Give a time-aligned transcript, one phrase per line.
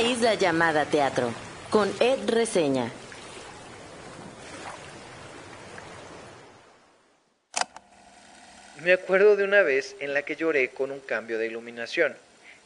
[0.00, 1.32] isla llamada teatro,
[1.70, 2.90] con Ed Reseña.
[8.82, 12.16] Me acuerdo de una vez en la que lloré con un cambio de iluminación.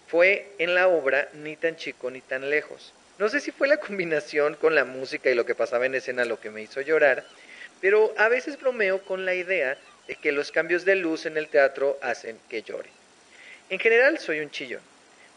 [0.08, 2.92] Fue en la obra Ni tan chico ni tan lejos.
[3.18, 6.24] No sé si fue la combinación con la música y lo que pasaba en escena
[6.24, 7.24] lo que me hizo llorar,
[7.80, 11.48] pero a veces bromeo con la idea de que los cambios de luz en el
[11.48, 12.90] teatro hacen que llore.
[13.70, 14.82] En general soy un chillón,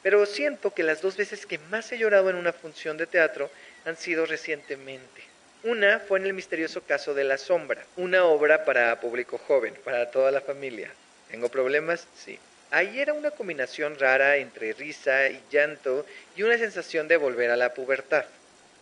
[0.06, 3.50] pero siento que las dos veces que más he llorado en una función de teatro
[3.86, 5.24] han sido recientemente.
[5.64, 10.12] Una fue en el misterioso caso de La Sombra, una obra para público joven, para
[10.12, 10.92] toda la familia.
[11.32, 12.06] ¿Tengo problemas?
[12.24, 12.38] Sí.
[12.70, 17.58] Ahí era una combinación rara entre risa y llanto y una sensación de volver a
[17.58, 18.26] la pubertad.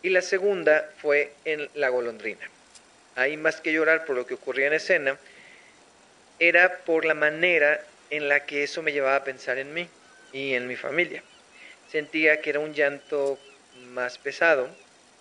[0.02, 2.50] Y la segunda fue en La Golondrina.
[3.16, 5.16] Ahí más que llorar por lo que ocurría en escena,
[6.38, 9.88] era por la manera en la que eso me llevaba a pensar en mí
[10.34, 11.22] y en mi familia.
[11.90, 13.38] Sentía que era un llanto
[13.92, 14.68] más pesado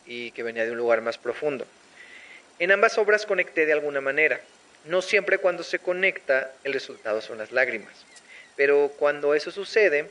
[0.05, 1.65] y que venía de un lugar más profundo.
[2.59, 4.41] En ambas obras conecté de alguna manera.
[4.85, 7.93] No siempre cuando se conecta el resultado son las lágrimas,
[8.57, 10.09] pero cuando eso sucede,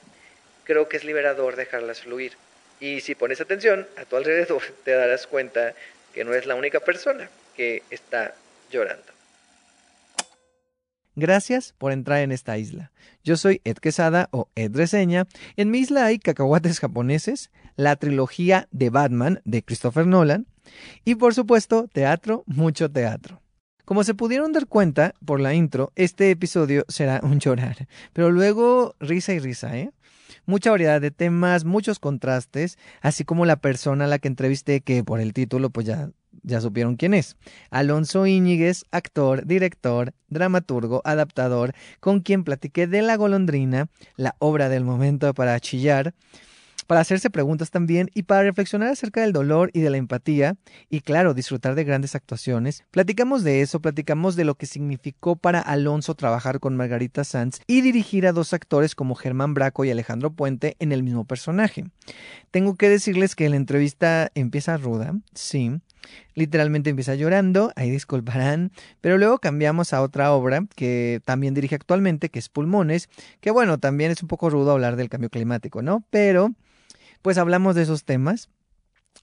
[0.64, 2.33] creo que es liberador dejarlas fluir.
[2.80, 5.75] Y si pones atención a tu alrededor, te darás cuenta
[6.14, 8.34] que no es la única persona que está
[8.70, 9.11] llorando.
[11.14, 12.91] Gracias por entrar en esta isla.
[13.22, 15.27] Yo soy Ed Quesada o Ed Reseña.
[15.56, 20.46] En mi isla hay cacahuates japoneses, la trilogía de Batman de Christopher Nolan
[21.05, 23.42] y por supuesto teatro, mucho teatro.
[23.84, 28.94] Como se pudieron dar cuenta por la intro, este episodio será un llorar, pero luego
[29.00, 29.90] risa y risa, ¿eh?
[30.46, 35.05] Mucha variedad de temas, muchos contrastes, así como la persona a la que entrevisté que
[35.05, 36.10] por el título pues ya
[36.42, 37.36] ya supieron quién es.
[37.70, 44.84] Alonso Íñiguez, actor, director, dramaturgo, adaptador, con quien platiqué de La Golondrina, la obra del
[44.84, 46.14] momento para chillar,
[46.86, 50.56] para hacerse preguntas también y para reflexionar acerca del dolor y de la empatía
[50.90, 52.84] y claro, disfrutar de grandes actuaciones.
[52.90, 57.80] Platicamos de eso, platicamos de lo que significó para Alonso trabajar con Margarita Sanz y
[57.80, 61.86] dirigir a dos actores como Germán Braco y Alejandro Puente en el mismo personaje.
[62.50, 65.80] Tengo que decirles que la entrevista empieza ruda, sí,
[66.35, 72.29] Literalmente empieza llorando, ahí disculparán, pero luego cambiamos a otra obra que también dirige actualmente,
[72.29, 73.08] que es Pulmones,
[73.40, 76.05] que bueno, también es un poco rudo hablar del cambio climático, ¿no?
[76.11, 76.52] Pero,
[77.23, 78.48] pues hablamos de esos temas.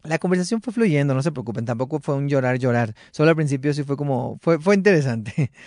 [0.04, 3.74] La conversación fue fluyendo, no se preocupen, tampoco fue un llorar, llorar, solo al principio
[3.74, 5.52] sí fue como, fue, fue interesante.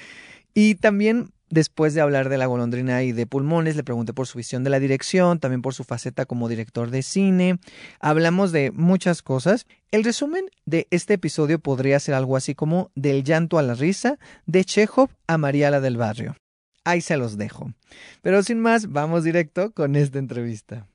[0.54, 4.38] Y también Después de hablar de la golondrina y de pulmones, le pregunté por su
[4.38, 7.58] visión de la dirección, también por su faceta como director de cine.
[8.00, 9.66] Hablamos de muchas cosas.
[9.90, 14.18] El resumen de este episodio podría ser algo así como del llanto a la risa,
[14.46, 16.36] de Chekhov a Mariala del Barrio.
[16.84, 17.74] Ahí se los dejo.
[18.22, 20.86] Pero sin más, vamos directo con esta entrevista.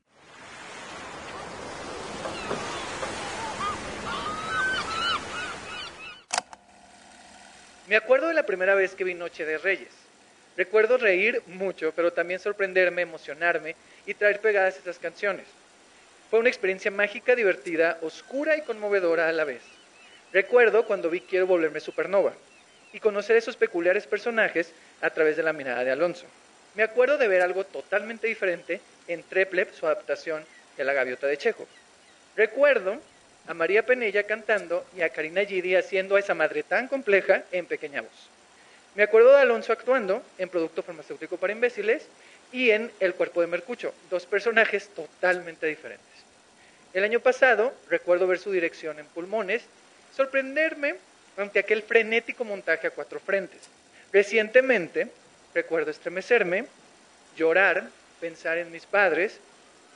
[7.88, 10.06] Me acuerdo de la primera vez que vi Noche de Reyes.
[10.57, 13.75] Recuerdo reír mucho, pero también sorprenderme, emocionarme
[14.07, 15.45] y traer pegadas esas canciones.
[16.31, 19.62] Fue una experiencia mágica, divertida, oscura y conmovedora a la vez.
[20.34, 22.34] Recuerdo cuando vi Quiero volverme supernova
[22.91, 26.25] y conocer esos peculiares personajes a través de la mirada de Alonso.
[26.74, 30.44] Me acuerdo de ver algo totalmente diferente en Treplep, su adaptación
[30.75, 31.68] de La Gaviota de Chejo.
[32.35, 33.00] Recuerdo
[33.47, 37.68] a María Penella cantando y a Karina Gidi haciendo a esa madre tan compleja en
[37.68, 38.36] pequeña voz.
[38.97, 42.07] Me acuerdo de Alonso actuando en Producto Farmacéutico para Imbéciles
[42.51, 46.07] y en El Cuerpo de Mercucho, dos personajes totalmente diferentes.
[46.95, 49.61] El año pasado recuerdo ver su dirección en Pulmones,
[50.15, 50.95] sorprenderme
[51.37, 53.61] ante aquel frenético montaje a cuatro frentes.
[54.11, 55.11] Recientemente
[55.53, 56.65] recuerdo estremecerme,
[57.37, 59.39] llorar, pensar en mis padres,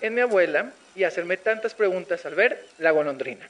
[0.01, 3.49] en mi abuela y hacerme tantas preguntas al ver la golondrina.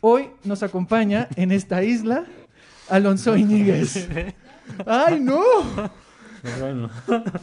[0.00, 2.26] Hoy nos acompaña en esta isla
[2.88, 4.08] Alonso Iñiguez.
[4.86, 5.40] ¡Ay, no!
[6.60, 6.90] Bueno.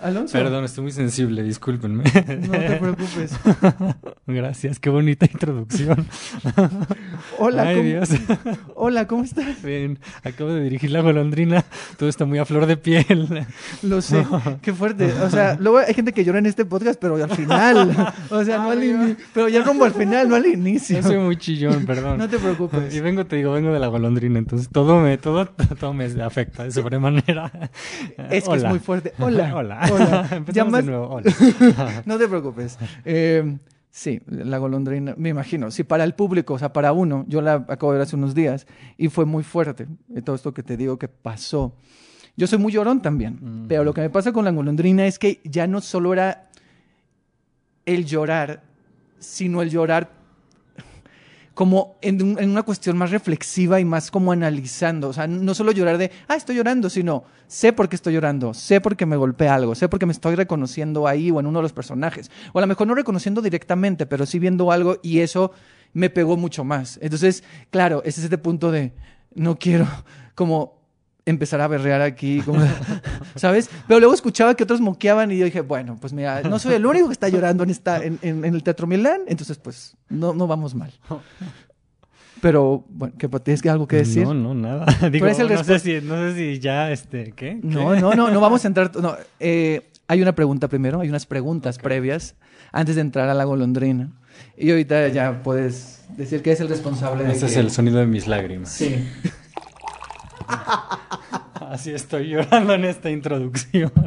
[0.01, 0.33] Alonso.
[0.37, 2.03] Perdón, estoy muy sensible, discúlpenme.
[2.03, 3.33] No te preocupes.
[4.27, 6.05] Gracias, qué bonita introducción.
[7.37, 8.09] Hola, Ay, ¿cómo, Dios.
[8.75, 9.61] Hola, ¿cómo estás?
[9.61, 11.63] Bien, acabo de dirigir la golondrina,
[11.97, 13.45] todo está muy a flor de piel.
[13.81, 14.25] Lo sé,
[14.61, 15.11] qué fuerte.
[15.21, 18.13] O sea, luego hay gente que llora en este podcast, pero al final.
[18.29, 20.97] O sea, no al ini- Pero ya rumbo al final, no al inicio.
[20.97, 22.17] Yo soy muy chillón, perdón.
[22.17, 22.93] No te preocupes.
[22.95, 25.45] Y vengo, te digo, vengo de la golondrina, entonces todo me, todo,
[25.79, 27.51] todo me afecta de sobremanera.
[28.29, 28.67] Es que Hola.
[28.67, 28.92] es muy fuerte.
[29.19, 29.55] Hola.
[29.55, 29.79] Hola.
[29.91, 30.43] Hola.
[30.53, 31.07] De nuevo.
[31.09, 32.03] Hola.
[32.05, 32.77] No te preocupes.
[33.05, 33.57] Eh,
[33.89, 35.71] sí, la golondrina, me imagino.
[35.71, 38.33] Sí, para el público, o sea, para uno, yo la acabo de ver hace unos
[38.35, 38.67] días
[38.97, 39.87] y fue muy fuerte.
[40.15, 41.75] eh, Todo esto que te digo que pasó.
[42.35, 43.67] Yo soy muy llorón también, Mm.
[43.67, 46.49] pero lo que me pasa con la golondrina es que ya no solo era
[47.85, 48.63] el llorar,
[49.19, 50.09] sino el llorar
[51.53, 55.09] como en, un- en una cuestión más reflexiva y más como analizando.
[55.09, 58.53] O sea, no solo llorar de, ah, estoy llorando, sino sé por qué estoy llorando,
[58.53, 61.45] sé por qué me golpea algo, sé por qué me estoy reconociendo ahí o en
[61.45, 62.31] uno de los personajes.
[62.53, 65.51] O a lo mejor no reconociendo directamente, pero sí viendo algo y eso
[65.93, 66.97] me pegó mucho más.
[67.01, 68.93] Entonces, claro, ese es este punto de,
[69.35, 69.87] no quiero
[70.35, 70.82] como
[71.25, 72.65] empezar a berrear aquí, como-
[73.35, 73.69] ¿sabes?
[73.87, 76.85] Pero luego escuchaba que otros moqueaban y yo dije, bueno, pues mira, no soy el
[76.85, 80.33] único que está llorando en, esta, en, en- en el Teatro Milán, entonces pues no,
[80.33, 80.91] no vamos mal.
[82.41, 84.25] Pero, bueno, ¿qué, ¿tienes que- algo que decir?
[84.27, 84.85] No, no, nada.
[85.09, 87.57] Digo, el no, sé si, no sé si ya, este, ¿qué?
[87.63, 88.01] No, ¿Qué?
[88.01, 88.91] no, no, no vamos a entrar.
[88.97, 92.35] No, eh, hay una pregunta primero, hay unas preguntas previas
[92.73, 94.11] antes de entrar a la golondrina.
[94.57, 97.99] Y ahorita ya puedes decir que es el responsable de Ese es que- el sonido
[97.99, 98.69] de mis lágrimas.
[98.73, 98.93] Sí.
[101.73, 103.91] Así estoy llorando en esta introducción.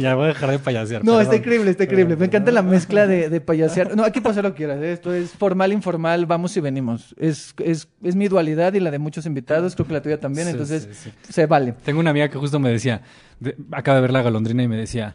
[0.00, 1.04] ya voy a dejar de payasear.
[1.04, 1.44] No, está perdón.
[1.44, 2.16] increíble, está increíble.
[2.16, 3.96] Me encanta la mezcla de, de payasear.
[3.96, 4.82] No, aquí pasa lo que quieras.
[4.82, 4.92] ¿eh?
[4.92, 7.14] Esto es formal, informal, vamos y venimos.
[7.16, 10.46] Es, es, es mi dualidad y la de muchos invitados, creo que la tuya también,
[10.46, 11.32] Sí, entonces sí, sí.
[11.32, 11.74] se vale.
[11.84, 13.02] Tengo una amiga que justo me decía,
[13.38, 15.14] de- acaba de ver la golondrina y me decía,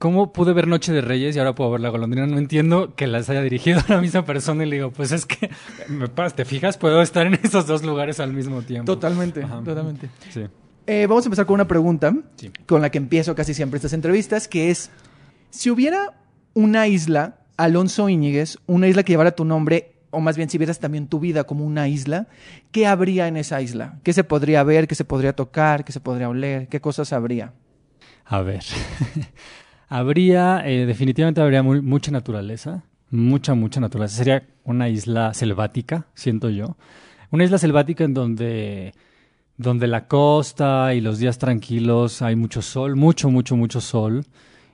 [0.00, 2.26] ¿cómo pude ver Noche de Reyes y ahora puedo ver la golondrina?
[2.26, 5.48] No entiendo que las haya dirigido la misma persona y le digo, pues es que,
[5.88, 6.76] me pas- ¿te fijas?
[6.76, 8.92] Puedo estar en esos dos lugares al mismo tiempo.
[8.92, 9.60] Totalmente, Ajá.
[9.64, 10.10] totalmente.
[10.30, 10.42] Sí.
[10.88, 12.50] Eh, vamos a empezar con una pregunta Sí.
[12.66, 14.90] con la que empiezo casi siempre estas entrevistas, que es,
[15.50, 16.14] si hubiera
[16.54, 20.80] una isla, Alonso Íñiguez, una isla que llevara tu nombre, o más bien si vieras
[20.80, 22.26] también tu vida como una isla,
[22.72, 24.00] ¿qué habría en esa isla?
[24.02, 24.88] ¿Qué se podría ver?
[24.88, 25.84] ¿Qué se podría tocar?
[25.84, 26.66] ¿Qué se podría oler?
[26.68, 27.52] ¿Qué cosas habría?
[28.24, 28.64] A ver.
[29.90, 32.84] habría, eh, definitivamente habría mu- mucha naturaleza.
[33.10, 34.16] Mucha, mucha naturaleza.
[34.16, 36.76] Sería una isla selvática, siento yo.
[37.30, 38.94] Una isla selvática en donde,
[39.56, 44.24] donde la costa y los días tranquilos hay mucho sol, mucho, mucho, mucho sol.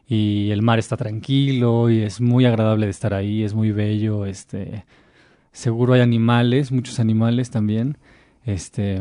[0.08, 4.26] Y el mar está tranquilo y es muy agradable de estar ahí, es muy bello.
[4.26, 4.84] Este,
[5.52, 7.96] seguro hay animales, muchos animales también.
[8.44, 9.00] Este,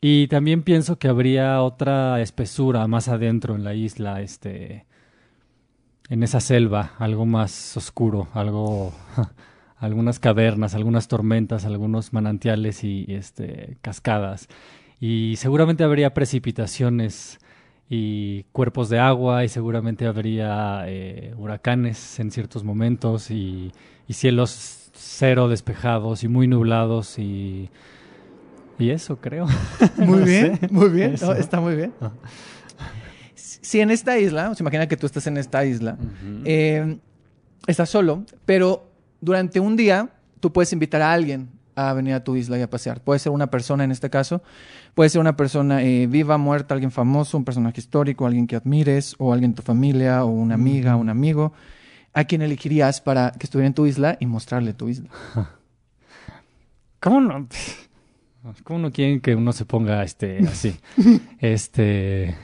[0.00, 4.86] y también pienso que habría otra espesura más adentro en la isla, este,
[6.08, 8.92] en esa selva, algo más oscuro, algo,
[9.78, 14.48] algunas cavernas, algunas tormentas, algunos manantiales y, este, cascadas.
[15.00, 17.38] Y seguramente habría precipitaciones
[17.90, 23.72] y cuerpos de agua y seguramente habría eh, huracanes en ciertos momentos y,
[24.06, 27.70] y cielos cero despejados y muy nublados y,
[28.78, 29.46] y eso creo.
[29.96, 30.68] Muy No bien, sé.
[30.70, 31.14] muy bien.
[31.22, 31.92] No, está muy bien.
[32.00, 32.12] Ah.
[33.60, 35.96] Si en esta isla, o sea, imagina que tú estás en esta isla,
[36.44, 36.98] eh,
[37.66, 38.88] estás solo, pero
[39.20, 40.10] durante un día
[40.40, 43.00] tú puedes invitar a alguien a venir a tu isla y a pasear.
[43.00, 44.42] Puede ser una persona en este caso,
[44.94, 49.14] puede ser una persona eh, viva, muerta, alguien famoso, un personaje histórico, alguien que admires,
[49.18, 51.52] o alguien de tu familia, o una amiga, un amigo.
[52.14, 55.08] ¿A quién elegirías para que estuviera en tu isla y mostrarle tu isla?
[57.00, 57.46] ¿Cómo no?
[58.64, 60.76] ¿Cómo no quieren que uno se ponga este así?
[61.40, 62.34] Este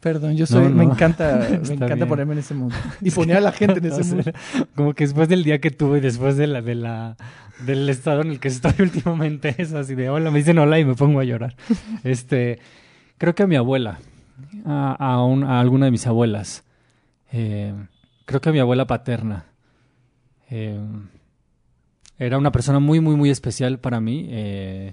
[0.00, 2.08] Perdón, yo soy, No, me encanta, me encanta bien.
[2.08, 4.32] ponerme en ese mundo y poner a la gente en ese O sea, mundo.
[4.74, 7.16] como que después del día que tuve y después de la, de la,
[7.66, 10.84] del estado en el que estoy últimamente, es así de hola, me dicen hola y
[10.84, 11.56] me pongo a llorar.
[12.04, 12.58] Este,
[13.18, 13.98] creo que a mi abuela,
[14.64, 16.64] a, a, un- a alguna de mis abuelas,
[17.32, 17.72] eh,
[18.26, 19.46] creo que a mi abuela paterna,
[20.50, 20.78] eh,
[22.18, 24.92] era una persona muy, muy, muy especial para mí, eh,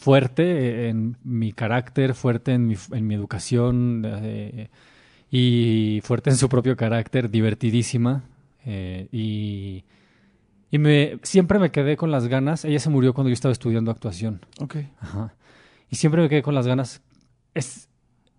[0.00, 4.68] fuerte en mi carácter, fuerte en mi, en mi educación, eh,
[5.30, 8.22] y fuerte en su propio carácter, divertidísima.
[8.64, 9.84] eh, y
[10.70, 12.64] y me, siempre me quedé con las ganas.
[12.64, 14.40] Ella se murió cuando yo estaba estudiando actuación.
[14.60, 14.76] Ok.
[15.00, 15.34] Ajá.
[15.90, 17.02] Y siempre me quedé con las ganas.
[17.54, 17.88] Es,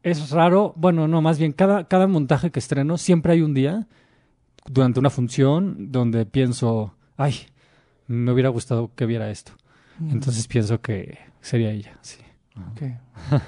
[0.03, 3.87] es raro, bueno, no, más bien, cada, cada montaje que estreno, siempre hay un día
[4.65, 7.35] durante una función donde pienso, ay,
[8.07, 9.51] me hubiera gustado que viera esto.
[9.99, 12.17] Entonces pienso que sería ella, sí.
[12.71, 12.81] Ok.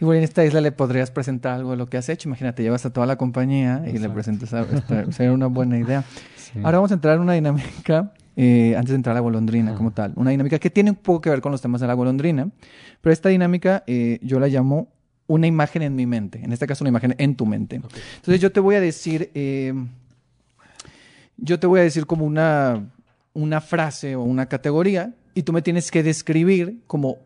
[0.00, 2.28] Igual en esta isla le podrías presentar algo de lo que has hecho.
[2.28, 4.62] Imagínate, llevas a toda la compañía y le presentas a...
[4.62, 6.04] esta- sería una buena idea.
[6.36, 6.58] Sí.
[6.64, 9.90] Ahora vamos a entrar en una dinámica, eh, antes de entrar a la golondrina como
[9.92, 10.12] tal.
[10.16, 12.48] Una dinámica que tiene un poco que ver con los temas de la golondrina.
[13.02, 14.88] Pero esta dinámica eh, yo la llamo
[15.26, 16.40] una imagen en mi mente.
[16.42, 17.76] En este caso, una imagen en tu mente.
[17.76, 19.30] Entonces yo te voy a decir...
[19.34, 19.74] eh,
[21.36, 22.90] yo te voy a decir como una,
[23.32, 27.18] una frase o una categoría y tú me tienes que describir como,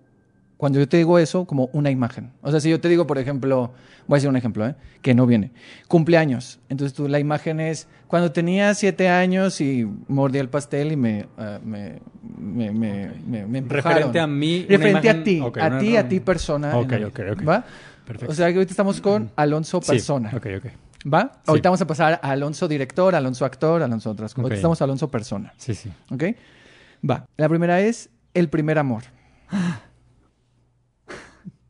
[0.56, 2.30] cuando yo te digo eso, como una imagen.
[2.42, 3.72] O sea, si yo te digo, por ejemplo,
[4.06, 4.74] voy a decir un ejemplo, ¿eh?
[5.02, 5.50] que no viene,
[5.88, 6.60] cumpleaños.
[6.68, 11.26] Entonces tú la imagen es cuando tenía siete años y mordí el pastel y me,
[11.36, 12.00] ah, me,
[12.38, 13.60] me, me, me- me.
[13.62, 14.66] Referente a mí.
[14.68, 16.76] Referente a ti, a ti, a ti persona.
[16.78, 17.48] Ok, ok, ok.
[17.48, 17.64] ¿Va?
[18.06, 18.32] Perfecto.
[18.32, 20.30] O sea que ahorita estamos con Alonso Sí, persona.
[20.34, 20.66] Ok, ok.
[21.12, 21.32] ¿Va?
[21.46, 24.38] Ahorita vamos a pasar a Alonso director, Alonso actor, Alonso otras cosas.
[24.38, 24.44] Ok.
[24.44, 25.52] Ahorita estamos a Alonso persona.
[25.58, 25.90] Sí, sí.
[26.10, 26.22] ¿Ok?
[27.08, 27.26] Va.
[27.36, 29.04] La primera es el primer amor.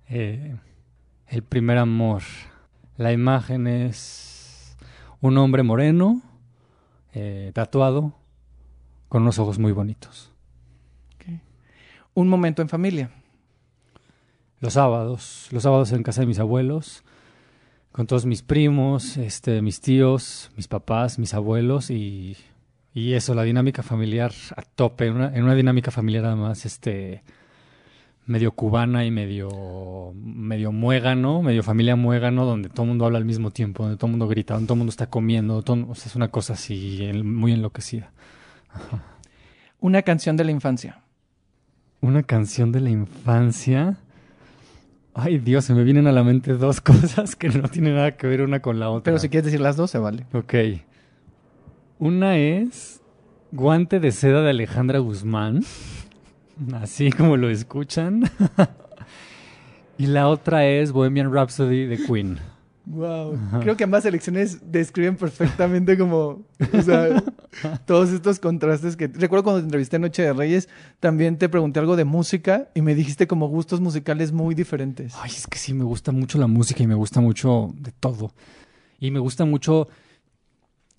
[0.06, 0.54] Eh,
[1.26, 2.22] el primer amor.
[2.96, 4.76] La imagen es
[5.20, 6.22] un hombre moreno,
[7.14, 8.14] eh, tatuado,
[9.08, 10.30] con unos ojos muy bonitos.
[12.12, 13.10] Un momento en familia.
[14.60, 17.02] Los sábados, los sábados en casa de mis abuelos,
[17.90, 22.36] con todos mis primos, este, mis tíos, mis papás, mis abuelos y,
[22.94, 27.22] y eso, la dinámica familiar a tope, en una, en una dinámica familiar además, este,
[28.26, 33.24] medio cubana y medio, medio muégano, medio familia muégano, donde todo el mundo habla al
[33.24, 35.94] mismo tiempo, donde todo el mundo grita, donde todo el mundo está comiendo, todo- o
[35.94, 38.12] sea, es una cosa así muy enloquecida.
[39.80, 41.00] Una canción de la infancia.
[42.00, 43.96] Una canción de la infancia.
[45.14, 48.26] Ay, Dios, se me vienen a la mente dos cosas que no tienen nada que
[48.26, 49.04] ver una con la otra.
[49.04, 50.26] Pero si quieres decir las dos, se vale.
[50.32, 50.54] Ok.
[51.98, 53.00] Una es
[53.52, 55.64] Guante de seda de Alejandra Guzmán.
[56.74, 58.24] Así como lo escuchan.
[59.98, 62.38] y la otra es Bohemian Rhapsody de Queen.
[62.86, 63.38] Wow.
[63.60, 67.22] Creo que ambas elecciones describen perfectamente como, o sea,
[67.86, 69.06] todos estos contrastes que...
[69.06, 70.68] Recuerdo cuando te entrevisté en Noche de Reyes,
[71.00, 75.14] también te pregunté algo de música y me dijiste como gustos musicales muy diferentes.
[75.22, 78.32] Ay, es que sí, me gusta mucho la música y me gusta mucho de todo.
[79.00, 79.88] Y me gusta mucho.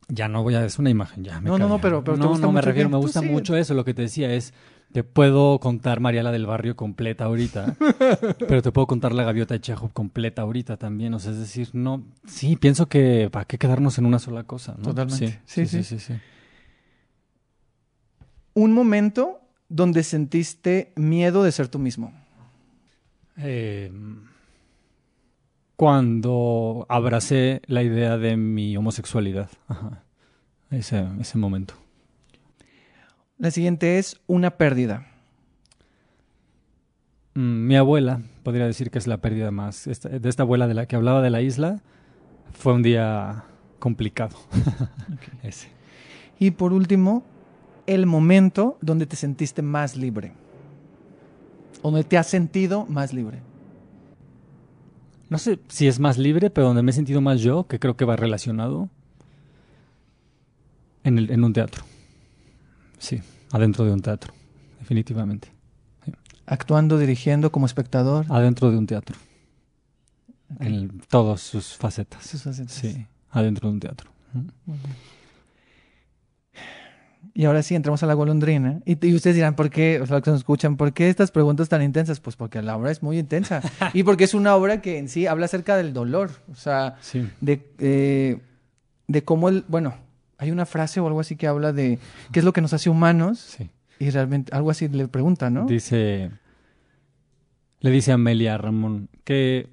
[0.07, 0.63] Ya no voy a.
[0.65, 1.41] Es una imagen, ya.
[1.41, 3.27] me No, no, no, pero- pero te no, gusta no, me refiero, me gusta sí.
[3.29, 3.73] mucho eso.
[3.73, 4.53] Lo que te decía es.
[4.91, 7.75] Te puedo contar Mariala del Barrio completa ahorita,
[8.47, 11.13] pero te puedo contar la Gaviota de Chekhov completa ahorita también.
[11.15, 12.05] O sea, es decir, no.
[12.25, 14.83] Sí, pienso que para qué quedarnos en una sola cosa, ¿no?
[14.83, 15.41] Totalmente.
[15.45, 15.83] Sí, Sí, sí, sí.
[15.83, 15.99] sí.
[15.99, 16.19] sí, sí.
[18.53, 22.13] Un momento donde sentiste miedo de ser tú mismo.
[23.37, 23.91] Eh,
[25.75, 29.49] cuando abracé la idea de mi homosexualidad.
[29.67, 30.03] Ajá.
[30.71, 31.75] Ese, ese momento.
[33.37, 35.07] La siguiente es una pérdida.
[37.33, 39.87] Mm, Mi abuela, podría decir que es la pérdida más.
[39.87, 41.81] esta- de esta abuela de la que hablaba de la isla,
[42.53, 43.43] fue un día
[43.79, 44.37] complicado.
[45.43, 45.69] Ese.
[46.39, 47.23] Y por último,
[47.87, 50.31] el momento donde te sentiste más libre.
[51.81, 53.39] O donde te has sentido más libre.
[55.35, 57.97] No sé si es más libre, pero donde me he sentido más yo, que creo
[57.97, 58.89] que va relacionado,
[61.03, 61.83] en, el, en un teatro.
[62.99, 64.33] Sí, adentro de un teatro,
[64.79, 65.49] definitivamente.
[66.45, 68.25] Actuando, dirigiendo como espectador.
[68.29, 69.17] Adentro de un teatro.
[70.61, 72.25] En todas sus facetas.
[72.25, 72.71] Sus facetas.
[72.71, 74.09] Sí, adentro de un teatro.
[77.33, 78.79] Y ahora sí, entramos a la golondrina.
[78.85, 79.99] Y, y ustedes dirán, ¿por qué?
[80.01, 82.19] O sea, los que nos escuchan, ¿por qué estas preguntas tan intensas?
[82.19, 83.61] Pues porque la obra es muy intensa.
[83.93, 86.31] y porque es una obra que en sí habla acerca del dolor.
[86.51, 87.27] O sea, Sí.
[87.41, 88.39] de, eh,
[89.07, 89.65] de cómo el.
[89.67, 89.95] Bueno,
[90.37, 91.99] hay una frase o algo así que habla de
[92.31, 93.39] qué es lo que nos hace humanos.
[93.39, 93.69] Sí.
[93.99, 95.65] Y realmente, algo así le pregunta, ¿no?
[95.65, 96.31] Dice,
[97.79, 99.67] le dice Amelia a Ramón que,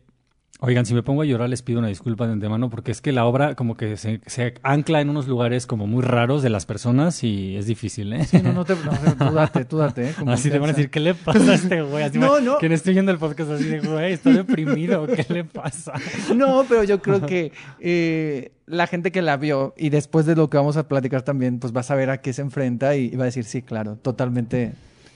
[0.65, 3.11] oigan, si me pongo a llorar les pido una disculpa de antemano porque es que
[3.11, 6.67] la obra como que se, se ancla en unos lugares como muy raros de las
[6.67, 8.25] personas y es difícil, ¿eh?
[8.25, 8.77] Sí, no, no te.
[8.77, 10.11] No, tú date, tú date.
[10.11, 10.15] ¿eh?
[10.29, 12.05] Así te van a decir, ¿qué le pasa a este güey?
[12.05, 12.59] Así No, no.
[12.59, 15.95] Que no estoy viendo el podcast así de, güey, está deprimido, ¿qué le pasa?
[16.35, 20.49] No, pero yo creo que eh, la gente que la vio y después de lo
[20.49, 23.25] que vamos a platicar también, pues va a saber a qué se enfrenta y va
[23.25, 24.73] a decir, sí, claro, totalmente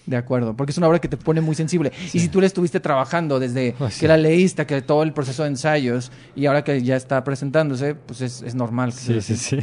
[0.06, 0.56] de acuerdo.
[0.56, 1.92] Porque es una obra que te pone muy sensible.
[2.12, 4.00] Y si tú la estuviste trabajando desde sí.
[4.00, 7.94] que la leíste, que todo el proceso de ensayos y ahora que ya está presentándose,
[7.94, 8.92] pues es, es normal.
[8.92, 9.58] Sí, sí, sí.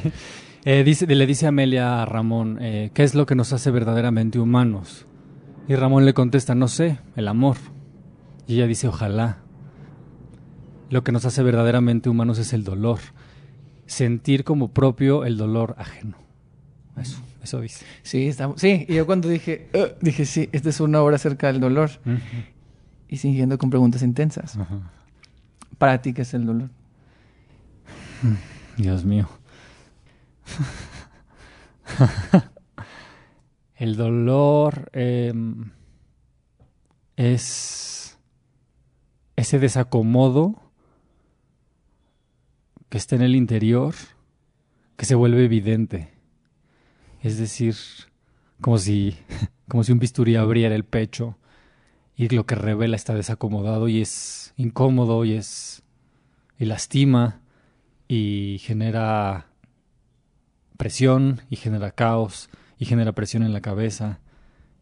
[0.65, 4.39] Eh, dice, le dice Amelia a Ramón, eh, ¿qué es lo que nos hace verdaderamente
[4.39, 5.05] humanos?
[5.67, 7.57] Y Ramón le contesta, no sé, el amor.
[8.47, 9.39] Y ella dice, ojalá.
[10.89, 12.99] Lo que nos hace verdaderamente humanos es el dolor.
[13.87, 16.17] Sentir como propio el dolor ajeno.
[16.95, 17.85] Eso, eso dice.
[18.01, 21.47] Sí, está- sí, y yo cuando dije, "Ugh", dije, sí, esta es una obra acerca
[21.47, 21.89] del dolor.
[23.09, 24.57] Y siguiendo con preguntas intensas.
[25.77, 26.69] Para ti, ¿qué es el dolor?
[28.77, 29.29] Dios mío.
[33.75, 35.71] El dolor em,
[37.17, 38.17] es
[39.35, 40.61] ese desacomodo
[42.89, 43.93] que está en el interior
[44.95, 46.12] que se vuelve evidente.
[47.23, 47.75] Es decir,
[48.61, 49.15] como si,
[49.67, 51.37] como si un bisturí abriera el pecho
[52.15, 55.81] y lo que revela está desacomodado y es incómodo y es
[56.59, 57.41] y lastima
[58.07, 59.47] y genera
[60.77, 64.19] presión y genera caos y genera presión en la cabeza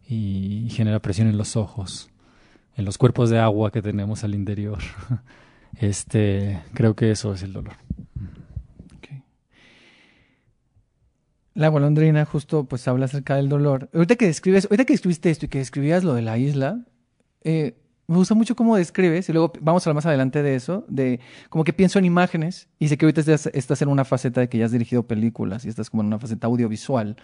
[0.07, 2.10] y genera presión en los ojos,
[2.75, 4.79] en los cuerpos de agua que tenemos al interior.
[5.79, 7.75] Este, creo que eso es el dolor.
[11.53, 13.89] La golondrina justo pues habla acerca del dolor.
[13.93, 16.86] Ahorita que describes, ahorita que escribiste esto y que describías lo de la isla,
[17.43, 17.75] eh,
[18.08, 21.20] me gusta mucho cómo describes, y luego vamos a hablar más adelante de eso, de
[21.50, 24.50] como que pienso en imágenes, y sé que ahorita estás, estás en una faceta de
[24.50, 27.15] que ya has dirigido películas y estás como en una faceta audiovisual,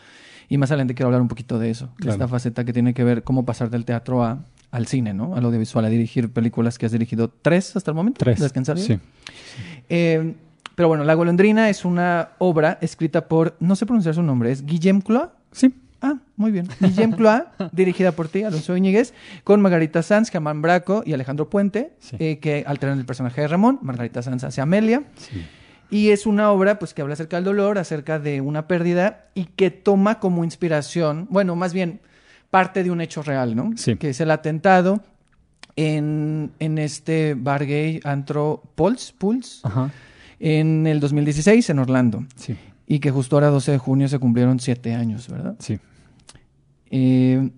[0.47, 2.11] y más adelante quiero hablar un poquito de eso, de Claro.
[2.13, 5.35] esta faceta que tiene que ver cómo pasar del teatro a, al cine, ¿no?
[5.35, 8.19] Al audiovisual, a dirigir películas que has dirigido tres hasta el momento.
[8.19, 8.39] Tres.
[8.39, 8.87] ¿Las que han salido?
[8.87, 8.97] Sí.
[9.89, 10.35] Eh,
[10.77, 14.63] pero bueno, La golondrina es una obra escrita por, no sé pronunciar su nombre, es
[14.63, 15.33] Guillem Cloa.
[15.51, 15.73] Sí.
[16.03, 16.67] Ah, muy bien.
[16.79, 21.93] Guillem Cloa, dirigida por ti, Alonso Íñiguez, con Margarita Sanz, Germán Braco y Alejandro Puente,
[21.97, 22.15] Sí.
[22.19, 23.79] eh, que alternan el personaje de Ramón.
[23.81, 25.01] Margarita Sanz hace Amelia.
[25.15, 25.43] Sí.
[25.89, 29.45] Y es una obra pues, que habla acerca del dolor, acerca de una pérdida y
[29.45, 32.01] que toma como inspiración, bueno, más bien
[32.51, 33.71] parte de un hecho real, ¿no?
[33.77, 33.95] Sí.
[33.95, 35.01] Que es el atentado
[35.75, 39.89] en, en este bar gay antro Pulse, Pulse Ajá.
[40.39, 42.25] En el 2016 en Orlando.
[42.35, 42.55] Sí.
[42.85, 45.55] Y que justo ahora, 12 de junio, se cumplieron siete años, ¿verdad?
[45.59, 45.79] Sí.
[46.89, 47.49] Eh,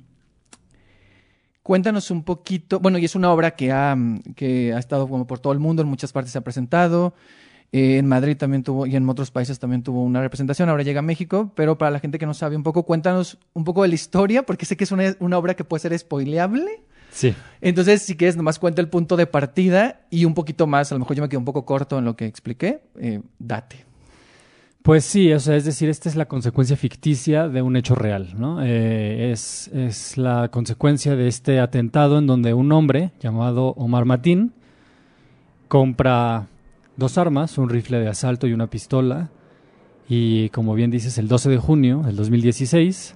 [1.61, 3.95] cuéntanos un poquito, bueno, y es una obra que ha,
[4.35, 7.13] que ha estado como por todo el mundo, en muchas partes se ha presentado,
[7.71, 10.99] eh, en Madrid también tuvo, y en otros países también tuvo una representación, ahora llega
[10.99, 13.89] a México, pero para la gente que no sabe un poco, cuéntanos un poco de
[13.89, 16.81] la historia, porque sé que es una, una obra que puede ser spoileable.
[17.11, 17.33] Sí.
[17.61, 20.99] Entonces, si quieres, nomás cuenta el punto de partida y un poquito más, a lo
[20.99, 23.85] mejor yo me quedé un poco corto en lo que expliqué, eh, date.
[24.81, 28.33] Pues sí, o sea, es decir, esta es la consecuencia ficticia de un hecho real,
[28.37, 28.63] ¿no?
[28.63, 34.53] Eh, es, es la consecuencia de este atentado en donde un hombre llamado Omar Matín
[35.67, 36.47] compra
[36.95, 39.29] dos armas, un rifle de asalto y una pistola,
[40.07, 43.15] y como bien dices, el 12 de junio del 2016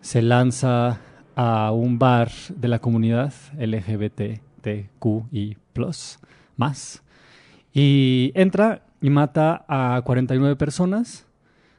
[0.00, 1.00] se lanza
[1.36, 5.56] a un bar de la comunidad LGBTQI+,
[6.56, 7.02] más,
[7.72, 11.26] y entra y mata a 49 personas,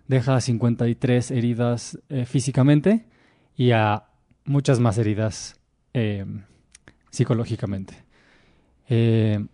[0.07, 3.05] deja a 53 heridas eh, físicamente
[3.55, 4.03] y a
[4.45, 5.59] muchas más heridas
[5.93, 6.25] eh,
[7.09, 8.05] psicológicamente.
[8.87, 9.45] Eh,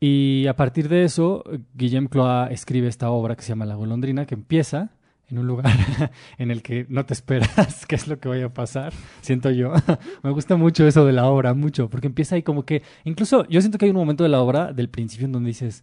[0.00, 4.26] y a partir de eso, Guillem Cloa escribe esta obra que se llama La golondrina,
[4.26, 4.90] que empieza
[5.28, 5.66] en un lugar
[6.38, 9.72] en el que no te esperas qué es lo que vaya a pasar, siento yo.
[10.22, 13.60] Me gusta mucho eso de la obra, mucho, porque empieza ahí como que, incluso yo
[13.60, 15.82] siento que hay un momento de la obra, del principio, en donde dices,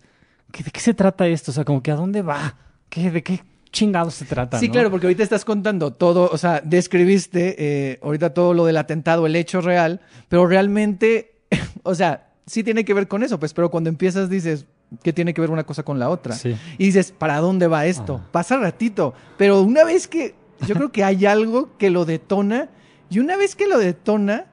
[0.52, 1.52] ¿qué- ¿de qué se trata esto?
[1.52, 2.58] O sea, como que ¿a dónde va?
[2.90, 4.60] ¿Qué, ¿De qué chingados se trata?
[4.60, 4.74] Sí, no?
[4.74, 9.26] claro, porque ahorita estás contando todo, o sea, describiste eh, ahorita todo lo del atentado,
[9.26, 11.42] el hecho real, pero realmente,
[11.84, 14.68] o sea, sí tiene que ver con eso, pues, pero cuando empiezas dices,
[15.02, 16.36] ¿qué tiene que ver una cosa con la otra?
[16.36, 16.56] Sí.
[16.78, 18.22] Y dices, ¿para dónde va esto?
[18.24, 18.28] Ah.
[18.32, 20.36] Pasa ratito, pero una vez que,
[20.68, 22.70] yo creo que hay algo que lo detona,
[23.10, 24.46] y una vez que lo detona,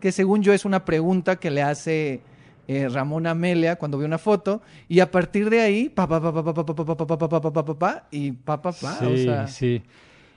[0.00, 2.20] que según yo es una pregunta que le hace
[2.68, 6.32] eh, Ramón Amelia cuando ve una foto, y a partir de ahí, pa, pa, pa,
[6.32, 8.60] pa, pa, pa, pa, pa, pa, pa, pa, pa, pa, pa, pa, pa, y pa,
[8.60, 9.46] pa, pa, o Sí, sea...
[9.48, 9.82] sí.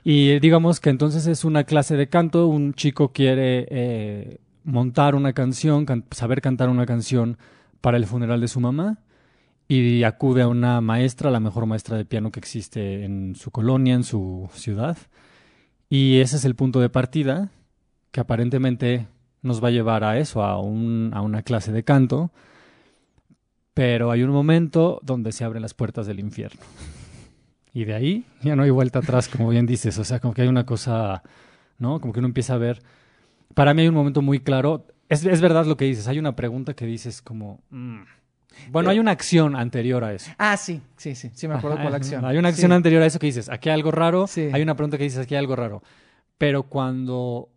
[0.02, 5.14] Y eh, digamos que entonces es una clase de canto, un chico quiere eh, montar
[5.14, 7.36] una canción, can- saber cantar una canción
[7.82, 8.98] para el funeral de su mamá
[9.72, 13.94] y acude a una maestra, la mejor maestra de piano que existe en su colonia,
[13.94, 14.98] en su ciudad.
[15.88, 17.52] Y ese es el punto de partida
[18.10, 19.06] que aparentemente
[19.42, 22.32] nos va a llevar a eso, a, un, a una clase de canto.
[23.72, 26.62] Pero hay un momento donde se abren las puertas del infierno.
[27.72, 29.96] Y de ahí ya no hay vuelta atrás, como bien dices.
[29.98, 31.22] O sea, como que hay una cosa,
[31.78, 32.00] ¿no?
[32.00, 32.82] Como que uno empieza a ver.
[33.54, 34.88] Para mí hay un momento muy claro.
[35.08, 36.08] Es, es verdad lo que dices.
[36.08, 37.60] Hay una pregunta que dices como.
[37.70, 38.00] mm.
[38.70, 40.30] Bueno, hay una acción anterior a eso.
[40.38, 42.24] Ah, sí, sí, sí, sí me acuerdo la acción.
[42.24, 42.74] Hay una acción Sí.
[42.74, 44.26] anterior a eso que dices, aquí hay algo raro.
[44.26, 44.48] Sí.
[44.52, 45.82] Hay una pregunta que dices, aquí hay algo raro.
[46.38, 47.48] Pero cuando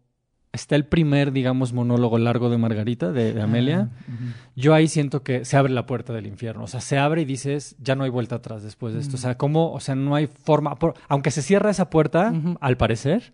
[0.51, 4.23] está el primer, digamos, monólogo largo de Margarita, de, de Amelia, Ah, ujú.
[4.55, 6.65] yo ahí siento que se abre la puerta del infierno.
[6.65, 9.15] O sea, se abre y dices, ya no hay vuelta atrás después de esto.
[9.15, 9.71] O sea, ¿cómo?
[9.73, 10.75] O sea, no hay forma.
[10.75, 13.33] por- aunque se cierra esa puerta, al parecer,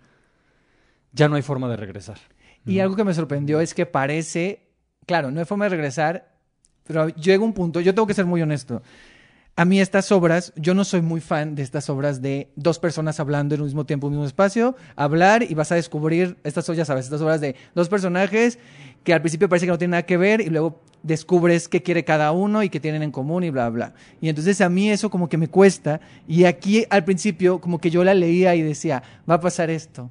[1.12, 2.18] ya no hay forma de regresar.
[2.66, 4.70] Y algo que me sorprendió es que parece,
[5.06, 6.30] claro, no hay forma de regresar,
[6.90, 8.82] pero llega un punto, yo tengo que ser muy honesto.
[9.56, 13.20] A mí estas obras, yo no soy muy fan de estas obras de dos personas
[13.20, 16.66] hablando en un mismo tiempo, en un mismo espacio, hablar y vas a descubrir estas,
[16.66, 18.58] ya sabes, estas obras de dos personajes
[19.04, 22.04] que al principio parece que no tienen nada que ver y luego descubres qué quiere
[22.04, 23.94] cada uno y qué tienen en común y bla, bla.
[24.20, 27.92] Y entonces a mí eso como que me cuesta y aquí al principio como que
[27.92, 30.10] yo la leía y decía, va a pasar esto.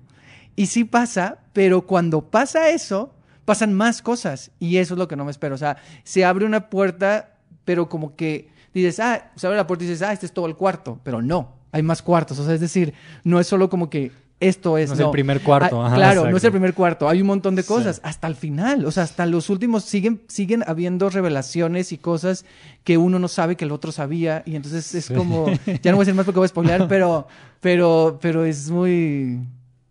[0.55, 3.18] Y sí pasa, pero cuando pasa eso,
[3.49, 4.51] pasan más cosas.
[4.61, 5.55] Y eso es lo que no me espero.
[5.55, 7.31] O sea, se abre una puerta,
[7.65, 10.47] pero como que dices, ah, se abre la puerta y dices, ah, este es todo
[10.47, 11.01] el cuarto.
[11.03, 12.39] Pero no, hay más cuartos.
[12.39, 12.93] O sea, es decir,
[13.25, 14.91] no es solo como que esto es.
[14.91, 17.09] No es el primer cuarto, Ah, ajá, claro, no es el primer cuarto.
[17.09, 17.69] Hay un montón de Sí.
[17.69, 18.01] cosas.
[18.05, 18.85] Hasta el final.
[18.85, 22.45] O sea, hasta los últimos siguen, siguen habiendo revelaciones y cosas
[22.85, 24.43] que uno no sabe que el otro sabía.
[24.47, 25.15] Y entonces es Sí.
[25.15, 25.47] como.
[25.83, 27.27] Ya no voy a decir más porque voy a spoilear, pero,
[27.61, 29.41] pero, pero es muy.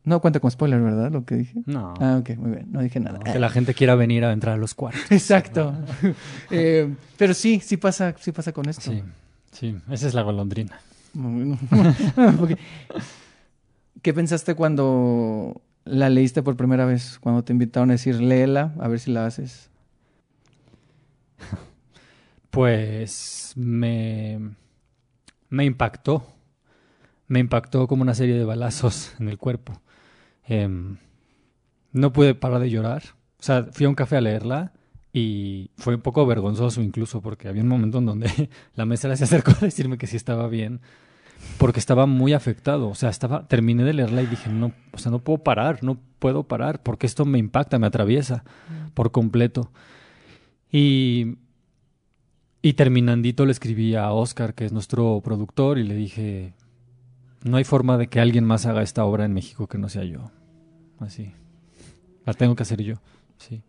[0.08, 1.12] No cuenta con spoiler, ¿verdad?
[1.12, 1.60] Lo que dije.
[1.66, 1.94] No.
[2.00, 2.72] Ah, ok, muy bien.
[2.72, 3.20] No dije nada.
[3.20, 5.12] Que la gente quiera venir a entrar a los cuartos.
[5.12, 5.74] Exacto.
[6.50, 8.90] Eh, pero sí, sí pasa, sí pasa con esto.
[8.90, 9.04] Sí,
[9.52, 10.80] sí, esa es la golondrina.
[14.02, 17.20] ¿Qué pensaste cuando la leíste por primera vez?
[17.20, 19.70] Cuando te invitaron a decir, léela, a ver si la haces.
[22.50, 24.40] Pues me,
[25.50, 26.26] me impactó.
[27.28, 29.82] Me impactó como una serie de balazos en el cuerpo.
[30.46, 30.98] Em,
[31.92, 33.04] no pude parar de llorar.
[33.40, 34.74] O sea, fui a un café a leerla
[35.14, 39.24] y fue un poco vergonzoso incluso porque había un momento en donde la mesera se
[39.24, 40.82] acercó a decirme que sí estaba bien
[41.58, 42.90] porque estaba muy afectado.
[42.90, 46.00] O sea, estaba, terminé de leerla y dije, no, o sea, no puedo parar, no
[46.20, 48.44] puedo parar porque esto me impacta, me atraviesa
[48.94, 49.72] por completo.
[50.72, 51.38] Y
[52.62, 56.54] y terminandito le escribí a Oscar, que es nuestro productor, y le dije,
[57.48, 60.04] no hay forma de que alguien más haga esta obra en México que no sea
[60.04, 60.32] yo.
[61.00, 61.34] Así.
[62.26, 62.96] La tengo que hacer yo.
[63.38, 63.62] Sí.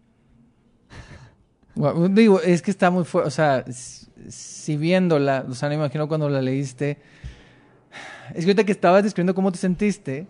[2.10, 3.28] Digo, es que está muy fuerte.
[3.28, 3.64] O sea,
[4.28, 6.98] si viéndola, o sea, me imagino cuando la leíste.
[8.30, 10.26] Es que ahorita que estabas describiendo cómo te sentiste,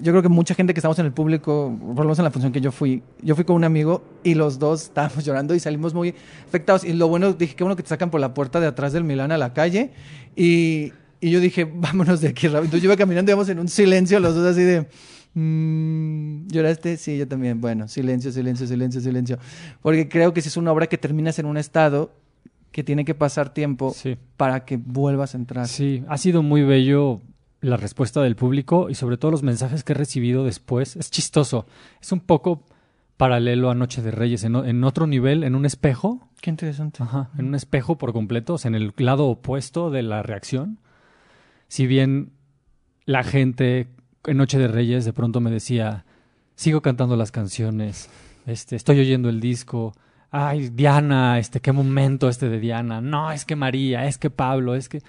[0.00, 2.52] yo creo que mucha gente que estamos en el público, por lo en la función
[2.52, 5.92] que yo fui, yo fui con un amigo y los dos estábamos llorando y salimos
[5.92, 6.14] muy
[6.46, 6.84] afectados.
[6.84, 9.04] Y lo bueno, dije, qué bueno que te sacan por la puerta de atrás del
[9.04, 9.92] Milán a la calle.
[10.34, 10.92] Y,
[11.22, 12.64] y yo dije, vámonos de aquí rápido.
[12.64, 14.86] Entonces yo iba caminando y íbamos en un silencio, los dos así de.
[15.34, 16.96] mm, ¿Lloraste?
[16.96, 17.60] Sí, yo también.
[17.60, 19.38] Bueno, silencio, silencio, silencio, silencio.
[19.80, 22.12] Porque creo que si es una obra que terminas en un estado
[22.70, 24.16] que tiene que pasar tiempo Sí.
[24.36, 25.68] para que vuelvas a entrar.
[25.68, 27.20] Sí, ha sido muy bello
[27.60, 30.96] la respuesta del público y sobre todo los mensajes que he recibido después.
[30.96, 31.66] Es chistoso.
[32.00, 32.64] Es un poco
[33.18, 36.28] paralelo a Noche de Reyes, en, en otro nivel, en un espejo.
[36.40, 37.02] Qué interesante.
[37.02, 40.78] Ajá, en un espejo por completo, o sea, en el lado opuesto de la reacción.
[41.72, 42.32] Si bien
[43.06, 43.88] la gente
[44.26, 46.04] en Noche de Reyes de pronto me decía,
[46.54, 48.10] sigo cantando las canciones,
[48.44, 49.94] este, estoy oyendo el disco,
[50.30, 54.74] ay, Diana, este, qué momento este de Diana, no, es que María, es que Pablo,
[54.74, 55.00] es que...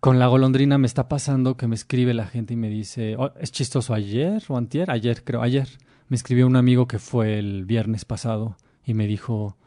[0.00, 3.30] Con la golondrina me está pasando que me escribe la gente y me dice, "Oh,
[3.38, 5.68] es chistoso ayer o antier, ayer creo, ayer.
[6.08, 9.58] Me escribió un amigo que fue el viernes pasado y me dijo,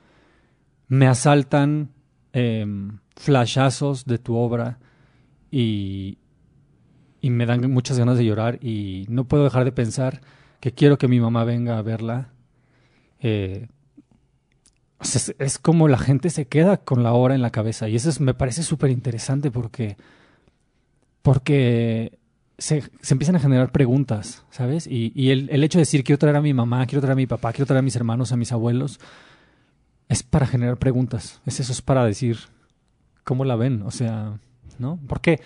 [0.87, 1.91] me asaltan
[2.33, 4.79] em, flashazos de tu obra
[5.51, 6.17] y,
[7.21, 10.21] y me dan muchas ganas de llorar y no puedo dejar de pensar
[10.59, 12.29] que quiero que mi mamá venga a verla.
[13.19, 13.67] Eh,
[15.01, 18.09] es, es como la gente se queda con la obra en la cabeza y eso
[18.09, 19.95] es- me parece súper interesante porque,
[21.21, 22.17] porque
[22.57, 24.87] se, se empiezan a generar preguntas, ¿sabes?
[24.87, 27.15] Y, y el, el hecho de decir quiero traer a mi mamá, quiero traer a
[27.15, 28.99] mi papá, quiero traer a mis hermanos, a mis abuelos,
[30.09, 31.41] es para generar preguntas.
[31.45, 32.37] Es eso, es para decir
[33.23, 33.83] cómo la ven.
[33.83, 34.39] O sea,
[34.79, 34.99] ¿no?
[35.07, 35.41] Porque,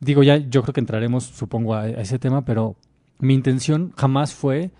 [0.00, 2.76] digo, ya yo creo que entraremos, supongo, a, a ese tema, pero
[3.18, 4.70] mi intención jamás fue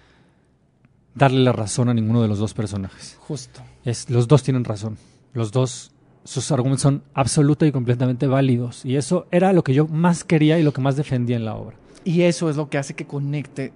[1.14, 3.16] darle la razón a ninguno de los dos personajes.
[3.21, 3.62] Justo.
[3.85, 4.99] Es, los dos tienen razón.
[5.33, 5.92] Los dos,
[6.25, 8.85] sus argumentos son absoluta y completamente válidos.
[8.85, 11.57] Y eso era lo que yo más quería y lo que más defendía en la
[11.57, 11.77] obra.
[12.05, 13.73] Y eso es lo que hace que conecte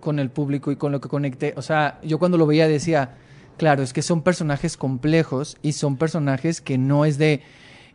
[0.00, 1.54] con el público y con lo que conecte.
[1.56, 3.16] O sea, yo cuando lo veía decía,
[3.56, 7.42] claro, es que son personajes complejos y son personajes que no es de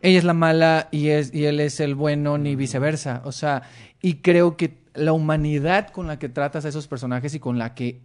[0.02, 3.22] ella es la mala y, es, y él es el bueno ni viceversa.
[3.24, 3.62] O sea,
[4.00, 7.74] y creo que la humanidad con la que tratas a esos personajes y con la
[7.74, 8.00] que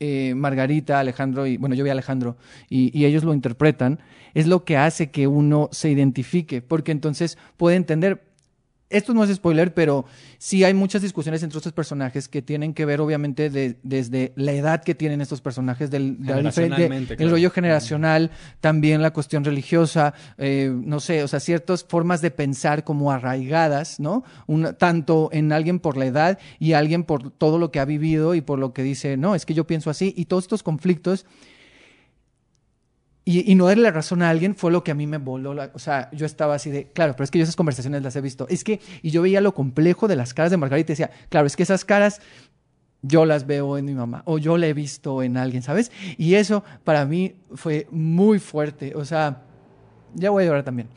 [0.00, 2.36] eh, Margarita, Alejandro y bueno, yo vi a Alejandro
[2.68, 3.98] y, y ellos lo interpretan,
[4.34, 8.27] es lo que hace que uno se identifique, porque entonces puede entender.
[8.90, 10.06] Esto no es spoiler, pero
[10.38, 14.52] sí hay muchas discusiones entre estos personajes que tienen que ver, obviamente, de- desde la
[14.52, 16.32] edad que tienen estos personajes, del, de
[17.24, 22.30] el rollo generacional, también la cuestión religiosa, eh, no sé, o sea, ciertas formas de
[22.30, 24.24] pensar como arraigadas, ¿no?
[24.46, 28.34] Una- tanto en alguien por la edad y alguien por todo lo que ha vivido
[28.34, 31.26] y por lo que dice, no, es que yo pienso así, y todos estos conflictos
[33.30, 35.52] y, y no darle la razón a alguien fue lo que a mí me voló.
[35.54, 38.16] la- o sea, yo estaba así de, claro, pero es que yo esas conversaciones las
[38.16, 38.46] he visto.
[38.48, 41.46] Es que, y yo veía lo complejo de las caras de Margarita y decía, claro,
[41.46, 42.20] es que esas caras
[43.02, 45.92] yo las veo en mi mamá o yo la he visto en alguien, ¿sabes?
[46.16, 48.94] Y eso para mí fue muy fuerte.
[48.96, 49.42] O sea,
[50.14, 50.88] ya voy a llorar también.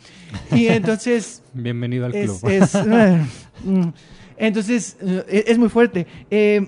[0.52, 2.40] Y entonces Bienvenido al club.
[2.50, 2.86] es, es,
[3.66, 3.90] mm,
[4.38, 6.08] entonces, eh, es muy fuerte.
[6.32, 6.68] Eh,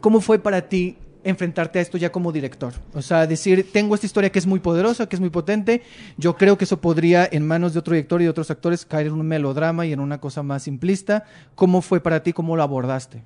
[0.00, 2.72] ¿Cómo fue para ti enfrentarte a esto ya como director.
[2.94, 5.82] O sea, decir, tengo esta historia que es muy poderosa, que es muy potente,
[6.16, 9.08] yo creo que eso podría en manos de otro director y de otros actores caer
[9.08, 11.24] en un melodrama y en una cosa más simplista.
[11.54, 12.32] ¿Cómo fue para ti?
[12.32, 13.22] ¿Cómo lo abordaste?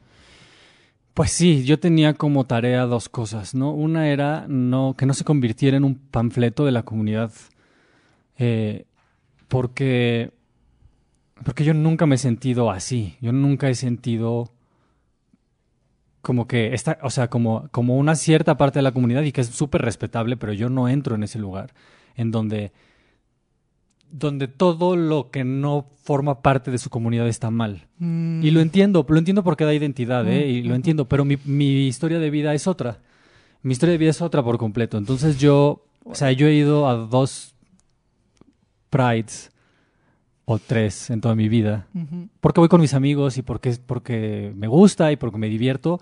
[1.14, 3.72] Pues sí, yo tenía como tarea dos cosas, ¿no?
[3.72, 7.32] Una era no, que no se convirtiera en un panfleto de la comunidad,
[8.38, 8.86] eh,
[9.48, 10.30] porque,
[11.44, 14.52] porque yo nunca me he sentido así, yo nunca he sentido
[16.22, 19.40] como que esta, o sea, como, como una cierta parte de la comunidad y que
[19.40, 21.72] es súper respetable, pero yo no entro en ese lugar
[22.14, 22.72] en donde,
[24.10, 27.86] donde todo lo que no forma parte de su comunidad está mal.
[27.98, 28.42] Mm.
[28.44, 30.46] Y lo entiendo, lo entiendo porque da identidad, ¿eh?
[30.46, 32.98] Mm, Y lo entiendo, pero mi, mi historia de vida es otra.
[33.62, 34.98] Mi historia de vida es otra por completo.
[34.98, 37.54] Entonces yo, o sea, yo he ido a dos
[38.90, 39.50] prides
[40.52, 42.28] o tres en toda mi vida Ujú.
[42.40, 46.00] porque voy con mis amigos y porque, porque me gusta y porque me divierto,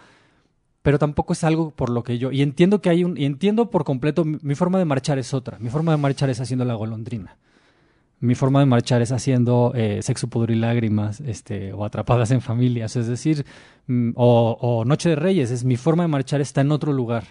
[0.82, 2.32] pero tampoco es algo por lo que yo...
[2.32, 3.16] Y entiendo que hay un...
[3.18, 5.58] Y entiendo por completo, mi, mi forma de marchar es otra.
[5.58, 7.37] Mi forma de marchar es haciendo la golondrina.
[8.20, 12.40] Mi forma de marchar es haciendo eh, sexo, pudor y lágrimas, este, o atrapadas en
[12.40, 13.44] familias, es decir,
[13.87, 17.24] mm, o, o Noche de Reyes, es mi forma de marchar está en otro lugar,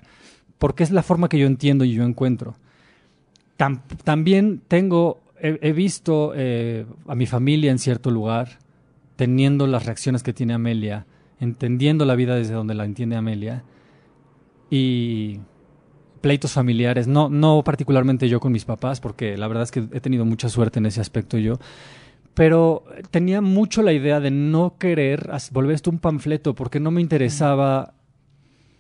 [0.58, 2.56] porque es la forma que yo entiendo y yo encuentro.
[3.58, 8.60] Tam- también tengo, he, visto eh, a mi familia en cierto lugar,
[9.16, 11.06] teniendo las reacciones que tiene Amelia,
[11.40, 13.64] entendiendo la vida desde donde la entiende Amelia,
[14.70, 15.40] y
[16.22, 20.02] pleitos familiares, no, no particularmente yo con mis papás, porque la verdad es que he
[20.02, 21.60] tenido mucha suerte en ese aspecto yo,
[22.34, 27.02] pero tenía mucho la idea de no querer volver esto un panfleto, porque no me
[27.02, 27.94] interesaba,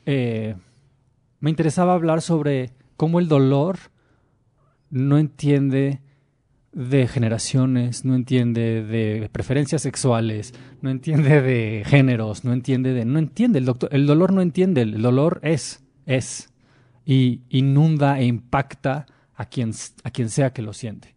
[0.06, 0.56] eh,
[1.40, 3.78] me interesaba hablar sobre cómo el dolor
[4.90, 6.02] no entiende
[6.78, 13.04] de generaciones, no entiende de preferencias sexuales, no entiende de géneros, no entiende de...
[13.04, 16.54] No entiende, el, doctor, el dolor no entiende, el dolor es, es,
[17.04, 19.72] y inunda e impacta a quien,
[20.04, 21.16] a quien sea que lo siente.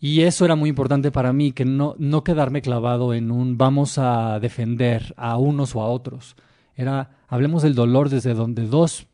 [0.00, 3.98] Y eso era muy importante para mí, que no, no quedarme clavado en un vamos
[3.98, 6.34] a defender a unos o a otros.
[6.74, 9.06] Era, hablemos del dolor desde donde dos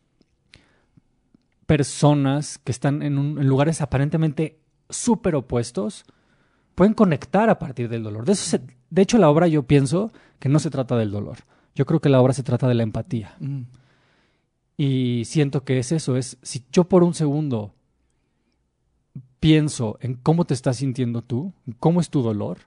[1.66, 4.57] personas que están en, en lugares aparentemente
[4.90, 6.04] súper opuestos
[6.74, 8.24] pueden conectar a partir del dolor.
[8.24, 11.38] De, eso se- de hecho, la obra yo pienso que no se trata del dolor.
[11.74, 13.36] Yo creo que la obra se trata de la empatía.
[13.40, 13.62] Mm.
[14.76, 17.74] Y siento que es eso, es si yo por un segundo
[19.40, 22.58] pienso en cómo te estás sintiendo tú, cómo es tu dolor,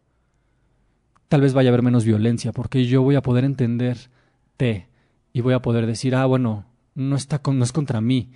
[1.27, 4.87] tal vez vaya a haber menos violencia, porque yo voy a poder entenderte
[5.33, 8.31] y voy a poder decir, ah, bueno, no, está con, no es contra mí,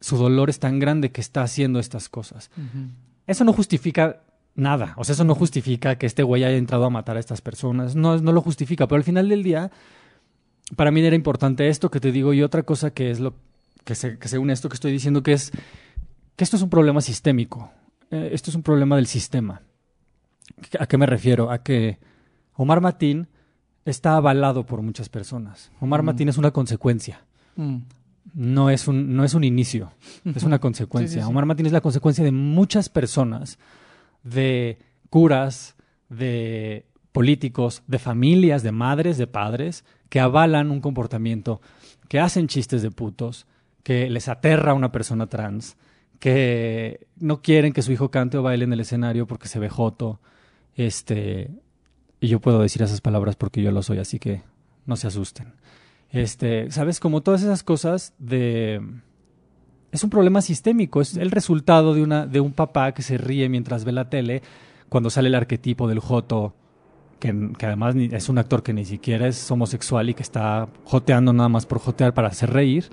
[0.00, 2.50] su dolor es tan grande que está haciendo estas cosas.
[3.30, 4.22] Eso no justifica
[4.56, 7.40] nada, o sea, eso no justifica que este güey haya entrado a matar a estas
[7.40, 9.70] personas, no, no lo justifica, pero al final del día,
[10.76, 13.34] para mí era importante esto que te digo y otra cosa que es lo
[13.84, 15.52] que se, que se une a esto que estoy diciendo, que es
[16.36, 17.70] que esto es un problema sistémico,
[18.12, 19.62] Eh, esto es un problema del sistema.
[20.80, 21.52] ¿A qué me refiero?
[21.52, 22.00] A que
[22.54, 23.28] Omar Matín
[23.84, 25.70] está avalado por muchas personas.
[25.80, 26.06] Omar Mm.
[26.06, 27.20] Matín es una consecuencia
[27.54, 27.76] Mm.
[28.34, 29.92] No es un, no es un inicio,
[30.24, 31.08] es una consecuencia.
[31.08, 31.30] Sí, sí, sí.
[31.30, 33.58] Omar Martín es la consecuencia de muchas personas,
[34.22, 35.76] de curas,
[36.08, 41.60] de políticos, de familias, de madres, de padres, que avalan un comportamiento,
[42.08, 43.46] que hacen chistes de putos,
[43.82, 45.76] que les aterra a una persona trans,
[46.18, 49.68] que no quieren que su hijo cante o baile en el escenario porque se ve
[49.68, 50.20] joto.
[50.74, 51.50] Este,
[52.20, 54.42] y yo puedo decir esas palabras porque yo lo soy, así que
[54.86, 55.54] no se asusten.
[56.12, 57.00] Este, ¿sabes?
[57.00, 58.80] Como todas esas cosas de...
[59.92, 63.48] Es un problema sistémico, es el resultado de, una, de un papá que se ríe
[63.48, 64.40] mientras ve la tele,
[64.88, 66.54] cuando sale el arquetipo del joto,
[67.18, 71.32] que, que además es un actor que ni siquiera es homosexual y que está joteando
[71.32, 72.88] nada más por jotear para hacer reír.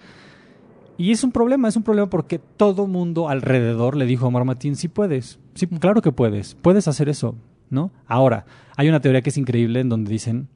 [0.97, 4.45] Y es un problema, es un problema porque todo mundo alrededor le dijo a Omar
[4.45, 7.35] Matín, sí puedes, sí, claro que puedes, puedes hacer eso,
[7.69, 7.91] ¿no?
[8.07, 10.47] Ahora, hay una teoría que es increíble en donde dicen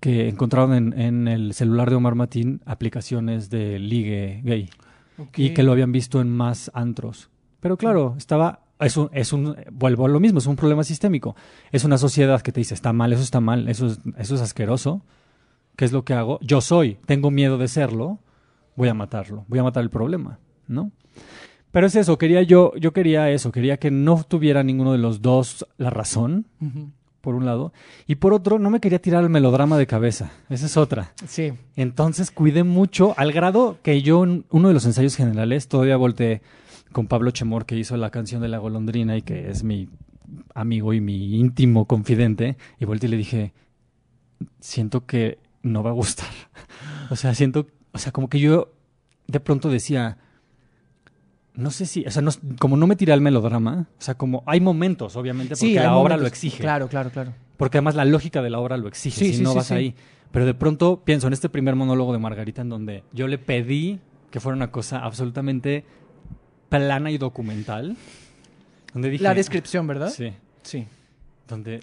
[0.00, 4.70] que encontraron en, en el celular de Omar Matín aplicaciones de ligue gay
[5.18, 5.38] Ok.
[5.38, 7.28] y que lo habían visto en más antros.
[7.60, 11.36] Pero claro, estaba es un, es un vuelvo a lo mismo, es un problema sistémico.
[11.70, 14.40] Es una sociedad que te dice, está mal, eso está mal, eso es, eso es
[14.40, 15.02] asqueroso.
[15.76, 16.38] ¿Qué es lo que hago?
[16.40, 18.18] Yo soy, tengo miedo de serlo,
[18.76, 20.90] voy a matarlo, voy a matar el problema, ¿no?
[21.70, 25.20] Pero es eso, quería yo, yo quería eso, quería que no tuviera ninguno de los
[25.22, 26.90] dos la razón, Ujú.
[27.20, 27.72] Por un lado,
[28.06, 31.12] y por otro, no me quería tirar el melodrama de cabeza, esa es otra.
[31.26, 31.52] Sí.
[31.76, 36.42] Entonces cuidé mucho, al grado que yo en uno de los ensayos generales todavía volteé
[36.92, 39.88] con Pablo Chemor, que hizo la canción de la golondrina y que es mi
[40.54, 43.52] amigo y mi íntimo confidente, y volteé y le dije,
[44.60, 46.28] siento que no va a gustar.
[47.12, 48.72] O sea, siento, o sea, como que yo
[49.26, 50.18] de pronto decía,
[51.54, 54.42] no sé si, o sea, no- como no me tiré al melodrama, o sea, como
[54.46, 56.58] hay momentos, obviamente, porque Sí, la obra lo exige.
[56.62, 57.32] Claro, claro, claro.
[57.56, 59.94] Porque además la lógica de la obra lo exige, Sí, si sí, no vas ahí.
[60.30, 63.98] Pero de pronto pienso en este primer monólogo de Margarita en donde yo le pedí
[64.30, 65.84] que fuera una cosa absolutamente
[66.68, 67.96] plana y documental.
[68.92, 70.08] Donde dije, La descripción, ¿verdad?
[70.10, 70.32] Sí.
[70.62, 70.86] Sí.
[71.48, 71.80] Donde,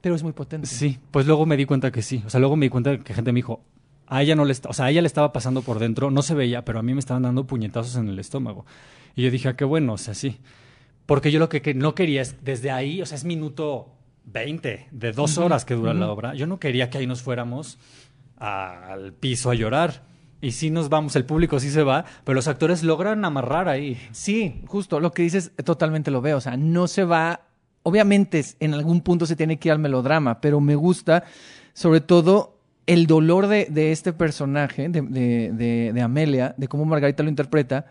[0.00, 0.66] Pero es muy potente.
[0.66, 2.22] sí, pues luego me di cuenta que sí.
[2.26, 3.60] O sea, luego me di cuenta que gente me dijo,
[4.06, 6.34] a ella no le o sea, a ella le estaba pasando por dentro, no se
[6.34, 8.64] veía, pero a mí me estaban dando puñetazos en el estómago.
[9.14, 10.38] Y yo dije, ah, qué bueno, o sea, sí.
[11.06, 13.88] Porque yo lo que, que no quería es, desde ahí, o sea, es minuto
[14.24, 16.34] 20 de dos horas que dura la obra.
[16.34, 17.78] Yo no quería que ahí nos fuéramos
[18.38, 20.02] a- al piso a llorar.
[20.40, 23.96] Y sí nos vamos, el público sí se va, pero los actores logran amarrar ahí.
[24.10, 27.42] Sí, justo, lo que dices eh, totalmente lo veo, o sea, no se va,
[27.84, 31.22] obviamente en algún punto se tiene que ir al melodrama, pero me gusta
[31.74, 36.84] sobre todo el dolor de, de este personaje, de, de- de- de Amelia, de cómo
[36.84, 37.86] Margarita lo interpreta,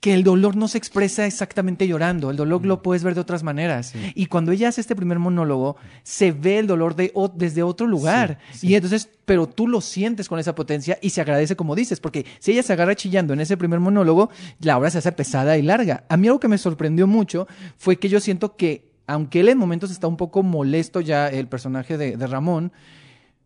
[0.00, 3.42] que el dolor no se expresa exactamente llorando, el dolor lo puedes ver de otras
[3.42, 3.94] maneras.
[4.14, 7.86] Y cuando ella hace este primer monólogo, se ve el dolor de, o- desde otro
[7.88, 8.38] lugar.
[8.62, 12.24] Y entonces, pero tú lo sientes con esa potencia y se agradece como dices, porque
[12.38, 14.30] si ella se agarra chillando en ese primer monólogo,
[14.60, 16.04] la obra se hace pesada y larga.
[16.08, 19.58] A mí algo que me sorprendió mucho fue que yo siento que, aunque él en
[19.58, 22.70] momentos está un poco molesto ya, el personaje de, de Ramón,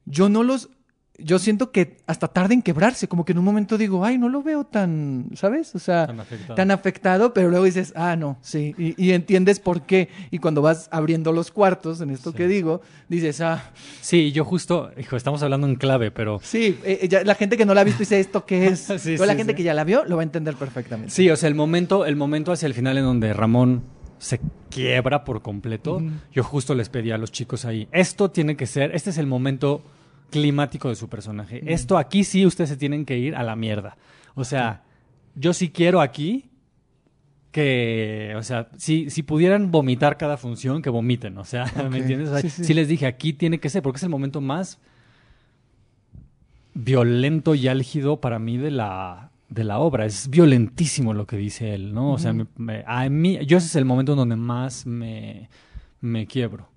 [0.04, 0.68] yo no los...
[1.24, 4.28] Yo siento que hasta tarda en quebrarse, como que en un momento digo, ay, no
[4.28, 5.74] lo veo tan, ¿sabes?
[5.74, 6.54] O sea, Tan afectado.
[6.54, 10.08] tan afectado, pero luego dices, ah, no, sí, y, y entiendes por qué.
[10.30, 12.36] Y cuando vas abriendo los cuartos, en esto Sí.
[12.36, 17.06] que digo, dices, ah, Sí, yo justo, hijo, estamos hablando en clave, pero sí, eh,
[17.08, 18.80] ya la gente que no la ha visto dice, ¿esto qué es?
[18.98, 19.56] Sí, pero la sí, gente sí.
[19.58, 21.10] que ya la vio lo va a entender perfectamente.
[21.12, 23.82] Sí, o sea, el momento, el momento hacia el final en donde Ramón
[24.18, 26.00] se quiebra por completo,
[26.32, 29.26] yo justo les pedí a los chicos ahí, esto tiene que ser, este es el
[29.26, 29.82] momento
[30.32, 31.62] climático de su personaje.
[31.72, 33.96] Esto aquí sí ustedes se tienen que ir a la mierda.
[34.34, 34.82] O sea,
[35.36, 36.46] yo sí quiero aquí
[37.52, 41.66] que, o sea, si, si pudieran vomitar cada función, que vomiten, o sea.
[41.90, 42.30] ¿me entiendes?
[42.30, 42.74] O sea, Sí, sí, sí.
[42.74, 44.80] les dije, aquí tiene que ser, porque es el momento más
[46.74, 50.06] violento y álgido para mí de la, de la obra.
[50.06, 52.12] Es violentísimo lo que dice él, ¿no?
[52.12, 55.48] O sea, me- me- a mí, yo ese es el momento en donde más me,
[56.00, 56.68] me quiebro.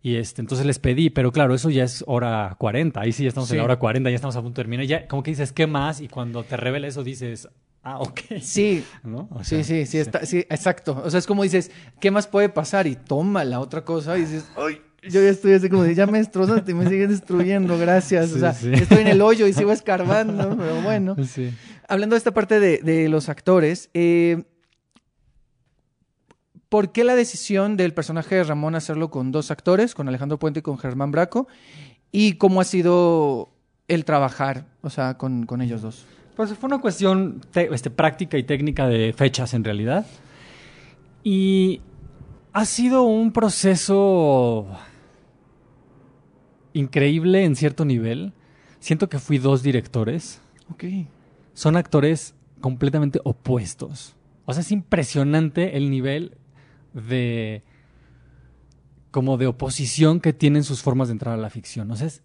[0.00, 3.00] Y este, entonces les pedí, pero claro, eso ya es hora 40.
[3.00, 3.54] Ahí sí ya estamos Sí.
[3.54, 4.86] en la hora 40, ya estamos a punto de terminar.
[4.86, 6.00] Ya como que dices, ¿qué más?
[6.00, 7.48] Y cuando te revela eso dices,
[7.82, 8.20] ah, ok.
[8.40, 9.28] Sí, ¿No?
[9.32, 11.02] O sí, sí, sí, está, sí, exacto.
[11.04, 12.86] O sea, es como dices, ¿qué más puede pasar?
[12.86, 16.06] Y toma la otra cosa y dices, ay, yo ya estoy así como de, ya
[16.06, 18.32] me destrozaste y me sigues destruyendo, gracias.
[18.32, 18.70] o sea, sí.
[18.72, 21.16] estoy en el hoyo y sigo escarbando, pero bueno.
[21.24, 21.50] Sí.
[21.88, 24.44] Hablando de esta parte de, de los actores, eh,
[26.68, 30.60] ¿por qué la decisión del personaje de Ramón hacerlo con dos actores, con Alejandro Puente
[30.60, 31.48] y con Germán Braco?
[32.12, 33.50] ¿Y cómo ha sido
[33.88, 36.04] el trabajar, o sea, con, con ellos dos?
[36.36, 40.06] Pues fue una cuestión te- este, práctica y técnica de fechas en realidad.
[41.24, 41.80] Y
[42.52, 44.66] ha sido un proceso
[46.72, 48.32] increíble en cierto nivel.
[48.80, 50.40] Siento que fui dos directores.
[50.70, 50.84] Ok.
[51.54, 54.14] Son actores completamente opuestos.
[54.44, 56.36] O sea, es impresionante el nivel
[56.92, 57.62] de
[59.10, 61.90] como de oposición que tienen sus formas de entrar a la ficción.
[61.90, 62.22] O sea, es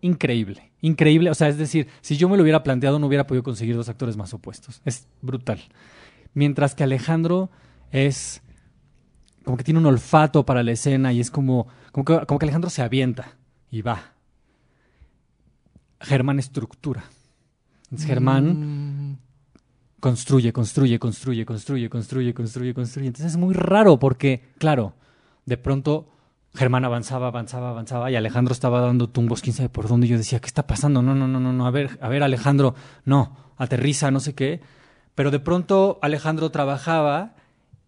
[0.00, 1.30] increíble, increíble.
[1.30, 3.88] O sea, es decir, si yo me lo hubiera planteado, no hubiera podido conseguir dos
[3.88, 4.82] actores más opuestos.
[4.84, 5.60] Es brutal.
[6.34, 7.50] Mientras que Alejandro
[7.90, 8.42] es
[9.44, 12.44] como que tiene un olfato para la escena y es como, como, que, como que
[12.44, 13.36] Alejandro se avienta
[13.70, 14.12] y va.
[16.00, 17.04] Germán estructura.
[17.96, 18.95] Germán Mm,
[20.00, 23.06] construye, construye, construye, construye, construye, construye, construye.
[23.08, 24.94] Entonces es muy raro porque, claro,
[25.46, 26.08] de pronto
[26.54, 30.08] Germán avanzaba, avanzaba, avanzaba y Alejandro estaba dando tumbos, quién sabe por dónde.
[30.08, 31.02] Yo decía, ¿qué está pasando?
[31.02, 31.66] No, no, no, no, no.
[31.66, 34.60] A ver, a ver, Alejandro, no, aterriza, no sé qué.
[35.14, 37.34] Pero de pronto Alejandro trabajaba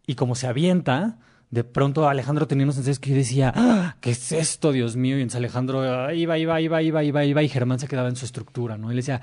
[0.06, 1.18] y como se avienta,
[1.50, 5.18] de pronto Alejandro tenía unos sensaciones que yo decía, "Ah, ¿qué es esto, Dios mío?
[5.18, 8.16] Y entonces Alejandro ah, iba, iba, iba, iba, iba, iba, y Germán se quedaba en
[8.16, 8.90] su estructura, ¿no?
[8.90, 9.20] Y le decía,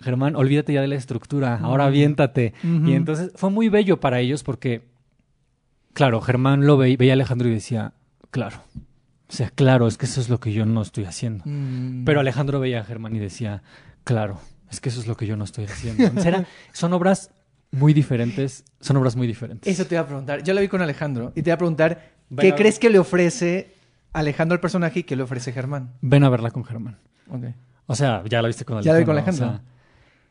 [0.00, 2.54] Germán, olvídate ya de la estructura, ahora aviéntate.
[2.62, 4.88] Y entonces fue muy bello para ellos porque,
[5.92, 7.92] claro, Germán lo veía, veía a Alejandro y decía,
[8.30, 8.58] claro,
[9.28, 11.44] o sea, claro, es que eso es lo que yo no estoy haciendo.
[11.46, 12.04] mm.
[12.04, 13.62] Pero Alejandro veía a Germán y decía,
[14.04, 14.40] claro,
[14.70, 16.02] es que eso es lo que yo no estoy haciendo.
[16.04, 17.30] Entonces era- son obras
[17.72, 19.72] muy diferentes, son obras muy diferentes.
[19.72, 20.42] Eso te iba a preguntar.
[20.42, 23.74] Yo la vi con Alejandro y te iba a preguntar, ¿qué crees que le ofrece
[24.12, 25.92] Alejandro al personaje y qué le ofrece Germán?
[26.00, 26.98] Ven a verla con Germán.
[27.28, 27.44] Ok.
[27.86, 28.94] O sea, ya la viste con Ya Alejandro.
[28.94, 29.46] la vi con o Alejandro.
[29.46, 29.62] sea,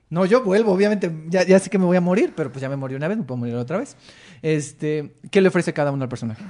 [0.09, 1.11] No, yo vuelvo, obviamente.
[1.27, 3.23] Ya, sé que me voy a morir, pero pues ya me morí una vez, me
[3.23, 3.95] puedo morir otra vez.
[4.41, 6.43] Este, ¿Qué le ofrece cada uno al personaje?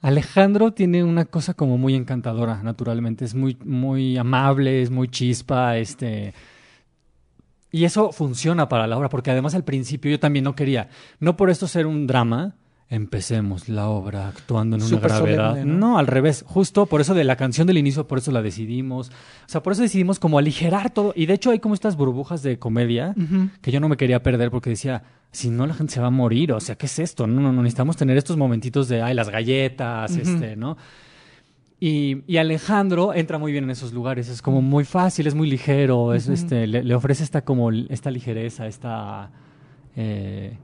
[0.00, 3.24] Alejandro tiene una cosa como muy encantadora, naturalmente.
[3.24, 6.34] Es muy, muy amable, es muy chispa, este.
[7.70, 10.88] y eso funciona para la obra, porque además al principio yo también no quería,
[11.20, 12.56] no por esto ser un drama,
[12.92, 15.50] empecemos la obra actuando en una Súper gravedad.
[15.52, 15.92] solemne, ¿no?
[15.92, 15.98] ¿no?
[15.98, 19.08] al revés, justo por eso de la canción del inicio, por eso la decidimos.
[19.08, 21.14] O sea, por eso decidimos como aligerar todo.
[21.16, 23.14] Y de hecho hay como estas burbujas de comedia
[23.62, 26.10] que yo no me quería perder porque decía, si no la gente se va a
[26.10, 27.26] morir, o sea, ¿qué es esto?
[27.26, 30.76] No, no, no, necesitamos tener estos momentitos de, ay, las galletas, este, ¿no?
[31.80, 35.48] Y, y Alejandro entra muy bien en esos lugares, es como muy fácil, es muy
[35.50, 39.30] ligero, es, este, le, le ofrece esta como esta ligereza, esta
[39.96, 40.58] eh,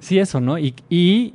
[0.00, 0.58] sí eso, ¿no?
[0.58, 1.34] Y, y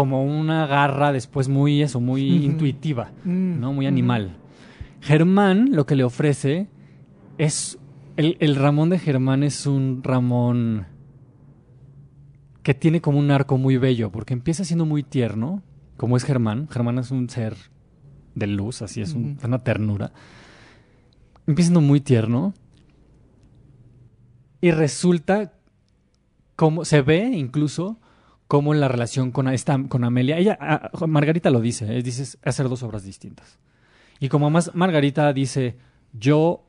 [0.00, 3.74] como una garra después muy eso, muy intuitiva, Mm, ¿no?
[3.74, 3.92] Muy ujú.
[3.92, 4.38] animal.
[5.02, 6.68] Germán lo que le ofrece
[7.36, 7.78] es
[8.16, 10.86] el, el Ramón de Germán es un Ramón
[12.62, 15.62] que tiene como un arco muy bello, porque empieza siendo muy tierno,
[15.98, 16.66] como es Germán.
[16.70, 17.54] Germán es un ser
[18.34, 20.12] de luz, así es un- una ternura.
[21.46, 22.54] Empieza siendo muy tierno.
[24.62, 25.52] Y resulta
[26.56, 27.98] como se ve incluso
[28.50, 30.36] como en la relación con, esta, con Amelia.
[30.36, 33.60] Ella, a- a- Margarita lo dice, es, dice, hacer dos obras distintas.
[34.18, 35.76] Y como más Margarita dice,
[36.12, 36.64] yo,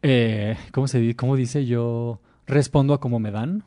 [0.00, 1.16] eh, ¿cómo se dice?
[1.16, 1.66] ¿Cómo dice?
[1.66, 3.64] Yo respondo a como me dan.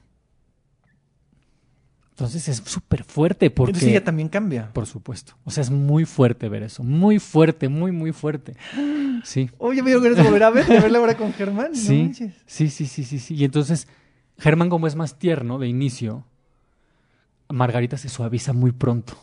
[2.12, 3.72] Entonces es súper fuerte porque...
[3.72, 4.72] Entonces ella también cambia.
[4.72, 5.34] Por supuesto.
[5.43, 6.84] O sea, es muy fuerte ver eso.
[6.84, 8.56] Muy fuerte, muy, muy fuerte.
[9.26, 9.49] Sí.
[9.58, 11.76] Oye, me dio ganas volver a ver, verla ahora con Germán.
[11.76, 12.14] sí,
[12.45, 13.36] sí, sí, sí, sí.
[13.36, 13.89] Y entonces,
[14.38, 16.26] Germán, como es más tierno de inicio,
[17.54, 19.14] Margarita se suaviza muy pronto.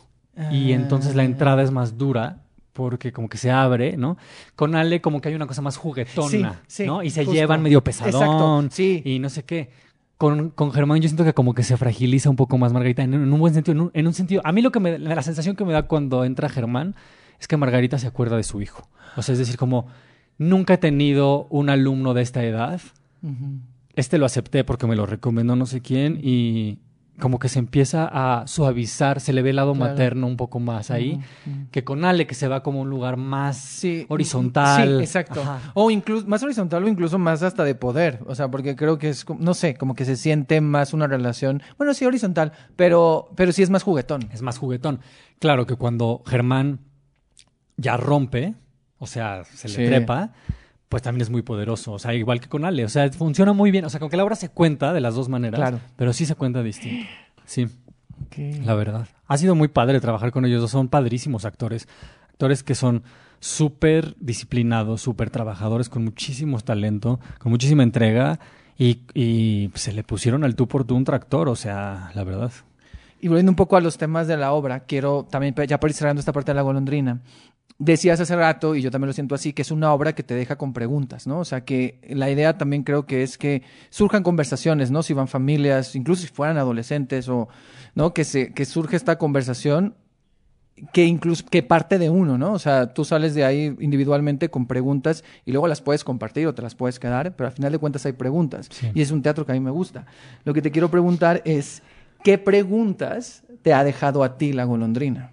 [0.51, 1.25] Y entonces la Ah.
[1.25, 4.17] entrada es más dura porque como que se abre, ¿no?
[4.55, 7.03] Con Ale como que hay una cosa más juguetona, Sí, sí, ¿no?
[7.03, 7.33] Y se justo.
[7.33, 9.01] llevan medio pesadón Exacto, sí.
[9.05, 9.69] y no sé qué.
[10.17, 13.13] Con, con Germán yo siento que como que se fragiliza un poco más Margarita, en,
[13.13, 14.41] en un buen sentido, en un, en un sentido...
[14.45, 14.97] A mí lo que me...
[14.99, 16.95] La sensación que me da cuando entra Germán
[17.39, 18.87] es que Margarita se acuerda de su hijo.
[19.17, 19.87] O sea, es decir, como
[20.37, 22.79] nunca he tenido un alumno de esta edad
[23.95, 26.79] este lo acepté porque me lo recomendó no sé quién y
[27.21, 29.91] como que se empieza a suavizar, se le ve el lado Claro.
[29.91, 31.21] materno un poco más ahí,
[31.71, 34.97] que con Ale que se va como un lugar más Sí, horizontal.
[34.97, 35.41] Sí, exacto.
[35.41, 35.59] Ajá.
[35.75, 38.19] O incluso más horizontal o incluso más hasta de poder.
[38.25, 41.61] O sea, porque creo que es, no sé, como que se siente más una relación.
[41.77, 44.27] Bueno, sí, horizontal, pero, pero sí es más juguetón.
[44.33, 44.99] Es más juguetón.
[45.39, 46.79] Claro que cuando Germán
[47.77, 48.55] ya rompe,
[48.97, 49.85] o sea, se le Sí.
[49.85, 50.33] trepa,
[50.91, 51.93] pues también es muy poderoso.
[51.93, 52.83] O sea, igual que con Ale.
[52.83, 53.85] O sea, funciona muy bien.
[53.85, 55.79] O sea, con que la obra se cuenta de las dos maneras, Claro.
[55.95, 57.07] pero sí se cuenta distinto.
[57.45, 57.67] Sí.
[58.65, 59.07] La verdad.
[59.27, 60.61] Ha sido muy padre trabajar con ellos.
[60.61, 60.71] dos.
[60.71, 61.87] Son padrísimos actores.
[62.31, 63.03] Actores que son
[63.39, 68.39] súper disciplinados, súper trabajadores, con muchísimo talento, con muchísima entrega.
[68.77, 71.47] Y, y se le pusieron al tú por tú un tractor.
[71.49, 72.51] O sea, la verdad.
[73.23, 75.95] Y volviendo un poco a los temas de la obra, quiero también, ya para ir
[75.95, 77.21] cerrando esta parte de la golondrina,
[77.81, 80.35] decías hace rato, y yo también lo siento así, que es una obra que te
[80.35, 81.39] deja con preguntas, ¿no?
[81.39, 85.01] O sea, que la idea también creo que es que surjan conversaciones, ¿no?
[85.01, 87.49] Si van familias, incluso si fueran adolescentes, o,
[87.95, 88.13] ¿no?
[88.13, 89.95] Que, se, que surge esta conversación
[90.93, 92.53] que incluso que parte de uno, ¿no?
[92.53, 96.53] O sea, tú sales de ahí individualmente con preguntas y luego las puedes compartir o
[96.53, 98.67] te las puedes quedar, pero al final de cuentas hay preguntas.
[98.71, 98.91] Sí.
[98.93, 100.05] Y es un teatro que a mí me gusta.
[100.43, 101.81] Lo que te quiero preguntar es,
[102.23, 105.31] ¿qué preguntas te ha dejado a ti la golondrina?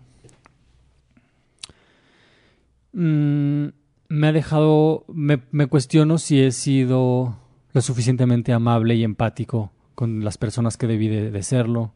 [2.92, 3.68] Mm,
[4.08, 5.04] me ha dejado.
[5.08, 7.38] Me, cuestiono si he sido
[7.72, 11.92] lo suficientemente amable y empático con las personas que debí de, serlo.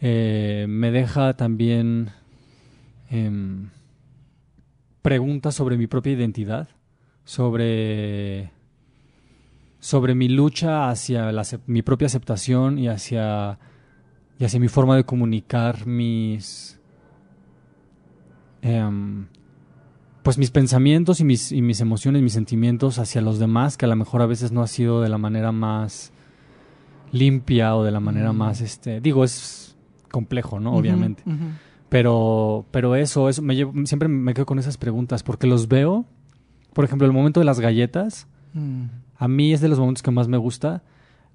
[0.00, 2.10] Eh, me deja también
[3.10, 3.70] em,
[5.02, 6.68] preguntas sobre mi propia identidad,
[7.24, 8.50] sobre,
[9.78, 11.30] sobre mi lucha hacia
[11.66, 13.58] mi propia aceptación y hacia,
[14.38, 16.80] y hacia mi forma de comunicar mis,
[18.62, 19.26] em,
[20.24, 23.88] pues mis pensamientos y mis, y mis emociones, mis sentimientos hacia los demás, que a
[23.88, 26.10] lo mejor a veces no ha sido de la manera más
[27.12, 28.36] limpia o de la manera Mm.
[28.36, 29.76] más, este, digo, es
[30.10, 30.74] complejo, ¿no?
[30.74, 31.22] Obviamente.
[31.88, 36.06] Pero, pero eso, eso me llevo- siempre me quedo con esas preguntas, porque los veo,
[36.72, 38.84] por ejemplo, el momento de las galletas, Mm.
[39.16, 40.82] a mí es de los momentos que más me gusta.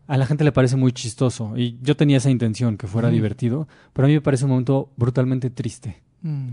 [0.08, 3.68] A la gente le parece muy chistoso y yo tenía esa intención, que fuera divertido,
[3.94, 6.48] pero a mí me parece un momento brutalmente triste, Mm.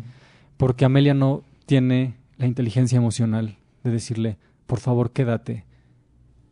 [0.58, 5.64] porque Amelia no tiene la inteligencia emocional de decirle, por favor, quédate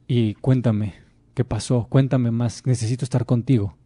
[0.07, 0.95] y cuéntame
[1.35, 3.77] qué pasó, cuéntame más, necesito estar contigo.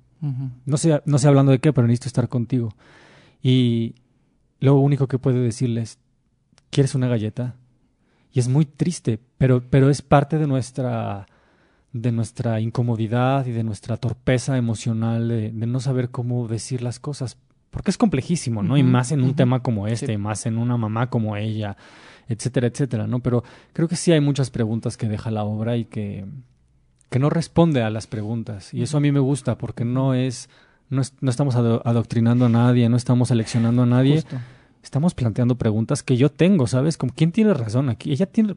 [0.67, 2.75] No sé, no sé hablando de qué, pero necesito estar contigo.
[3.41, 3.95] Y
[4.59, 5.99] lo único que puede decirle es,
[6.71, 7.55] ¿quieres una galleta?
[8.33, 11.27] Y es muy triste, pero, pero es parte de nuestra,
[11.93, 16.99] de nuestra incomodidad y de nuestra torpeza emocional, de, de no saber cómo decir las
[16.99, 17.39] cosas.
[17.71, 18.77] Porque es complejísimo, ¿no?
[18.77, 20.17] Y más en un tema como este, Sí.
[20.17, 21.77] más en una mamá como ella,
[22.29, 23.21] etcétera, etcétera, ¿no?
[23.21, 26.25] Pero creo que sí hay muchas preguntas que deja la obra y que,
[27.11, 28.73] que no responde a las preguntas.
[28.75, 30.49] Y eso a mí me gusta porque no es,
[30.91, 34.37] no, es- no estamos ado- adoctrinando a nadie, no estamos seleccionando a nadie, Justo.
[34.83, 36.97] estamos planteando preguntas que yo tengo, ¿sabes?
[36.97, 38.13] Como, ¿quién tiene razón aquí?
[38.13, 38.57] Ella tiene,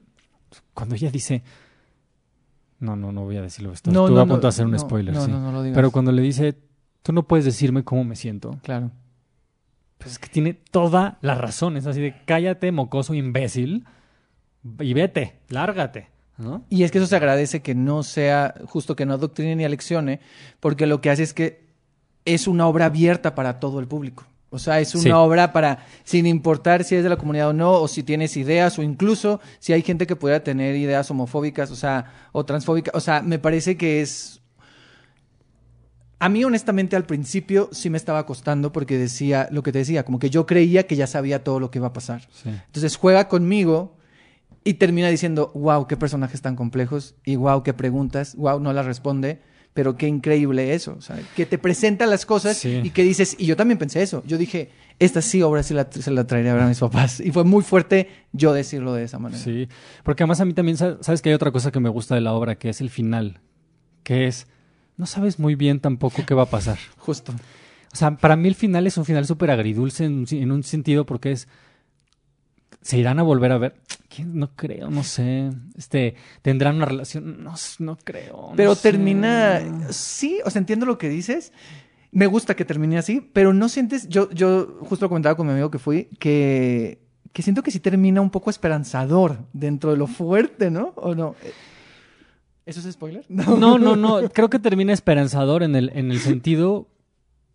[0.74, 1.44] cuando ella dice,
[2.80, 4.66] no, no, no voy a decirlo, esto, No, estuve no, a punto no, de hacer
[4.66, 5.30] un spoiler, sí.
[5.30, 5.76] no, no lo digas.
[5.76, 6.58] Pero cuando le dice,
[7.04, 8.92] tú no puedes decirme cómo me siento, Claro.
[9.98, 11.78] pues es que tiene toda la razón.
[11.78, 13.86] Es así de cállate, mocoso imbécil,
[14.80, 16.64] y vete, lárgate, ¿no?
[16.70, 20.20] Y es que eso se agradece que no sea, justo que no adoctrine ni aleccione,
[20.60, 21.66] porque lo que hace es que
[22.26, 24.26] es una obra abierta para todo el público.
[24.54, 25.10] O sea, es una Sí.
[25.12, 28.78] obra para, sin importar si es de la comunidad o no, o si tienes ideas,
[28.78, 32.94] o incluso si hay gente que pudiera tener ideas homofóbicas, o sea, o transfóbicas.
[32.94, 34.41] O sea, me parece que es.
[36.22, 40.04] A mí, honestamente, al principio sí me estaba costando porque decía lo que te decía,
[40.06, 42.22] como que yo creía que ya sabía todo lo que iba a pasar.
[42.32, 42.50] Sí.
[42.68, 43.98] Entonces juega conmigo
[44.64, 48.86] y termina diciendo, wow, qué personajes tan complejos y wow, qué preguntas, wow, no las
[48.86, 49.42] responde,
[49.74, 52.82] pero qué increíble eso, o sea, que te presenta las cosas Sí.
[52.84, 54.70] y que dices, y yo también pensé eso, yo dije,
[55.00, 57.46] esta sí obra sí la, se la traería a ver a mis papás y fue
[57.46, 59.42] muy fuerte yo decirlo de esa manera.
[59.42, 59.68] Sí,
[60.04, 62.22] porque además a mí también, sa- sabes que hay otra cosa que me gusta de
[62.22, 63.40] la obra, que es el final,
[64.04, 64.46] que es,
[65.02, 66.78] no sabes muy bien tampoco qué va a pasar.
[67.00, 67.34] Justo.
[67.92, 71.08] O sea, para mí el final es un final súper agridulce en, en un sentido
[71.08, 71.48] porque es,
[72.84, 73.74] se irán a volver a ver.
[74.16, 74.38] ¿Quién?
[74.38, 75.50] No creo, no sé.
[75.76, 78.50] Este, tendrán una relación, no, no creo.
[78.52, 78.92] no Pero sé.
[78.92, 81.52] termina, sí, o sea, entiendo lo que dices.
[82.12, 85.54] Me gusta que termine así, pero no sientes, yo, yo justo lo comentaba con mi
[85.54, 87.00] amigo que fui, que,
[87.34, 90.94] que siento que sí termina un poco esperanzador dentro de lo fuerte, ¿no?
[90.98, 91.36] ¿O no?
[92.66, 93.26] ¿Eso es spoiler?
[93.30, 94.30] No, no, no.
[94.30, 96.88] Creo que termina esperanzador en el, en el sentido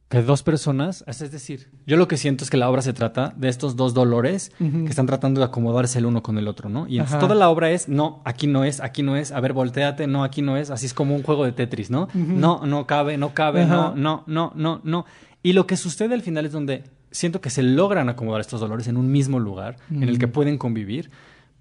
[0.08, 3.34] que dos personas, es decir, yo lo que siento es que la obra se trata
[3.36, 6.86] de estos dos dolores que están tratando de acomodarse el uno con el otro, ¿no?
[6.86, 9.52] Y entonces toda la obra es, no, aquí no es, aquí no es, a ver,
[9.52, 12.08] volteate, no, aquí no es, así es como un juego de Tetris, ¿no?
[12.14, 13.74] No, no cabe, no cabe, Ajá.
[13.74, 15.06] no, no, no, no, no.
[15.42, 18.86] Y lo que sucede al final es donde siento que se logran acomodar estos dolores
[18.86, 21.10] en un mismo lugar, en el que pueden convivir,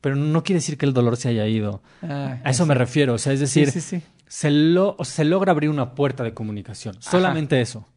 [0.06, 1.82] pero no quiere decir que el dolor se haya ido.
[2.04, 4.04] Ah, A eso me refiero, o sea, es decir, sí, sí, sí.
[4.28, 6.96] se, lo, se logra abrir una puerta de comunicación.
[7.00, 7.88] Solamente eso.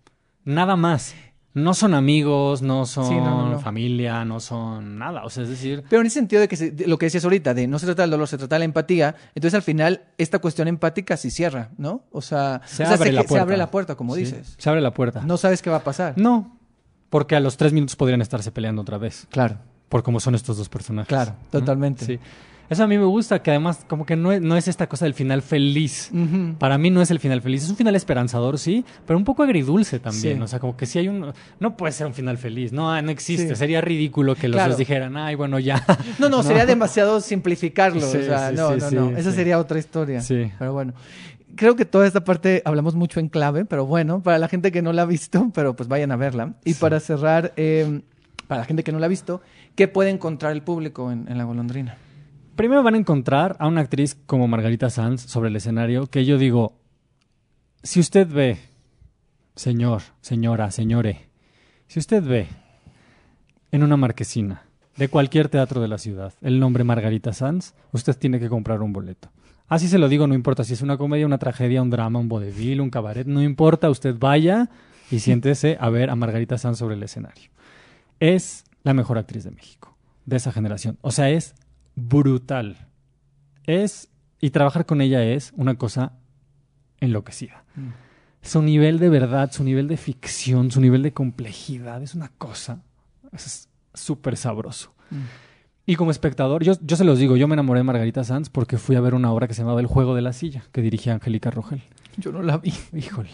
[0.44, 1.14] Nada más.
[1.52, 3.60] No son amigos, no son Sí, no, no, no.
[3.60, 5.24] familia, no son nada.
[5.24, 7.24] O sea, es decir, Pero en ese sentido de que se- de lo que decías
[7.24, 10.04] ahorita, de no se trata del dolor, se trata de la empatía, entonces al final
[10.16, 12.04] esta cuestión empática sí cierra, ¿no?
[12.10, 13.42] O sea, se o sea, abre se, la se puerta.
[13.42, 14.54] abre la puerta, como Sí, dices.
[14.56, 15.20] Se abre la puerta.
[15.26, 16.14] No sabes qué va a pasar.
[16.16, 16.56] No,
[17.10, 19.26] porque a los tres minutos podrían estarse peleando otra vez.
[19.30, 19.56] Claro,
[19.88, 21.08] Por cómo son estos dos personajes.
[21.08, 21.60] claro, ¿no?
[21.60, 22.04] totalmente.
[22.04, 22.18] Sí.
[22.70, 25.06] Eso a mí me gusta, que además como que no es, no es esta cosa
[25.06, 26.10] del final feliz.
[26.58, 29.42] Para mí no es el final feliz, es un final esperanzador, sí, pero un poco
[29.42, 30.36] agridulce también.
[30.36, 30.42] Sí.
[30.42, 31.32] O sea, como que si hay un...
[31.60, 33.48] No puede ser un final feliz, no, ah, no existe.
[33.48, 33.56] Sí.
[33.56, 34.72] Sería ridículo que los Claro.
[34.72, 35.82] dos dijeran, ay, bueno, ya.
[36.18, 38.02] No, no, sería demasiado simplificarlo.
[38.02, 39.16] Sí, o sea, no, no, no.
[39.16, 40.20] Esa sería otra historia.
[40.20, 40.52] Sí.
[40.58, 40.92] Pero bueno.
[41.56, 44.82] Creo que toda esta parte hablamos mucho en clave, pero bueno, para la gente que
[44.82, 46.52] no la ha visto, pero pues vayan a verla.
[46.66, 46.80] Y Sí.
[46.80, 48.02] para cerrar, eh,
[48.46, 49.40] para la gente que no la ha visto,
[49.78, 51.96] ¿qué puede encontrar el público en, La Golondrina?
[52.56, 56.36] Primero van a encontrar a una actriz como Margarita Sanz sobre el escenario, que yo
[56.36, 56.72] digo,
[57.84, 58.58] si usted ve,
[59.54, 61.28] señor, señora, señore,
[61.86, 62.48] si usted ve
[63.70, 64.64] en una marquesina
[64.96, 68.92] de cualquier teatro de la ciudad el nombre Margarita Sanz, usted tiene que comprar un
[68.92, 69.30] boleto.
[69.68, 72.28] Así se lo digo, no importa si es una comedia, una tragedia, un drama, un
[72.28, 74.70] vodevil, un cabaret, no importa, usted vaya
[75.08, 77.48] y siéntese a ver a Margarita Sanz sobre el escenario.
[78.18, 80.98] Es la mejor actriz de México, de esa generación.
[81.00, 81.54] O sea, es
[81.94, 82.88] brutal.
[83.64, 84.08] Es,
[84.40, 86.14] y trabajar con ella es una cosa
[87.00, 87.64] enloquecida.
[88.42, 92.82] Su nivel de verdad, su nivel de ficción, su nivel de complejidad es una cosa
[93.32, 94.94] es súper sabroso.
[95.86, 98.76] Y como espectador, yo, yo se los digo, yo me enamoré de Margarita Sanz porque
[98.76, 101.14] fui a ver una obra que se llamaba El Juego de la Silla, que dirigía
[101.14, 101.82] Angélica Rogel.
[102.18, 102.72] Yo no la vi.
[102.92, 103.30] Híjole.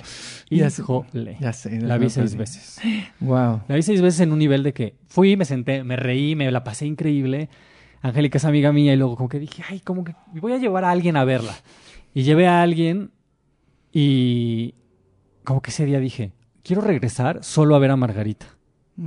[1.10, 1.36] Híjole.
[1.40, 1.80] Ya sé.
[1.80, 2.80] La vi seis veces.
[3.20, 3.62] Wow.
[3.66, 6.50] La vi seis veces en un nivel de que fui, me senté, me reí, me
[6.52, 7.48] la pasé increíble.
[8.02, 10.84] Angélica es amiga mía y luego como que dije, ay, como que voy a llevar
[10.84, 11.54] a alguien a verla.
[12.12, 13.10] Y llevé a alguien
[13.92, 14.74] y
[15.44, 16.32] como que ese día dije,
[16.62, 18.46] quiero regresar solo a ver a Margarita.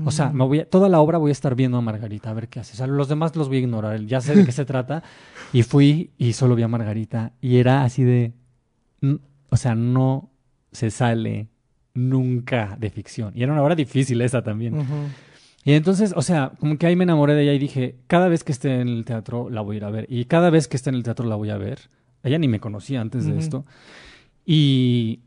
[0.04, 2.34] O sea, me voy a- toda la obra voy a estar viendo a Margarita, a
[2.34, 2.74] ver qué hace.
[2.74, 5.02] O sea, los demás los voy a ignorar, ya sé de qué se trata.
[5.54, 7.32] Y fui y solo vi a Margarita.
[7.40, 8.34] Y era así de...
[9.50, 10.30] O sea, no
[10.72, 11.48] se sale
[11.94, 13.34] nunca de ficción.
[13.36, 14.86] Y era una obra difícil esa también.
[15.64, 18.44] Y entonces, o sea, como que ahí me enamoré de ella y dije, cada vez
[18.44, 20.06] que esté en el teatro la voy a ir a ver.
[20.10, 21.90] Y cada vez que esté en el teatro la voy a ver.
[22.24, 23.66] Ella ni me conocía antes de esto.
[24.46, 25.20] Y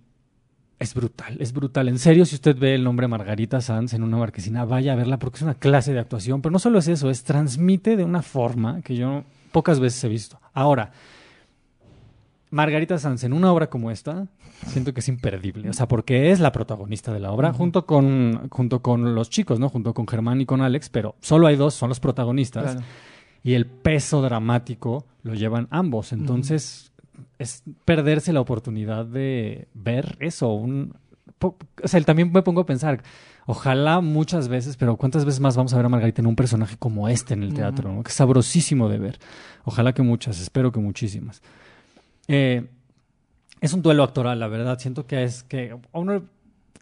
[0.78, 1.88] es brutal, es brutal.
[1.88, 5.18] En serio, si usted ve el nombre Margarita Sanz en una marquesina, vaya a verla
[5.18, 6.40] porque es una clase de actuación.
[6.40, 10.08] Pero no solo es eso, es transmite de una forma que yo pocas veces he
[10.08, 10.40] visto.
[10.54, 10.92] Ahora,
[12.50, 14.26] Margarita Sanz en una obra como esta,
[14.66, 15.68] siento que es imperdible.
[15.70, 19.60] O sea, porque es la protagonista de la obra, junto, con, junto con los chicos,
[19.60, 19.68] ¿no?
[19.68, 22.72] Junto con Germán y con Alex, pero solo hay dos, son los protagonistas.
[22.72, 22.86] Claro.
[23.42, 26.12] Y el peso dramático lo llevan ambos.
[26.12, 26.92] Entonces,
[27.38, 30.52] es perderse la oportunidad de ver eso.
[30.52, 30.94] Un,
[31.40, 33.02] o sea, también me pongo a pensar,
[33.46, 36.76] ojalá muchas veces, pero ¿cuántas veces más vamos a ver a Margarita en un personaje
[36.78, 37.92] como este en el teatro?
[37.92, 38.02] ¿no?
[38.02, 39.18] Que es sabrosísimo de ver.
[39.64, 41.42] Ojalá que muchas, espero que muchísimas.
[42.32, 42.66] Eh,
[43.60, 44.78] es un duelo actoral, la verdad.
[44.78, 46.22] Siento que es que uno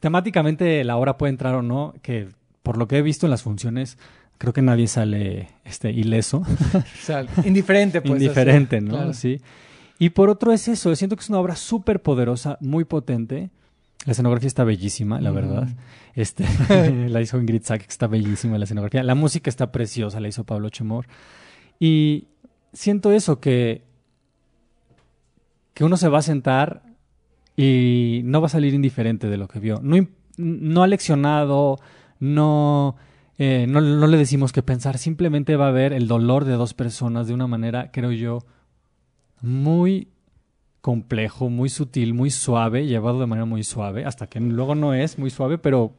[0.00, 2.28] temáticamente la obra puede entrar o no, que
[2.62, 3.98] por lo que he visto en las funciones,
[4.36, 6.42] creo que nadie sale este ileso.
[6.74, 8.20] O sea, indiferente, pues.
[8.20, 8.84] indiferente, así.
[8.84, 8.90] ¿no?
[8.92, 9.12] Claro.
[9.14, 9.40] Sí.
[9.98, 13.50] Y por otro es eso, siento que es una obra súper poderosa, muy potente.
[14.04, 15.34] La escenografía está bellísima, la Mm.
[15.34, 15.68] verdad.
[16.14, 16.44] Este,
[17.08, 19.02] la hizo Ingrid Sack, que está bellísima la escenografía.
[19.02, 21.06] La música está preciosa, la hizo Pablo Chemor.
[21.80, 22.26] Y
[22.72, 23.82] siento eso, que,
[25.78, 26.82] que uno se va a sentar
[27.56, 29.78] y no va a salir indiferente de lo que vio.
[29.80, 29.94] No,
[30.36, 31.78] no ha leccionado,
[32.18, 32.96] no,
[33.38, 36.74] eh, no, no le decimos qué pensar, simplemente va a ver el dolor de dos
[36.74, 38.40] personas de una manera, creo yo,
[39.40, 40.08] muy
[40.80, 45.16] complejo, muy sutil, muy suave, llevado de manera muy suave, hasta que luego no es
[45.16, 45.92] muy suave, pero,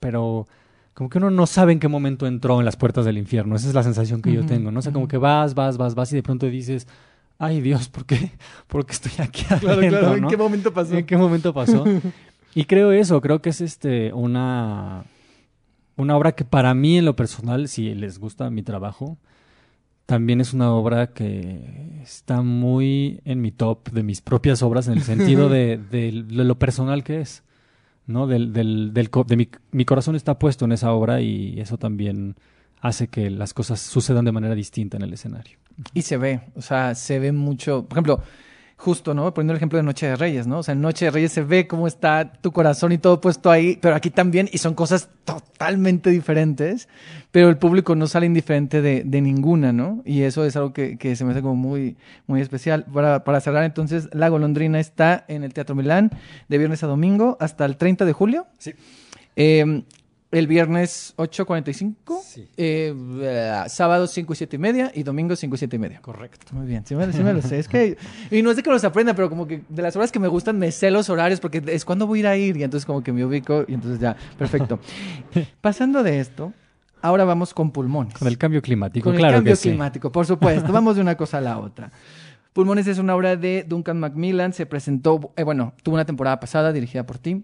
[0.00, 0.46] pero
[0.94, 3.56] como que uno no sabe en qué momento entró en las puertas del infierno.
[3.56, 4.78] Esa es la sensación que yo tengo, ¿no?
[4.78, 6.88] O sea, como que vas, vas, vas, vas y de pronto dices,
[7.38, 8.32] ay Dios, ¿por qué,
[8.66, 10.14] ¿por qué estoy aquí Claro, adentro, claro.
[10.16, 10.28] ¿En no?
[10.28, 10.94] qué momento pasó?
[10.96, 11.84] ¿En qué momento pasó?
[12.54, 15.04] y creo eso, creo que es este una
[15.96, 19.18] una obra que para mí en lo personal, si les gusta mi trabajo,
[20.06, 24.94] también es una obra que está muy en mi top de mis propias obras en
[24.94, 27.42] el sentido de, de- de lo personal que es,
[28.06, 28.26] ¿no?
[28.28, 31.78] Del, del, del co- de mi, mi corazón está puesto en esa obra y eso
[31.78, 32.36] también
[32.80, 35.58] hace que las cosas sucedan de manera distinta en el escenario.
[35.94, 37.84] Y se ve, o sea, se ve mucho.
[37.84, 38.22] Por ejemplo,
[38.78, 39.34] justo, ¿no?
[39.34, 40.60] Poniendo el ejemplo de Noche de Reyes, ¿no?
[40.60, 43.50] O sea, en Noche de Reyes se ve cómo está tu corazón y todo puesto
[43.50, 46.88] ahí, pero aquí también, y son cosas totalmente diferentes,
[47.32, 50.00] pero el público no sale indiferente de, de ninguna, ¿no?
[50.04, 51.96] Y eso es algo que, que se me hace como muy,
[52.28, 52.84] muy especial.
[52.84, 56.12] Para, para cerrar, entonces, La Golondrina está en el Teatro Milán
[56.48, 58.46] de viernes a domingo hasta el 30 de julio.
[58.58, 58.74] Sí.
[59.34, 59.82] Eh,
[60.30, 62.48] el viernes 8.45, Sí.
[62.58, 66.00] eh, eh, sábado 5 y 7 y media y domingo 5 y 7 y media.
[66.02, 66.54] Correcto.
[66.54, 67.58] Muy bien, sí me, sí me lo sé.
[67.58, 67.96] Es que,
[68.30, 70.28] y no es de que los aprenda, pero como que de las horas que me
[70.28, 72.84] gustan me sé los horarios porque es cuando voy a ir a ir y entonces
[72.84, 74.78] como que me ubico y entonces ya, perfecto.
[75.62, 76.52] Pasando de esto,
[77.00, 78.12] ahora vamos con pulmones.
[78.14, 79.70] Con el cambio climático, Con el claro cambio que sí.
[79.70, 80.70] climático, por supuesto.
[80.72, 81.90] Vamos de una cosa a la otra.
[82.52, 86.72] Pulmones es una obra de Duncan Macmillan, se presentó, eh, bueno, tuvo una temporada pasada
[86.72, 87.42] dirigida por ti.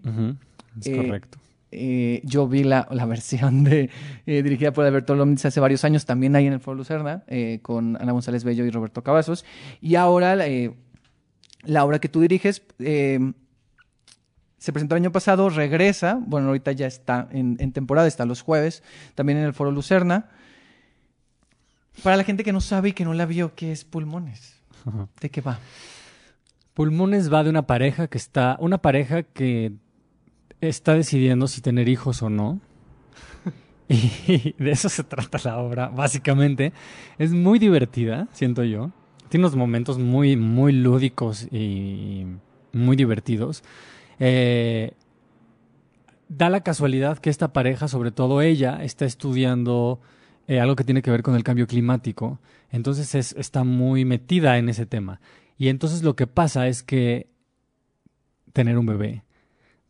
[0.79, 1.37] Es Eh, correcto.
[1.71, 3.89] Eh, yo vi la, la versión de
[4.25, 7.59] eh, dirigida por Alberto Lomnitz hace varios años, también ahí en el Foro Lucerna, eh,
[7.61, 9.45] con Ana González Bello y Roberto Cavazos.
[9.81, 10.35] Y ahora
[11.63, 12.61] la obra que tú diriges
[14.57, 18.41] se presentó el año pasado, regresa, bueno, ahorita ya está en, en temporada, está los
[18.41, 18.81] jueves,
[19.13, 20.29] también en el Foro Lucerna.
[22.03, 24.55] Para la gente que no sabe y que no la vio, ¿qué es Pulmones?
[25.21, 25.59] ¿De qué va?
[26.73, 29.73] Pulmones va de una pareja que está, una pareja que
[30.61, 32.59] está decidiendo si tener hijos o no.
[33.87, 36.73] Y de eso se trata la obra, básicamente.
[37.19, 38.89] Es muy divertida, siento yo.
[39.29, 42.25] Tiene unos momentos muy, muy lúdicos y
[42.73, 43.63] muy divertidos.
[44.19, 44.93] Eh,
[46.29, 49.99] da la casualidad que esta pareja, sobre todo ella, está estudiando
[50.47, 52.39] eh, algo que tiene que ver con el cambio climático.
[52.71, 55.21] Entonces es- está muy metida en ese tema.
[55.59, 57.29] Y entonces lo que pasa es que
[58.51, 59.23] tener un bebé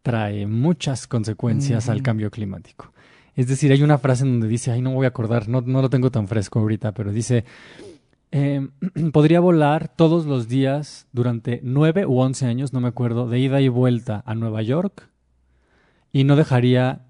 [0.06, 2.94] trae muchas consecuencias al cambio climático.
[3.36, 5.62] Es decir, hay una frase en donde dice, ay, no me voy a acordar, no,
[5.62, 7.44] no lo tengo tan fresco ahorita, pero dice,
[8.32, 8.68] eh,
[9.12, 13.62] podría volar todos los días durante nueve u once años, no me acuerdo, de ida
[13.62, 15.10] y vuelta a Nueva York
[16.14, 17.02] y no dejaría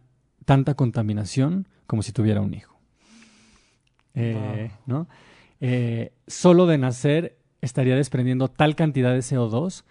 [0.46, 2.80] tanta contaminación como si tuviera un hijo.
[4.14, 5.10] Eh, ¿no?
[5.60, 9.84] Eh, solo de nacer estaría desprendiendo tal cantidad de CO2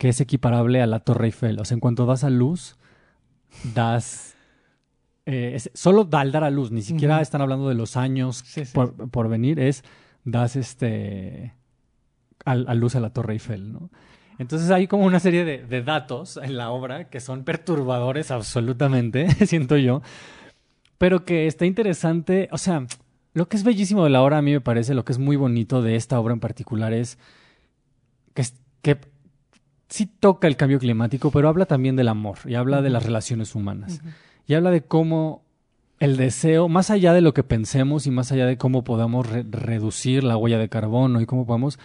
[0.00, 1.60] que es equiparable a la Torre Eiffel.
[1.60, 2.78] O sea, en cuanto das a luz,
[3.74, 4.34] das...
[5.26, 8.42] eh, es- solo da- al dar a luz, ni siquiera están hablando de los años
[8.46, 8.72] Sí, sí.
[8.72, 9.84] por, por venir, es
[10.24, 11.52] das este
[12.46, 13.90] a, luz a la Torre Eiffel, ¿no?
[14.38, 19.28] Entonces hay como una serie de, de datos en la obra que son perturbadores absolutamente,
[19.46, 20.00] siento yo,
[20.96, 22.86] pero que está interesante, o sea,
[23.34, 25.36] lo que es bellísimo de la obra a mí me parece, lo que es muy
[25.36, 27.18] bonito de esta obra en particular es
[28.32, 28.98] que, es- que
[29.90, 33.54] sí toca el cambio climático, pero habla también del amor y habla de las relaciones
[33.54, 34.00] humanas.
[34.46, 35.42] Y habla de cómo
[35.98, 39.44] el deseo, más allá de lo que pensemos y más allá de cómo podamos re-
[39.50, 41.78] reducir la huella de carbono y cómo podamos,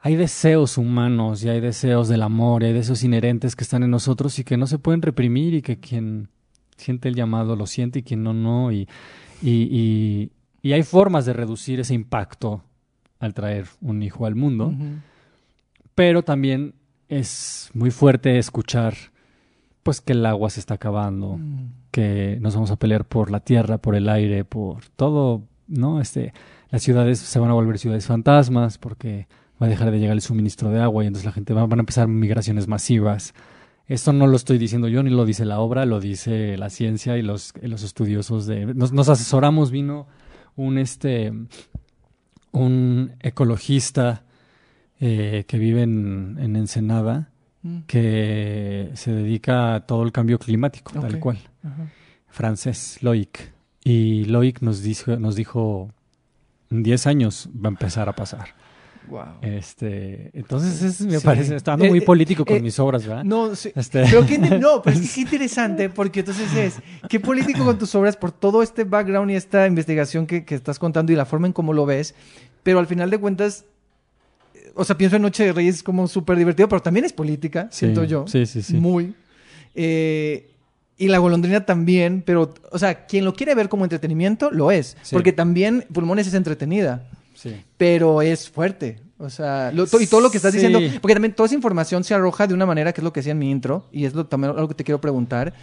[0.00, 3.90] hay deseos humanos y hay deseos del amor y hay deseos inherentes que están en
[3.90, 6.28] nosotros y que no se pueden reprimir y que quien
[6.76, 8.72] siente el llamado lo siente y quien no, no.
[8.72, 8.88] Y,
[9.42, 10.30] y, y,
[10.62, 12.62] y hay formas de reducir ese impacto
[13.18, 14.72] al traer un hijo al mundo
[15.94, 16.74] pero también
[17.18, 18.94] es muy fuerte escuchar
[19.82, 21.68] pues que el agua se está acabando, Mm.
[21.90, 26.00] que nos vamos a pelear por la tierra, por el aire, por todo, ¿no?
[26.00, 26.32] Este,
[26.70, 29.28] las ciudades se van a volver ciudades fantasmas porque
[29.62, 31.78] va a dejar de llegar el suministro de agua y entonces la gente va, van
[31.80, 33.34] a empezar migraciones masivas.
[33.86, 37.18] Esto no lo estoy diciendo yo, ni lo dice la obra, lo dice la ciencia
[37.18, 38.64] y los, los estudiosos de...
[38.74, 40.06] Nos, nos asesoramos, vino
[40.56, 41.32] un, este,
[42.52, 44.24] un ecologista
[45.06, 47.28] eh, que vive en, en Ensenada,
[47.62, 47.78] Mm.
[47.86, 51.38] que se dedica a todo el cambio climático, tal cual.
[52.28, 53.52] Francés, Loic.
[53.82, 55.90] Y Loic nos dijo, nos dijo,
[56.70, 58.48] en 10 años va a empezar a pasar.
[59.08, 59.24] Wow.
[59.42, 61.24] Este, entonces es- me Sí.
[61.24, 63.22] parece, está Eh, muy eh, político con eh, mis obras, ¿verdad?
[63.24, 63.70] No, sí.
[63.74, 66.78] Este- Pero qué, no, pero es qué interesante, porque entonces es,
[67.08, 70.78] qué político con tus obras por todo este background y esta investigación que, que estás
[70.78, 72.14] contando y la forma en cómo lo ves,
[72.62, 73.66] pero al final de cuentas,
[74.74, 77.80] o sea, pienso en Noche de Reyes como súper divertido, pero también es política, Sí,
[77.80, 78.24] siento yo.
[78.26, 78.74] Sí, sí, sí.
[78.74, 79.14] Muy.
[79.74, 80.50] Eh,
[80.96, 84.96] y la golondrina también, pero, o sea, quien lo quiere ver como entretenimiento, lo es,
[85.02, 85.14] Sí.
[85.14, 87.56] porque también Pulmones es entretenida Sí.
[87.76, 89.00] pero es fuerte.
[89.18, 90.58] O sea, lo- to- y todo lo que estás Sí.
[90.58, 93.20] diciendo, porque también toda esa información se arroja de una manera que es lo que
[93.20, 95.54] decía en mi intro, y es lo, también algo que te quiero preguntar,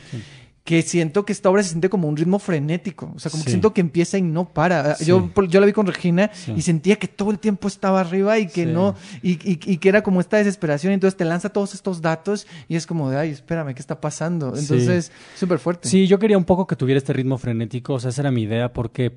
[0.64, 3.50] que siento que esta obra se siente como un ritmo frenético, o sea, como que
[3.50, 4.94] siento que empieza y no para.
[4.96, 5.06] Sí.
[5.06, 6.54] Yo, yo la vi con Regina Sí.
[6.56, 8.94] y sentía que todo el tiempo estaba arriba y que no,
[9.24, 12.76] y, y- y que era como esta desesperación, entonces te lanza todos estos datos y
[12.76, 14.56] es como de, ay, espérame, ¿qué está pasando?
[14.56, 15.90] Entonces, súper fuerte.
[15.90, 18.44] Sí, yo quería un poco que tuviera este ritmo frenético, o sea, esa era mi
[18.44, 19.12] idea, porque,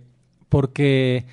[0.49, 1.27] porque,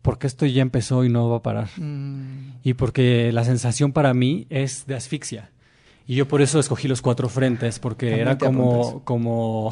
[0.00, 1.68] porque esto ya empezó y no va a parar.
[1.76, 5.50] Mm, Y porque la sensación para mí es de asfixia.
[6.12, 9.70] Y yo por eso escogí los cuatro frentes, porque También era como, como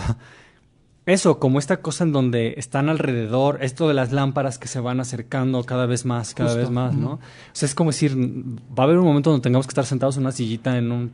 [1.07, 5.01] eso, como esta cosa en donde están alrededor, esto de las lámparas que se van
[5.01, 6.61] acercando cada vez más, cada Justo.
[6.61, 7.12] vez más, ¿no?
[7.14, 7.18] O
[7.53, 10.22] sea, es como decir, va a haber un momento donde tengamos que estar sentados en
[10.22, 11.11] una sillita en un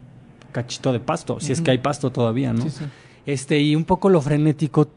[0.52, 2.62] cachito de pasto, si es que hay pasto todavía, ¿no?
[2.62, 2.84] sí, sí.
[3.26, 4.88] Este, y un poco lo frenético.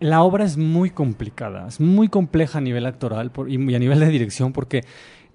[0.00, 3.78] La obra es muy complicada, es muy compleja a nivel actoral por- y, y a
[3.78, 4.84] nivel de dirección porque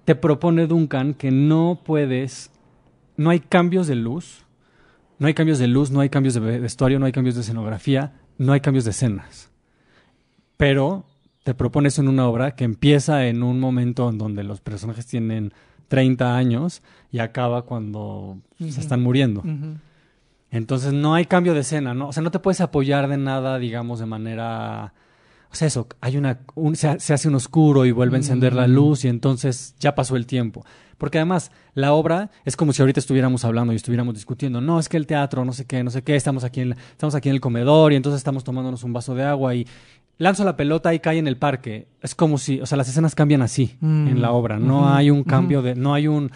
[0.04, 2.50] te propone Duncan que no puedes,
[3.22, 4.44] no hay cambios de luz,
[5.18, 7.40] no hay cambios de luz, no hay cambios de ve- vestuario, no hay cambios de
[7.42, 9.50] escenografía, no hay cambios de escenas.
[10.56, 11.04] Pero
[11.44, 15.06] te propone eso en una obra que empieza en un momento en donde los personajes
[15.06, 15.52] tienen
[15.88, 19.42] 30 años y acaba cuando se están muriendo.
[20.50, 22.08] Entonces no hay cambio de escena, ¿no?
[22.08, 24.92] O sea, no te puedes apoyar de nada, digamos, de manera...
[25.50, 26.40] O sea, eso, hay una...
[26.54, 28.70] un- se, se hace un oscuro y vuelve a encender la Mm.
[28.72, 30.64] luz y entonces ya pasó el tiempo.
[31.02, 34.60] Porque además, la obra es como si ahorita estuviéramos hablando y estuviéramos discutiendo.
[34.60, 36.76] No, es que el teatro, no sé qué, no sé qué, estamos aquí en, la-
[36.92, 39.66] estamos aquí en el comedor y entonces estamos tomándonos un vaso de agua y
[40.18, 41.88] lanzo la pelota y cae en el parque.
[42.02, 44.06] Es como si, o sea, las escenas cambian así Mm.
[44.06, 44.60] en la obra.
[44.60, 45.74] No hay un cambio de...
[45.74, 46.30] No hay un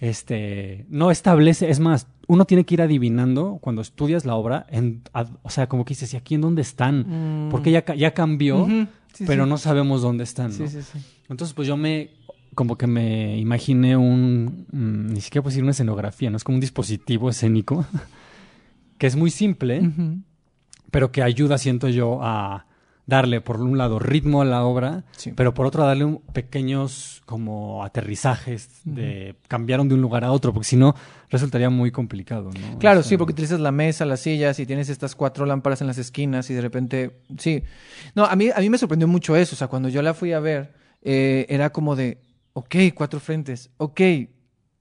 [0.00, 5.02] este, no establece, es más, uno tiene que ir adivinando cuando estudias la obra, en,
[5.12, 7.46] ad- o sea, como que dices, ¿y aquí en dónde están?
[7.46, 7.50] Mm.
[7.50, 8.66] Porque ya, ya cambió.
[9.12, 9.50] Sí, pero sí.
[9.50, 10.56] no sabemos dónde están, ¿no?
[10.56, 10.98] Sí, sí, sí.
[11.28, 12.10] Entonces, pues yo me,
[12.54, 16.36] como que me imaginé un, mm, ni siquiera puedo decir una escenografía, ¿no?
[16.36, 17.84] Es como un dispositivo escénico,
[18.98, 19.90] que es muy simple,
[20.90, 22.66] pero que ayuda, siento yo, a
[23.06, 25.32] darle, por un lado, ritmo a la obra, Sí.
[25.36, 30.54] pero por otro darle un- pequeños como aterrizajes de cambiaron de un lugar a otro,
[30.54, 30.94] porque si no
[31.28, 32.78] resultaría muy complicado, ¿no?
[32.78, 35.82] Claro, O sea, sí, porque utilizas la mesa, las sillas y tienes estas cuatro lámparas
[35.82, 37.62] en las esquinas y de repente, sí.
[38.14, 40.32] No, a mí, a mí me sorprendió mucho eso, o sea, cuando yo la fui
[40.32, 42.16] a ver, eh, era como de,
[42.54, 44.00] ok, cuatro frentes, ok,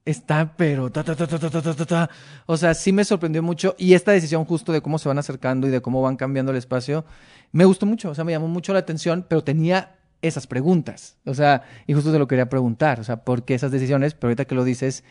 [0.05, 2.09] está, pero ta, ta, ta, ta, ta, ta, ta, ta.
[2.45, 3.75] O sea, sí me sorprendió mucho.
[3.77, 6.57] Y esta decisión justo de cómo se van acercando y de cómo van cambiando el
[6.57, 7.05] espacio,
[7.51, 8.09] me gustó mucho.
[8.09, 11.17] O sea, me llamó mucho la atención, pero tenía esas preguntas.
[11.25, 12.99] O sea, y justo te lo quería preguntar.
[12.99, 14.13] O sea, ¿por qué esas decisiones?
[14.13, 15.03] Pero ahorita que lo dices,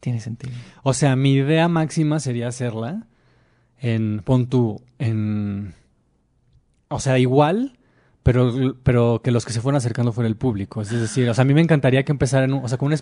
[0.00, 0.52] tiene sentido.
[0.82, 3.06] O sea, mi idea máxima sería hacerla
[3.78, 5.74] en, pon tú, en...
[6.88, 7.78] O sea, igual
[8.22, 10.82] pero, pero que los que se fueran acercando fuera el público.
[10.82, 12.86] Es decir, o sea, a mí me encantaría que empezara en un, o sea, con
[12.86, 12.92] un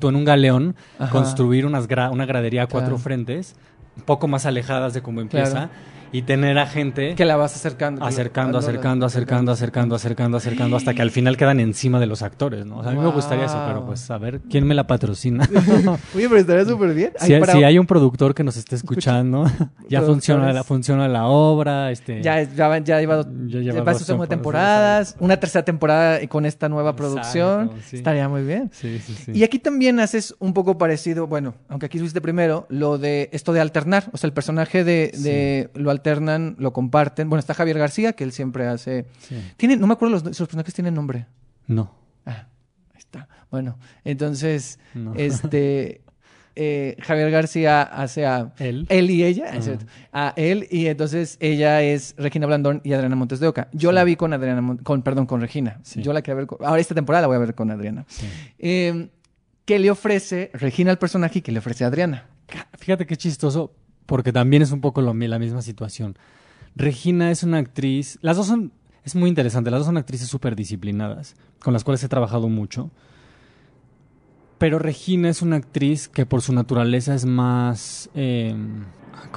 [0.00, 1.10] tú, en un galeón, Ajá.
[1.10, 3.02] construir unas gra- una gradería a cuatro Claro.
[3.02, 3.56] frentes,
[3.96, 5.70] un poco más alejadas de cómo empieza, Claro.
[6.12, 8.04] Y tener a gente Que la vas acercando.
[8.04, 12.64] acercando, acercando, acercando, acercando, acercando, acercando, hasta que al final quedan encima de los actores,
[12.66, 12.78] ¿no?
[12.78, 15.48] O sea, a mí me gustaría eso, pero pues a ver quién me la patrocina.
[16.14, 17.12] Oye, pero estaría súper bien.
[17.18, 19.44] si, Ay, para- si hay un productor que nos esté escuchando,
[19.88, 22.22] ya funciona la, funciona la obra, este...
[22.22, 26.26] Ya, ya, ya iba, Ya lleva va dos su segunda temporadas, temporada, una tercera temporada
[26.28, 27.70] con esta nueva Exacto, producción.
[27.84, 27.96] sí.
[27.96, 28.70] Estaría muy bien.
[28.72, 29.32] Sí, sí, sí.
[29.34, 33.52] Y aquí también haces un poco parecido, bueno, aunque aquí subiste primero, lo de esto
[33.52, 34.04] de alternar.
[34.12, 37.28] O sea, el personaje de, de lo alternan, lo comparten.
[37.28, 39.06] Bueno, está Javier García, que él siempre hace.
[39.20, 39.36] Sí.
[39.56, 41.26] Tiene, no me acuerdo, los, los personajes tienen nombre.
[41.66, 41.92] No,
[42.24, 42.46] Ah,
[42.92, 43.28] ahí está.
[43.50, 45.14] Bueno, entonces, no.
[45.16, 46.00] este.
[46.58, 48.86] eh, Javier García hace a Él.
[48.88, 53.14] él y ella, es cierto, a él y entonces ella es Regina Blandón y Adriana
[53.14, 53.68] Montes de Oca.
[53.72, 53.94] Yo Sí.
[53.94, 55.80] la vi con Adriana, Mon- con perdón, con Regina.
[55.82, 56.00] Sí.
[56.02, 58.06] Yo la quería ver con, ahora esta temporada la voy a ver con Adriana.
[58.08, 58.26] Sí.
[58.58, 59.08] Eh,
[59.66, 62.24] ¿Qué le ofrece Regina al personaje y qué le ofrece Adriana?
[62.78, 63.74] Fíjate qué chistoso,
[64.06, 66.16] porque también es un poco lo, la misma situación.
[66.74, 68.72] Regina es una actriz, las dos son,
[69.04, 72.90] es muy interesante, las dos son actrices súper disciplinadas, con las cuales he trabajado mucho.
[74.58, 78.54] Pero Regina es una actriz que por su naturaleza es más, eh,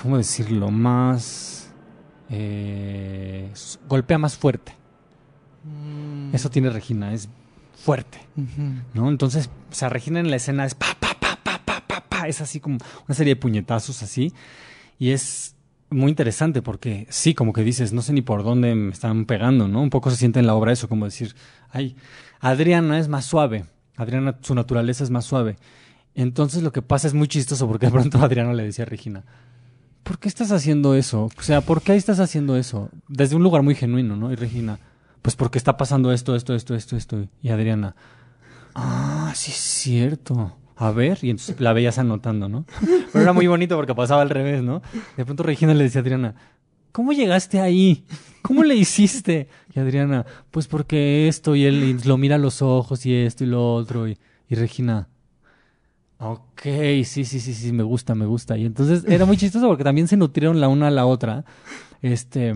[0.02, 0.72] ¿cómo decirlo?
[0.72, 1.74] Más,
[2.30, 3.52] eh,
[3.88, 4.74] golpea más fuerte.
[6.32, 7.28] Eso tiene Regina, es
[7.76, 8.20] fuerte.
[8.94, 9.10] ¿no?
[9.10, 11.19] Entonces, o sea, Regina en la escena es pa, pa,
[12.30, 12.78] es así como
[13.08, 14.34] una serie de puñetazos así.
[14.98, 15.56] Y es
[15.90, 19.68] muy interesante porque sí, como que dices, no sé ni por dónde me están pegando,
[19.68, 19.82] ¿no?
[19.82, 21.36] Un poco se siente en la obra eso, como decir,
[21.72, 21.96] ay,
[22.40, 23.66] Adriana es más suave.
[23.98, 25.58] Adriana, su naturaleza es más suave.
[26.16, 29.24] Entonces lo que pasa es muy chistoso porque de pronto Adriana le decía a Regina,
[30.04, 31.30] ¿por qué estás haciendo eso?
[31.38, 32.90] O sea, ¿por qué estás haciendo eso?
[33.08, 34.32] Desde un lugar muy genuino, ¿no?
[34.32, 34.80] Y Regina,
[35.22, 37.28] pues porque está pasando esto, esto, esto, esto, esto.
[37.42, 37.96] Y Adriana,
[38.76, 40.56] ah, sí es cierto.
[40.82, 42.66] A ver, y entonces la veías anotando, ¿no?
[43.12, 44.82] Pero era muy bonito porque pasaba al revés, ¿no?
[45.18, 46.36] De pronto Regina le decía a Adriana,
[46.94, 48.06] ¿cómo llegaste ahí?
[48.42, 49.50] ¿Cómo le hiciste?
[49.76, 53.48] Y Adriana, pues porque esto, y él lo mira a los ojos y esto y
[53.48, 54.08] lo otro.
[54.08, 54.18] Y,
[54.48, 55.10] y Regina,
[56.18, 56.62] ok,
[57.04, 58.58] sí, sí, sí, sí, me gusta, me gusta.
[58.58, 61.44] Y entonces era muy chistoso porque también se nutrieron la una a la otra.
[62.02, 62.56] Este.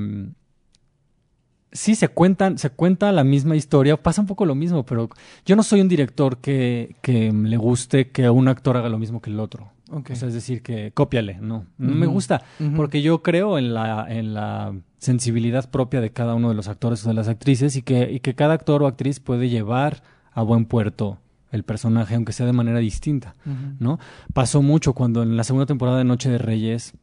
[1.73, 5.09] Sí, se cuentan, se cuenta la misma historia, pasa un poco lo mismo, pero
[5.45, 9.21] yo no soy un director que, que le guste que un actor haga lo mismo
[9.21, 9.71] que el otro.
[9.91, 12.43] O sea, es decir, que cópiale, no, no me gusta,
[12.75, 17.05] porque yo creo en la, en la sensibilidad propia de cada uno de los actores
[17.05, 20.01] o de las actrices y que, y que cada actor o actriz puede llevar
[20.31, 21.19] a buen puerto
[21.51, 23.35] el personaje, aunque sea de manera distinta.
[23.79, 23.99] ¿no?
[24.33, 26.93] Pasó mucho cuando en la segunda temporada de Noche de Reyes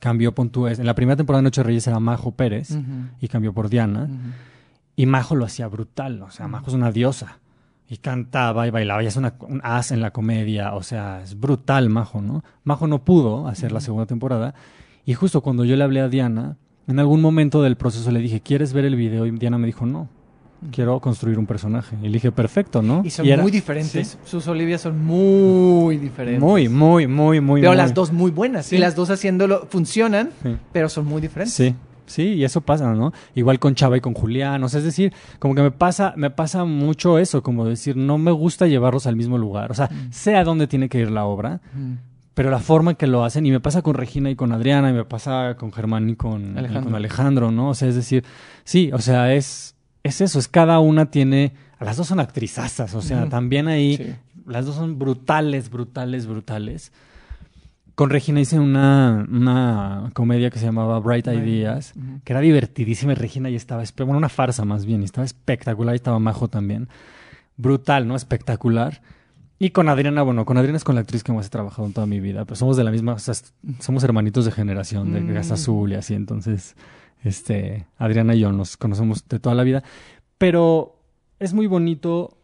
[0.00, 0.78] cambió Pontúes.
[0.78, 2.76] En la primera temporada de Noche de Reyes era Majo Pérez
[3.20, 4.08] y cambió por Diana.
[4.96, 7.38] Y Majo lo hacía brutal, o sea, Majo es una diosa.
[7.90, 11.40] Y cantaba y bailaba, y es una, un as en la comedia, o sea, es
[11.40, 12.44] brutal Majo, ¿no?
[12.62, 14.54] Majo no pudo hacer la segunda temporada.
[15.06, 18.40] Y justo cuando yo le hablé a Diana, en algún momento del proceso le dije,
[18.40, 19.24] ¿quieres ver el video?
[19.24, 20.08] Y Diana me dijo, no,
[20.72, 21.96] quiero construir un personaje.
[22.02, 23.02] Y dije, perfecto, ¿no?
[23.04, 24.18] Y son era- muy diferentes.
[24.24, 26.42] Sus Olivias son muy diferentes.
[26.42, 27.60] muy, muy, muy, muy.
[27.60, 27.76] Pero muy.
[27.76, 28.66] las dos muy buenas.
[28.66, 28.76] Sí.
[28.76, 30.56] Y las dos haciéndolo funcionan, Sí.
[30.72, 31.54] pero son muy diferentes.
[31.54, 31.74] Sí,
[32.06, 33.12] sí, y eso pasa, ¿no?
[33.34, 36.30] Igual con Chava y con Julián, o sea, es decir, como que me pasa, me
[36.30, 40.34] pasa mucho eso, como decir, no me gusta llevarlos al mismo lugar, o sea, sé
[40.36, 41.94] a dónde tiene que ir la obra, Mm.
[42.34, 44.90] pero la forma en que lo hacen, y me pasa con Regina y con Adriana,
[44.90, 46.84] y me pasa con Germán y con y Alejandro.
[46.84, 47.68] con Alejandro, ¿no?
[47.70, 48.24] O sea, es decir,
[48.64, 49.74] sí, o sea, es,
[50.08, 54.14] es eso, es cada una tiene, las dos son actrizazas, o sea, también ahí, Sí.
[54.46, 56.92] las dos son brutales, brutales, brutales.
[57.94, 61.94] Con Regina hice una, una comedia que se llamaba Bright Ideas,
[62.24, 65.94] que era divertidísima y Regina y estaba, bueno, una farsa más bien, y estaba espectacular
[65.94, 66.88] y estaba Majo también.
[67.56, 68.14] Brutal, ¿no?
[68.14, 69.02] Espectacular.
[69.58, 71.92] Y con Adriana, bueno, con Adriana es con la actriz que más he trabajado en
[71.92, 73.34] toda mi vida, pero somos de la misma, o sea,
[73.80, 75.34] somos hermanitos de generación, de Mm.
[75.34, 76.76] Gas Azul y así, entonces,
[77.24, 79.82] este, Adriana y yo nos conocemos de toda la vida,
[80.38, 81.00] pero
[81.38, 82.36] es muy bonito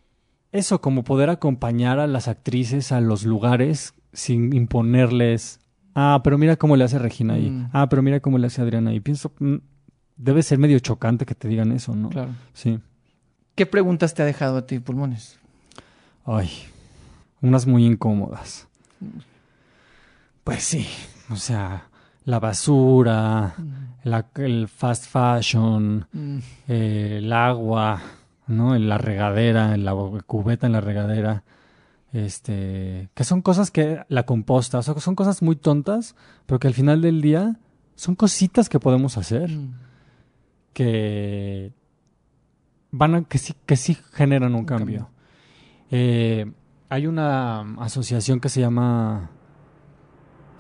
[0.52, 5.58] eso, como poder acompañar a las actrices a los lugares sin imponerles,
[5.94, 7.70] ah, pero mira cómo le hace Regina ahí, Mm.
[7.72, 9.00] ah, pero mira cómo le hace Adriana ahí.
[9.00, 9.56] Pienso, mm,
[10.16, 12.10] debe ser medio chocante que te digan eso, ¿no?
[12.10, 12.30] Claro.
[12.52, 12.78] Sí.
[13.56, 15.38] ¿Qué preguntas te ha dejado a ti, Pulmones?
[16.24, 16.48] Ay,
[17.42, 18.68] unas muy incómodas.
[20.44, 20.86] Pues sí,
[21.30, 21.88] o sea,
[22.24, 23.54] la basura,
[24.04, 26.38] la- el fast fashion, Mm.
[26.68, 28.00] eh, el agua,
[28.46, 28.74] ¿no?
[28.74, 29.94] En la regadera, en la
[30.26, 31.42] cubeta en la regadera.
[32.12, 36.14] Este, que son cosas que la composta, o sea, son cosas muy tontas,
[36.46, 37.56] pero que al final del día
[37.96, 39.74] son cositas que podemos hacer Mm.
[40.72, 41.72] que
[42.90, 44.98] van a, que sí, que sí generan un, Un cambio.
[44.98, 45.10] cambio.
[45.90, 46.52] Eh,
[46.88, 49.30] hay una asociación que se llama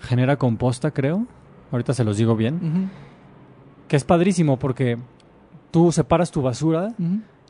[0.00, 1.26] Genera Composta, creo.
[1.74, 2.90] Ahorita se los digo bien.
[3.88, 4.96] Que es padrísimo porque
[5.72, 6.94] tú separas tu basura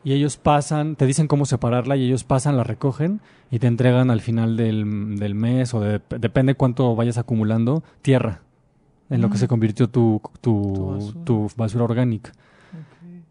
[0.03, 3.21] y ellos pasan, te dicen cómo separarla y ellos pasan, la recogen
[3.51, 8.41] y te entregan al final del, del mes o de- depende cuánto vayas acumulando, tierra,
[9.11, 11.23] en lo que se convirtió tu, tu, Tu basura.
[11.25, 12.31] tu basura orgánica.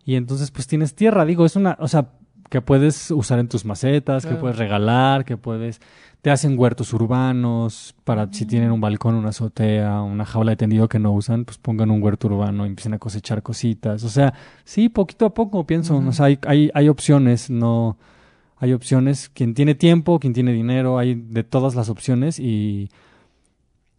[0.04, 2.10] Y entonces pues tienes tierra, digo, es una, o sea,
[2.50, 5.80] que puedes usar en tus macetas, que puedes regalar, que puedes,
[6.24, 10.88] te hacen huertos urbanos para si tienen un balcón, una azotea, una jaula de tendido
[10.88, 14.04] que no usan, pues pongan un huerto urbano y empiecen a cosechar cositas.
[14.04, 14.32] O sea,
[14.64, 17.98] sí, poquito a poco pienso, o sea, hay, hay, hay opciones, no,
[18.56, 22.88] hay opciones, quien tiene tiempo, quien tiene dinero, hay de todas las opciones y,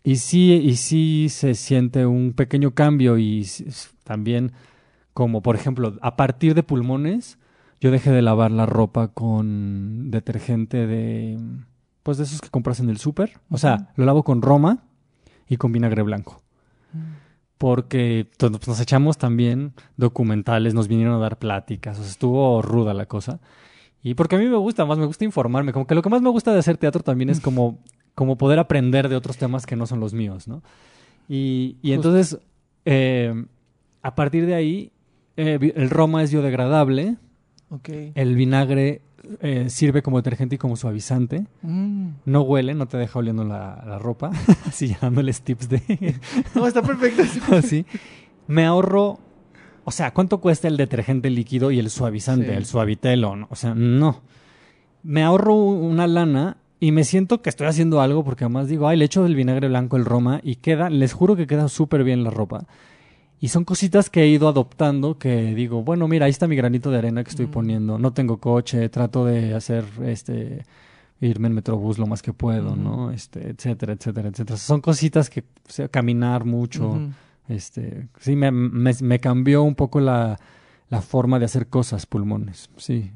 [0.04, 3.48] y sí, y sí se siente un pequeño cambio y
[4.04, 4.52] también
[5.14, 7.38] como por ejemplo, a partir de pulmones,
[7.80, 11.38] yo dejé de lavar la ropa con detergente de
[12.06, 14.84] pues de esos que compras en el súper, o sea, lo lavo con Roma
[15.50, 16.40] y con vinagre blanco.
[17.58, 22.62] Porque to- pues, nos echamos también documentales, nos vinieron a dar pláticas, o sea, estuvo
[22.62, 23.40] ruda la cosa.
[24.04, 26.22] Y porque a mí me gusta más, me gusta informarme, como que lo que más
[26.22, 27.80] me gusta de hacer teatro también es como,
[28.14, 30.62] como poder aprender de otros temas que no son los míos, ¿no?
[31.28, 32.38] Y, entonces,
[32.86, 33.46] eh,
[34.04, 34.92] a partir de ahí,
[35.38, 37.18] eh, el Roma es biodegradable,
[38.14, 39.02] el vinagre
[39.42, 42.10] eh, sirve como detergente y como suavizante, Mm.
[42.26, 44.32] no huele, no te deja oliendo la, la ropa,
[44.68, 46.16] así ya dándoles tips de...
[46.56, 47.24] No, está perfecto.
[47.56, 47.86] así.
[48.48, 49.20] Me ahorro,
[49.84, 52.54] o sea, ¿cuánto cuesta el detergente líquido y el suavizante, Sí.
[52.54, 53.36] el suavitelo?
[53.36, 53.48] no?
[53.50, 54.22] O sea, no.
[55.04, 58.98] Me ahorro una lana y me siento que estoy haciendo algo porque además digo, ay,
[58.98, 62.24] le echo el vinagre blanco, el Roma y queda, les juro que queda súper bien
[62.24, 62.66] la ropa.
[63.42, 66.90] Y son cositas que he ido adoptando que digo, bueno, mira, ahí está mi granito
[66.90, 67.52] de arena que estoy Mm.
[67.52, 68.00] poniendo.
[68.00, 70.66] No tengo coche, trato de hacer este
[71.22, 72.76] irme en metrobús lo más que puedo.
[72.76, 73.12] ¿no?
[73.12, 74.58] Este, etcétera, etcétera, etcétera.
[74.58, 77.00] Son cositas que, o sea, caminar mucho,
[77.48, 80.40] este, sí, me, me, me cambió un poco la,
[80.90, 83.12] la forma de hacer cosas, pulmones, sí.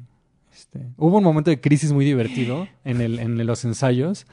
[0.52, 4.26] Este, hubo un momento de crisis muy divertido en, el, en los ensayos.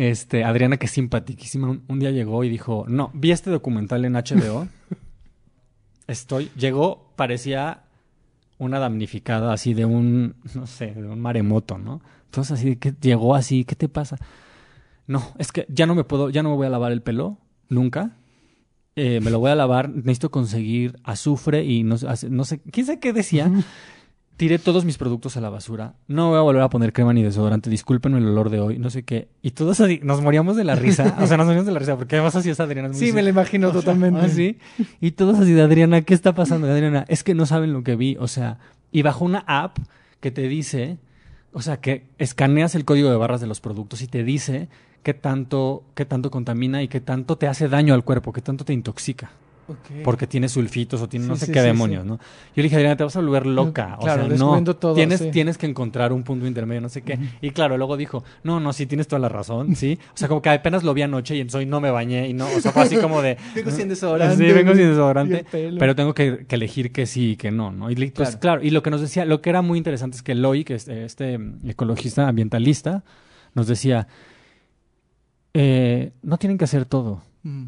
[0.00, 4.02] Este, Adriana, que es simpaticísima, un, un día llegó y dijo, no, vi este documental
[4.06, 4.66] en HBO.
[6.06, 7.82] Estoy, llegó, parecía
[8.58, 12.00] una damnificada así de un, no sé, de un maremoto, ¿no?
[12.24, 14.16] Entonces así, que llegó así, ¿qué te pasa?
[15.06, 17.36] No, es que ya no me puedo, ya no me voy a lavar el pelo,
[17.68, 18.16] nunca.
[18.96, 22.86] Eh, me lo voy a lavar, necesito conseguir azufre y no, sé- no sé, quién
[22.86, 23.50] sabe qué decía.
[24.40, 25.96] Tiré todos mis productos a la basura.
[26.08, 27.68] No voy a volver a poner crema ni desodorante.
[27.68, 29.28] Discúlpenme el olor de hoy, no sé qué.
[29.42, 31.14] Y todos así, nos moríamos de la risa.
[31.20, 32.88] O sea, nos moríamos de la risa porque además así es Adriana.
[32.88, 34.18] es muy Sí, me lo imagino totalmente.
[34.18, 34.56] Ah, sí.
[34.98, 36.68] Y todos así de Adriana, ¿qué está pasando?
[36.68, 38.16] Adriana, es que no saben lo que vi.
[38.18, 38.56] O sea,
[38.90, 39.76] y bajo una app
[40.20, 40.96] que te dice,
[41.52, 44.70] o sea, que escaneas el código de barras de los productos y te dice
[45.02, 48.64] qué tanto, qué tanto contamina y qué tanto te hace daño al cuerpo, qué tanto
[48.64, 49.32] te intoxica.
[50.04, 52.04] Porque tiene sulfitos o tiene no sé sí, qué sí, demonios.
[52.04, 52.16] ¿no?
[52.16, 52.22] Yo
[52.56, 53.96] le dije, Adriana, te vas a volver loca.
[53.98, 54.64] O Claro, sea, no.
[54.76, 57.18] todo, tienes, tienes que encontrar un punto intermedio, no sé qué.
[57.40, 59.98] Y claro, luego dijo, no, no, sí, tienes toda la razón, ¿sí?
[60.14, 62.32] O sea, como que apenas lo vi anoche y entonces hoy no me bañé y
[62.32, 63.36] no, o sea, fue así como de...
[63.54, 64.36] Vengo sin desodorante.
[64.46, 65.44] Sí, vengo sin desodorante.
[65.78, 67.90] Pero tengo que, que elegir que sí y que no, ¿no?
[67.90, 68.38] Y pues Claro.
[68.40, 68.62] claro.
[68.64, 70.88] y lo que nos decía, lo que era muy interesante es que Loy, que es
[70.88, 73.04] este mm, ecologista ambientalista,
[73.54, 74.06] nos decía,
[75.54, 77.66] eh, no tienen que hacer todo, Mm.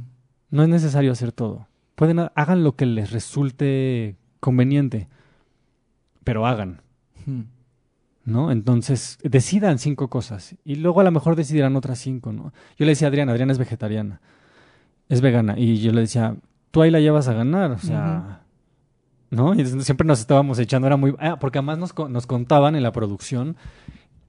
[0.51, 1.67] no es necesario hacer todo.
[1.95, 5.09] Pueden, ha- hagan lo que les resulte conveniente,
[6.25, 6.83] pero hagan.
[8.25, 8.51] ¿no?
[8.53, 12.53] Entonces, decidan cinco cosas y luego a lo mejor decidirán otras cinco, ¿no?
[12.77, 14.21] Yo le decía a Adriana, Adriana es vegetariana,
[15.09, 16.37] es vegana, y yo le decía,
[16.71, 18.43] tú ahí la llevas a ganar, o sea,
[19.31, 19.55] ¿no?
[19.55, 21.15] Y siempre nos estábamos echando, era muy...
[21.19, 23.57] Ah, porque además nos, nos contaban en la producción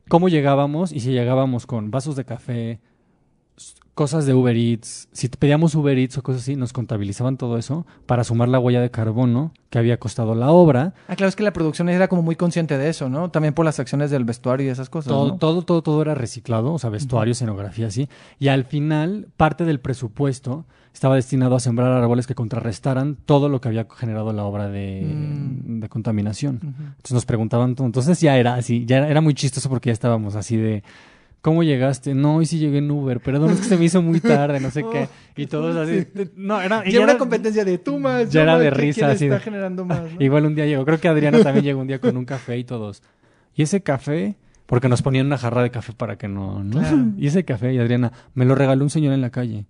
[0.09, 2.79] cómo llegábamos y si llegábamos con vasos de café,
[3.93, 7.85] cosas de Uber Eats, si pedíamos Uber Eats o cosas así, nos contabilizaban todo eso
[8.07, 10.93] para sumar la huella de carbono que había costado la obra.
[11.07, 13.29] Ah, claro, es que la producción era como muy consciente de eso, ¿no?
[13.29, 15.09] También por las acciones del vestuario y esas cosas.
[15.09, 15.37] Todo, ¿no?
[15.37, 18.09] todo, todo, todo era reciclado, o sea, vestuario, escenografía, así.
[18.39, 23.61] Y al final, parte del presupuesto estaba destinado a sembrar árboles que contrarrestaran todo lo
[23.61, 25.79] que había generado la obra de, Mm.
[25.81, 26.59] de contaminación.
[26.63, 27.85] Entonces nos preguntaban, todo.
[27.85, 30.83] entonces ya era así, ya era, era muy chistoso porque ya estábamos así de,
[31.43, 32.15] ¿cómo llegaste?
[32.15, 34.71] No, hoy sí llegué en Uber, perdón, es que se me hizo muy tarde, no
[34.71, 35.07] sé qué.
[35.35, 38.29] Y todos así, no, era, y Ya una competencia de tú más.
[38.31, 40.19] ya era de ¿quién- risa, así está generando más, ¿no?
[40.19, 42.63] Igual un día llegó, creo que Adriana también llegó un día con un café y
[42.63, 43.03] todos.
[43.55, 44.35] ¿Y ese café?
[44.65, 46.79] Porque nos ponían una jarra de café para que no, ¿no?
[46.79, 46.97] Claro.
[47.17, 49.65] Y ese café, y Adriana, me lo regaló un señor en la calle.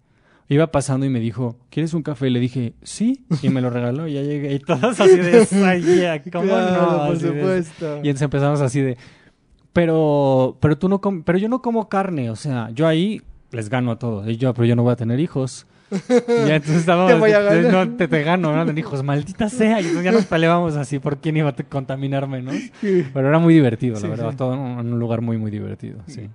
[0.49, 2.27] Iba pasando y me dijo, ¿quieres un café?
[2.27, 4.53] Y le dije, sí, y me lo regaló y ya llegué.
[4.53, 6.97] Y todos así de, "Ay, ya, ¿cómo Claro, no?
[7.07, 7.95] por Así de- supuesto.
[8.03, 8.97] y entonces empezamos así de,
[9.73, 13.21] pero, pero tú no com- pero yo no como carne, o sea, yo ahí
[13.51, 14.27] les gano a todos.
[14.27, 15.65] Y yo, pero yo no voy a tener hijos.
[15.91, 17.87] Y ya entonces estábamos, Te voy a te- ganar.
[17.87, 18.71] no, te, te gano, ¿no?
[18.79, 19.79] Hijos, maldita sea.
[19.79, 22.55] Y entonces ya nos peleábamos así por quién iba a te- contaminar menos.
[22.81, 24.31] Pero era muy divertido, Sí, la verdad.
[24.31, 24.37] sí.
[24.37, 26.29] Todo en un, lugar muy, muy divertido, sí.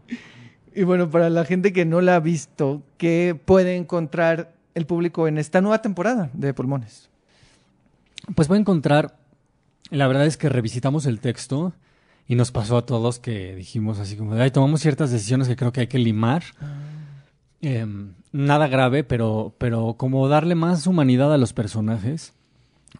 [0.74, 5.26] Y bueno, para la gente que no la ha visto, ¿qué puede encontrar el público
[5.26, 7.08] en esta nueva temporada de Pulmones?
[8.36, 9.16] Pues voy a encontrar,
[9.90, 11.72] la verdad es que revisitamos el texto
[12.28, 15.72] y nos pasó a todos que dijimos así como, ay, tomamos ciertas decisiones que creo
[15.72, 16.42] que hay que limar.
[17.60, 22.34] Em, nada grave, pero, pero como darle más humanidad a los personajes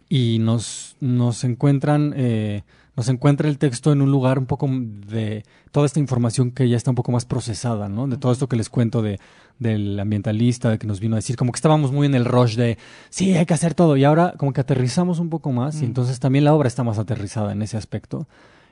[0.09, 2.63] y nos, nos encuentran, eh,
[2.97, 6.75] nos encuentra el texto en un lugar un poco de toda esta información que ya
[6.75, 8.07] está un poco más procesada, ¿no?
[8.07, 9.19] De todo esto que les cuento de,
[9.59, 12.55] del ambientalista, de que nos vino a decir, como que estábamos muy en el rush
[12.55, 12.77] de,
[13.11, 15.85] sí, hay que hacer todo, y ahora como que aterrizamos un poco más, y Mm.
[15.85, 18.27] entonces también la obra está más aterrizada en ese aspecto.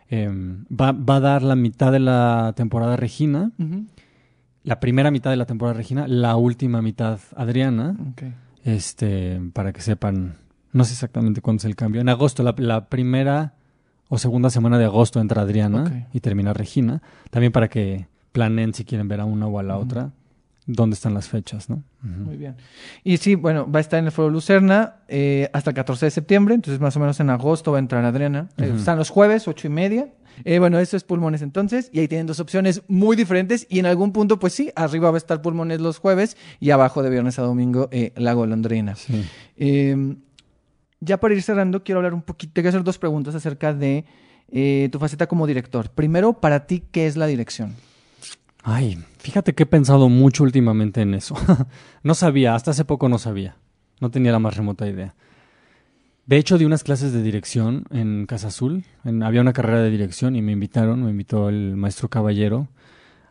[0.09, 3.51] Em, va, va a dar la mitad de la temporada Regina,
[4.63, 7.95] la primera mitad de la temporada Regina, la última mitad Adriana,
[8.63, 10.37] este, para que sepan,
[10.71, 12.01] no sé exactamente cuándo es el cambio.
[12.01, 13.53] En agosto, la, la primera
[14.09, 17.01] o segunda semana de agosto entra Adriana y termina Regina.
[17.29, 20.11] También para que planeen si quieren ver a una o a la otra,
[20.67, 21.81] dónde están las fechas, ¿no?
[22.01, 22.55] Muy bien.
[23.03, 26.11] Y sí, bueno, va a estar en el Foro Lucerna eh, hasta el 14 de
[26.11, 28.49] septiembre, entonces más o menos en agosto va a entrar Adriana.
[28.57, 30.13] Eh, están los jueves, ocho y media.
[30.43, 33.87] Eh, bueno, eso es Pulmones entonces, y ahí tienen dos opciones muy diferentes, y en
[33.87, 37.39] algún punto, pues sí, arriba va a estar Pulmones los jueves, y abajo de viernes
[37.39, 38.95] a domingo La Golondrina.
[38.95, 39.25] Sí.
[39.55, 40.15] Eh,
[40.99, 44.05] ya para ir cerrando, quiero hablar un poquito, te quiero hacer dos preguntas acerca de
[44.91, 45.89] tu faceta como director.
[45.89, 47.73] Primero, para ti, ¿qué es la dirección?
[48.63, 51.35] Ay, fíjate que he pensado mucho últimamente en eso.
[52.03, 53.55] no sabía, hasta hace poco no sabía.
[54.01, 55.15] No tenía la más remota idea.
[56.25, 58.83] De hecho, di unas clases de dirección en Casa Azul.
[59.05, 62.67] En- había una carrera de dirección y me invitaron, me invitó el maestro Caballero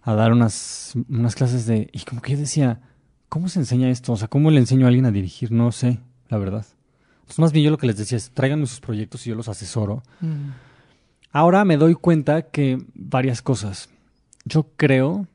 [0.03, 1.91] a dar unas, unas clases de...
[1.93, 2.81] Y como que yo decía,
[3.29, 4.12] ¿cómo se enseña esto?
[4.12, 5.53] O sea, ¿cómo le enseño a alguien a dirigir?
[5.53, 5.99] No sé,
[6.29, 6.64] la verdad.
[7.20, 9.49] Entonces, más bien yo lo que les decía es, tráiganme sus proyectos y yo los
[9.49, 10.03] asesoro.
[11.33, 13.91] Ahora me doy cuenta que varias cosas.
[14.47, 15.26] Yo creo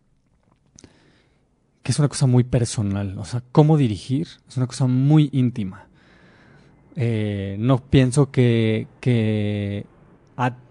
[1.83, 3.17] que es una cosa muy personal.
[3.17, 5.87] O sea, cómo dirigir es una cosa muy íntima.
[6.95, 9.85] Eh, no pienso que, que,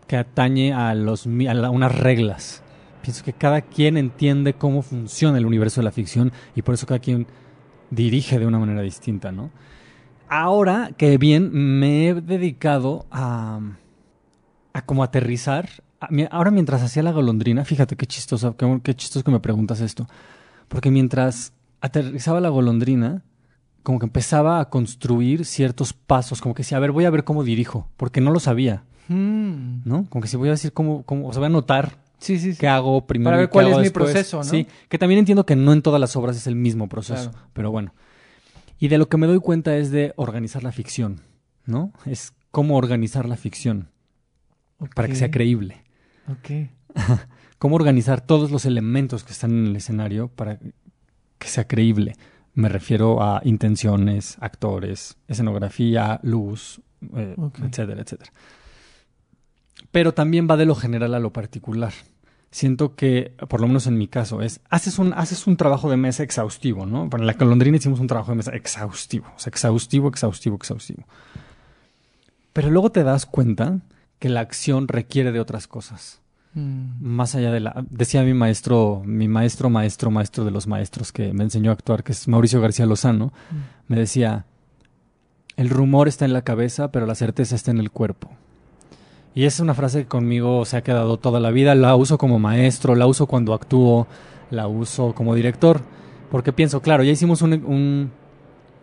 [0.07, 2.63] que atañe a, los, a unas reglas.
[3.03, 6.87] Pienso que cada quien entiende cómo funciona el universo de la ficción y por eso
[6.87, 7.27] cada quien
[7.91, 9.51] dirige de una manera distinta, ¿no?
[10.29, 13.61] Ahora que bien me he dedicado a,
[14.73, 15.69] a aterrizar.
[16.01, 19.41] A- mi- ahora mientras hacía la golondrina, fíjate qué chistoso, qué, qué chistoso que me
[19.41, 20.09] preguntas esto.
[20.69, 23.23] Porque mientras aterrizaba la golondrina,
[23.83, 27.25] como que empezaba a construir ciertos pasos, como que decía, a ver, voy a ver
[27.25, 29.83] cómo dirijo, porque no lo sabía, Mm.
[29.85, 30.07] ¿no?
[30.09, 32.53] Como que si voy a decir cómo, cómo o sea, voy a notar Sí, sí,
[32.53, 32.59] sí.
[32.61, 33.31] qué hago primero.
[33.31, 34.45] Para ver cuál es mi proceso, ¿no?
[34.45, 37.47] Sí, que también entiendo que no en todas las obras es el mismo proceso, Claro.
[37.53, 37.93] pero bueno.
[38.79, 41.23] Y de lo que me doy cuenta es de organizar la ficción,
[41.67, 41.93] ¿no?
[42.07, 43.89] Es cómo organizar la ficción
[44.95, 45.83] para que sea creíble.
[46.31, 46.71] Ok.
[47.59, 50.59] Cómo organizar todos los elementos que están en el escenario para
[51.39, 52.17] que sea creíble.
[52.55, 56.81] Me refiero a intenciones, actores, escenografía, luz,
[57.15, 58.33] eh, etcétera, etcétera.
[59.91, 61.93] Pero también va de lo general a lo particular.
[62.51, 65.97] Siento que, por lo menos en mi caso, es haces un, haces un trabajo de
[65.97, 67.09] mesa exhaustivo, ¿no?
[67.09, 71.05] Para la colondrina hicimos un trabajo de mesa exhaustivo, o sea, exhaustivo, exhaustivo, exhaustivo.
[72.53, 73.79] Pero luego te das cuenta
[74.19, 76.20] que la acción requiere de otras cosas
[76.55, 76.97] Mm.
[77.01, 81.33] más allá de la decía mi maestro mi maestro maestro maestro de los maestros que
[81.33, 83.33] me enseñó a actuar que es Mauricio García Lozano
[83.87, 84.47] me decía
[85.57, 88.31] el rumor está en la cabeza pero la certeza está en el cuerpo
[89.35, 91.75] y es una frase que conmigo se ha quedado toda la vida.
[91.75, 94.07] La uso como maestro la uso cuando actúo
[94.51, 95.83] la uso como director.
[96.31, 98.11] Porque pienso claro ya hicimos un, un,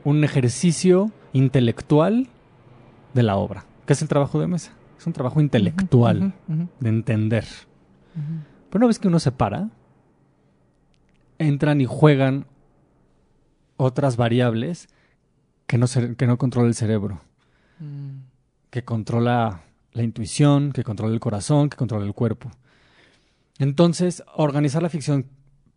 [0.03, 2.27] un ejercicio intelectual
[3.13, 4.71] de la obra que es el trabajo de mesa.
[4.71, 6.34] es un trabajo intelectual
[6.79, 7.45] de entender
[8.69, 9.69] pero una vez que uno se para,
[11.39, 12.45] entran y juegan
[13.77, 14.88] otras variables
[15.67, 17.21] que no, se- que no controla el cerebro,
[17.79, 18.21] Mm.
[18.71, 19.61] que controla
[19.93, 22.49] la intuición, que controla el corazón, que controla el cuerpo.
[23.59, 25.25] Entonces, organizar la ficción,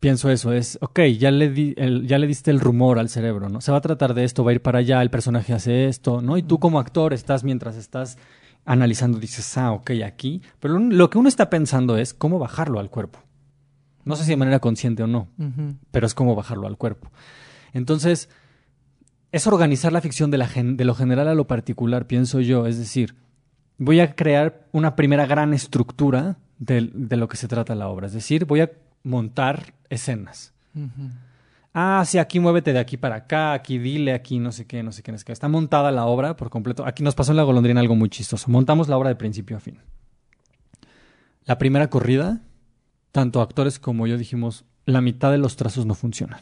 [0.01, 3.49] pienso eso, es, ok, ya le, di- el- ya le diste el rumor al cerebro,
[3.51, 3.61] ¿no?
[3.61, 6.23] Se va a tratar de esto, va a ir para allá, el personaje hace esto,
[6.23, 6.39] ¿no?
[6.39, 8.17] Y tú como actor estás, mientras estás
[8.65, 10.43] analizando, dices, ah, ok, aquí.
[10.61, 13.21] Pero lo- que uno está pensando es cómo bajarlo al cuerpo.
[14.05, 15.29] No sé si de manera consciente o no,
[15.91, 17.11] pero es como bajarlo al cuerpo.
[17.73, 18.29] Entonces,
[19.33, 22.67] es organizar la ficción de, la gen- de lo general a lo particular, pienso yo.
[22.67, 23.15] Es decir,
[23.79, 28.07] voy a crear una primera gran estructura de, de lo que se trata la obra.
[28.07, 28.71] Es decir, voy a
[29.05, 30.53] montar escenas.
[30.75, 31.11] Ujú.
[31.75, 34.93] Ah, sí, aquí muévete de aquí para acá, aquí dile, aquí no sé qué, no
[34.93, 35.33] sé qué, no sé qué.
[35.33, 36.87] Está montada la obra por completo.
[36.87, 38.51] Aquí nos pasó en la golondrina algo muy chistoso.
[38.51, 39.79] Montamos la obra de principio a fin.
[41.45, 42.41] La primera corrida,
[43.13, 46.41] tanto actores como yo dijimos, la mitad de los trazos no funcionan.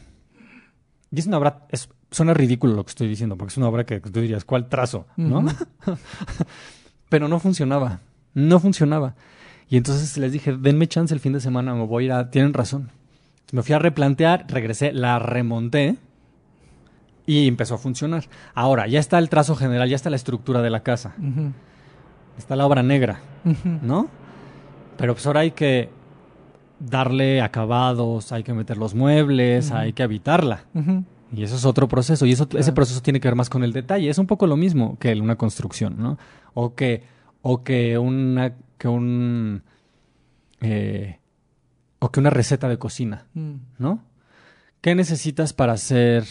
[1.11, 3.85] Y es una obra, es, suena ridículo lo que estoy diciendo, porque es una obra
[3.85, 5.07] que tú dirías, ¿cuál trazo?
[5.15, 5.43] ¿No?
[7.09, 8.01] Pero no funcionaba,
[8.33, 9.15] no funcionaba.
[9.69, 12.29] Y entonces les dije, denme chance el fin de semana, me voy a ir a...
[12.31, 12.91] Tienen razón.
[13.51, 15.97] Me fui a replantear, regresé, la remonté
[17.25, 18.25] y empezó a funcionar.
[18.53, 21.15] Ahora, ya está el trazo general, ya está la estructura de la casa.
[22.37, 23.19] Está la obra negra.
[23.81, 24.07] ¿no?
[24.97, 25.89] Pero pues ahora hay que
[26.79, 30.65] darle acabados, hay que meter los muebles, hay que habitarla.
[31.31, 32.25] Y eso es otro proceso.
[32.25, 34.09] Y eso, ese proceso tiene que ver más con el detalle.
[34.09, 36.17] Es un poco lo mismo que una construcción, ¿no?
[36.53, 37.03] O que,
[37.41, 39.61] o que una, que un,
[40.61, 41.18] eh,
[41.99, 43.53] o que una receta de cocina, Mm.
[43.77, 44.03] ¿no?
[44.81, 46.23] ¿Qué necesitas para hacer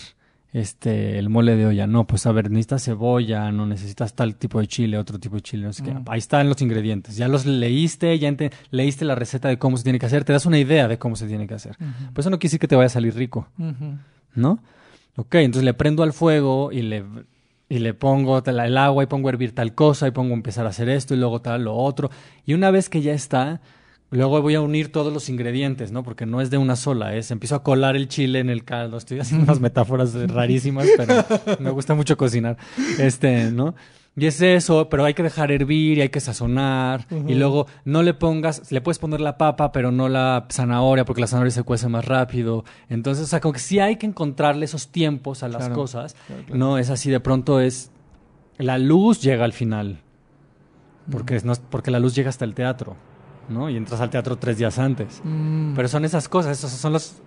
[0.53, 1.86] este el mole de olla?
[1.86, 5.43] No, pues a ver, necesitas cebolla, no necesitas tal tipo de chile, otro tipo de
[5.43, 5.93] chile, no sé qué.
[5.93, 6.05] Mm.
[6.09, 7.16] Ahí están los ingredientes.
[7.16, 10.32] Ya los leíste, ya ente- leíste la receta de cómo se tiene que hacer, te
[10.32, 11.77] das una idea de cómo se tiene que hacer.
[12.15, 13.49] Pues eso no quiere decir que te vaya a salir rico.
[14.35, 14.61] ¿no?
[15.16, 17.05] Ok, entonces le prendo al fuego y le,
[17.69, 20.65] y le pongo el agua y pongo a hervir tal cosa y pongo a empezar
[20.65, 22.11] a hacer esto y luego tal, lo otro.
[22.47, 23.61] Y una vez que ya está,
[24.10, 26.02] luego voy a unir todos los ingredientes, ¿no?
[26.02, 28.97] Porque no es de una sola, es empiezo a colar el chile en el caldo.
[28.97, 31.24] Estoy haciendo unas metáforas rarísimas, pero
[31.60, 32.56] me gusta mucho cocinar.
[32.98, 33.74] Este, ¿no?
[34.16, 37.06] Y es eso, pero hay que dejar hervir y hay que sazonar.
[37.28, 41.20] Y luego no le pongas, le puedes poner la papa, pero no la zanahoria, porque
[41.20, 42.64] la zanahoria se cuece más rápido.
[42.89, 46.16] Entonces, o sea, como que sí hay que encontrarle esos tiempos a las Claro, cosas.
[46.26, 46.59] claro, claro.
[46.59, 47.93] No es así, de pronto es.
[48.56, 50.01] La luz llega al final.
[51.09, 52.97] Porque, no porque la luz llega hasta el teatro,
[53.48, 53.68] ¿no?
[53.70, 55.20] Y entras al teatro tres días antes.
[55.24, 55.74] Mm.
[55.74, 57.20] Pero son esas cosas, esas son las,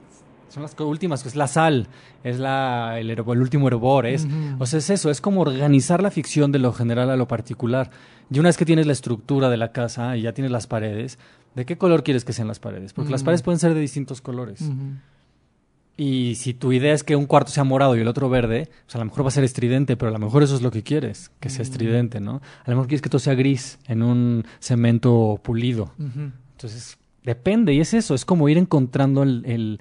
[0.49, 1.87] son las últimas, es la sal,
[2.23, 4.27] es la, el, último hervor, es,
[4.59, 7.89] o sea, es eso, es como organizar la ficción de lo general a lo particular.
[8.29, 11.19] Y una vez que tienes la estructura de la casa y ya tienes las paredes,
[11.55, 12.93] ¿de qué color quieres que sean las paredes?
[12.93, 13.25] Porque las Mm.
[13.25, 14.69] paredes pueden ser de distintos colores.
[15.97, 18.95] Y si tu idea es que un cuarto sea morado y el otro verde, pues
[18.95, 20.81] a lo mejor va a ser estridente, pero a lo mejor eso es lo que
[20.83, 22.41] quieres, que sea estridente, ¿no?
[22.65, 25.93] A lo mejor quieres que todo sea gris en un cemento pulido.
[25.99, 29.79] Entonces, depende, y es eso, es como ir encontrando el, el-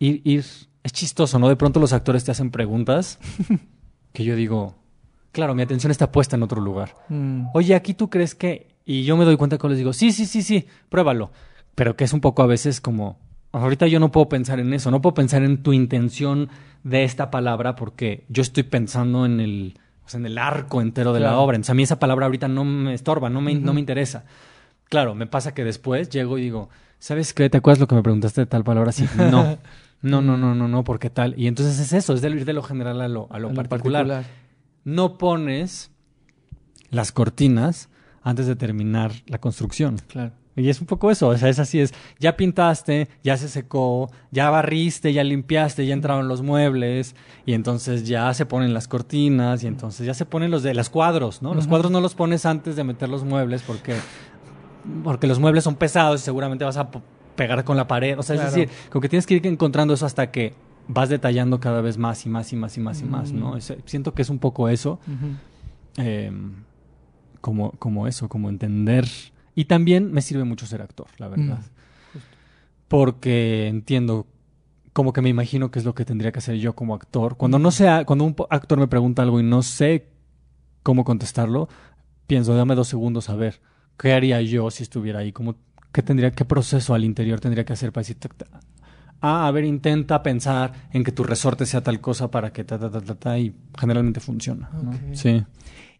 [0.00, 0.44] ir, ir,
[0.82, 1.48] es chistoso, ¿no?
[1.48, 3.18] De pronto los actores te hacen preguntas
[4.12, 4.74] que yo digo,
[5.30, 6.94] claro, mi atención está puesta en otro lugar.
[7.10, 7.46] Mm.
[7.54, 10.26] Oye, aquí tú crees que, y yo me doy cuenta que les digo, sí, sí,
[10.26, 11.30] sí, sí, pruébalo,
[11.74, 13.18] pero que es un poco a veces como,
[13.62, 16.48] ahorita yo no puedo pensar en eso, no puedo pensar en tu intención
[16.82, 21.12] de esta palabra porque yo estoy pensando en el, o sea, en el arco entero
[21.12, 23.72] de la obra, entonces a mí esa palabra ahorita no me estorba, no me, no
[23.72, 24.24] me interesa.
[24.88, 26.68] Claro, me pasa que después llego y digo,
[26.98, 27.48] ¿sabes qué?
[27.48, 28.92] ¿Te acuerdas lo que me preguntaste de tal palabra?
[28.92, 29.58] Sí, no.
[30.02, 31.34] No, no, no, no, no, porque tal.
[31.38, 33.52] Y entonces es eso, es de ir de lo general a lo, a lo A
[33.52, 34.24] lo particular.
[34.84, 35.90] No pones
[36.90, 37.88] las cortinas
[38.22, 39.96] antes de terminar la construcción.
[40.08, 40.32] Claro.
[40.56, 44.08] Y es un poco eso, o sea, es así, es, ya pintaste, ya se secó,
[44.30, 49.64] ya barriste, ya limpiaste, ya entraron los muebles, y entonces ya se ponen las cortinas,
[49.64, 51.54] y entonces ya se ponen los de los cuadros, ¿no?
[51.54, 53.96] Los cuadros no los pones antes de meter los muebles porque,
[55.02, 56.88] porque los muebles son pesados y seguramente vas a
[57.34, 58.48] pegar con la pared, o sea, Claro.
[58.50, 60.54] es decir, como que tienes que ir encontrando eso hasta que
[60.86, 63.54] vas detallando cada vez más y más y más y más y más, ¿no?
[63.54, 63.56] Mm.
[63.56, 65.00] Es- siento que es un poco eso
[65.96, 66.30] eh,
[67.40, 69.06] como, como eso, como entender.
[69.54, 71.58] Y también me sirve mucho ser actor, la verdad.
[71.58, 72.18] Mm,
[72.88, 74.26] Porque entiendo,
[74.92, 77.36] como que me imagino qué es lo que tendría que hacer yo como actor.
[77.36, 80.08] Cuando no sea, cuando un actor me pregunta algo y no sé
[80.82, 81.68] cómo contestarlo,
[82.26, 83.60] pienso, dame dos segundos a ver,
[83.98, 85.32] ¿qué haría yo si estuviera ahí?
[85.32, 85.56] ¿Cómo,
[85.92, 88.18] qué tendría, qué proceso al interior tendría que hacer para decir,
[89.20, 92.78] ah, a ver, intenta pensar en que tu resorte sea tal cosa para que ta,
[92.78, 94.70] ta, ta, ta, ta, y generalmente funciona.
[94.72, 94.92] ¿no?
[95.12, 95.42] Sí.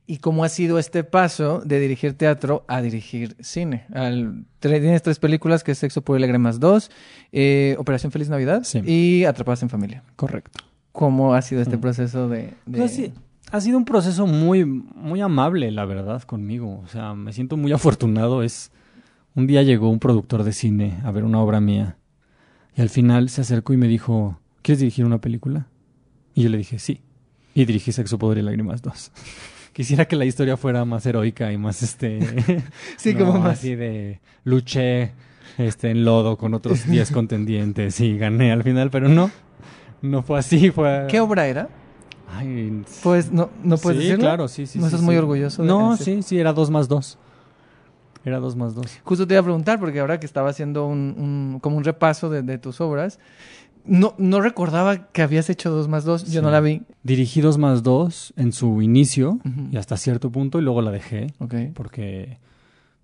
[0.06, 3.86] ¿Y cómo ha sido este paso de dirigir teatro a dirigir cine?
[3.94, 6.90] Al, tienes tres películas que es Sexo por Lágrimas 2,
[7.32, 8.80] eh, Operación Feliz Navidad Sí.
[8.84, 10.02] y Atrapadas en Familia.
[10.16, 10.62] Correcto.
[10.92, 11.80] ¿Cómo ha sido este Mm.
[11.80, 12.52] proceso de...?
[12.66, 13.12] de- Pues sí,
[13.50, 16.82] ha sido un proceso muy, muy amable, la verdad, conmigo.
[16.84, 18.42] O sea, me siento muy afortunado.
[18.42, 18.72] Es
[19.34, 21.96] un día llegó un productor de cine a ver una obra mía
[22.76, 25.66] y al final se acercó y me dijo, ¿quieres dirigir una película?
[26.34, 27.00] Y yo le dije, sí.
[27.54, 29.10] Y dirigí Sexo, Poder y Lágrimas 2.
[29.74, 32.62] Quisiera que la historia fuera más heroica y más este...
[32.96, 33.58] Sí, no, como más...
[33.58, 35.12] Así de luché
[35.58, 39.30] este, en lodo con otros 10 contendientes y gané al final, pero no.
[40.00, 41.06] No fue así, fue...
[41.10, 41.68] ¿Qué obra era?
[42.36, 44.24] Ay, Pues no, no puedes sí, decirlo.
[44.24, 44.78] claro, sí, sí.
[44.78, 45.06] ¿No sí, estás sí.
[45.06, 47.18] muy orgulloso de No, sí, sí, era dos más dos.
[48.24, 48.98] Era dos más dos.
[49.04, 52.30] Justo te iba a preguntar, porque ahora que estaba haciendo un, un- como un repaso
[52.30, 53.18] de, de tus obras,
[53.86, 56.24] No, no recordaba que habías hecho dos más dos.
[56.24, 56.44] Yo Sí.
[56.44, 56.82] no la vi.
[57.02, 59.40] Dirigí dos más dos en su inicio
[59.70, 61.54] y hasta cierto punto y luego la dejé Ok.
[61.74, 62.38] porque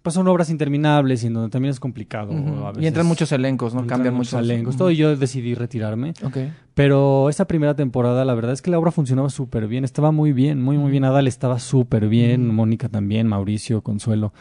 [0.02, 2.32] pues son obras interminables y en donde también es complicado.
[2.32, 2.36] A
[2.80, 3.04] Y entran veces.
[3.04, 3.80] muchos elencos, ¿no?
[3.80, 4.76] Entran Cambian muchos muchos elencos.
[4.78, 6.14] Todo y yo decidí retirarme.
[6.24, 6.38] Ok.
[6.72, 9.84] Pero esa primera temporada, la verdad es que la obra funcionaba súper bien.
[9.84, 11.04] Estaba muy bien, muy, muy bien.
[11.04, 12.48] Adal estaba súper bien.
[12.54, 14.32] Mónica también, Mauricio, Consuelo.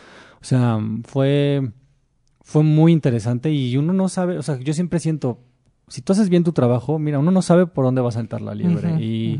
[0.41, 1.69] O sea, fue,
[2.41, 5.41] fue muy interesante y uno no sabe, o sea, yo siempre siento,
[5.89, 8.41] si tú haces bien tu trabajo, mira, uno no sabe por dónde va a saltar
[8.41, 9.01] la liebre.
[9.01, 9.39] Y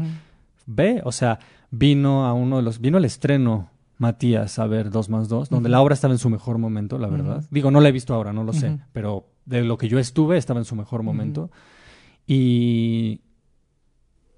[0.66, 1.40] ve, o sea,
[1.72, 5.70] vino a uno de los, vino el estreno Matías a ver dos más dos, donde
[5.70, 7.44] la obra estaba en su mejor momento, la verdad.
[7.52, 10.38] Digo, no la he visto ahora, no lo sé, pero de lo que yo estuve
[10.38, 11.52] estaba en su mejor momento.
[12.26, 13.22] Y,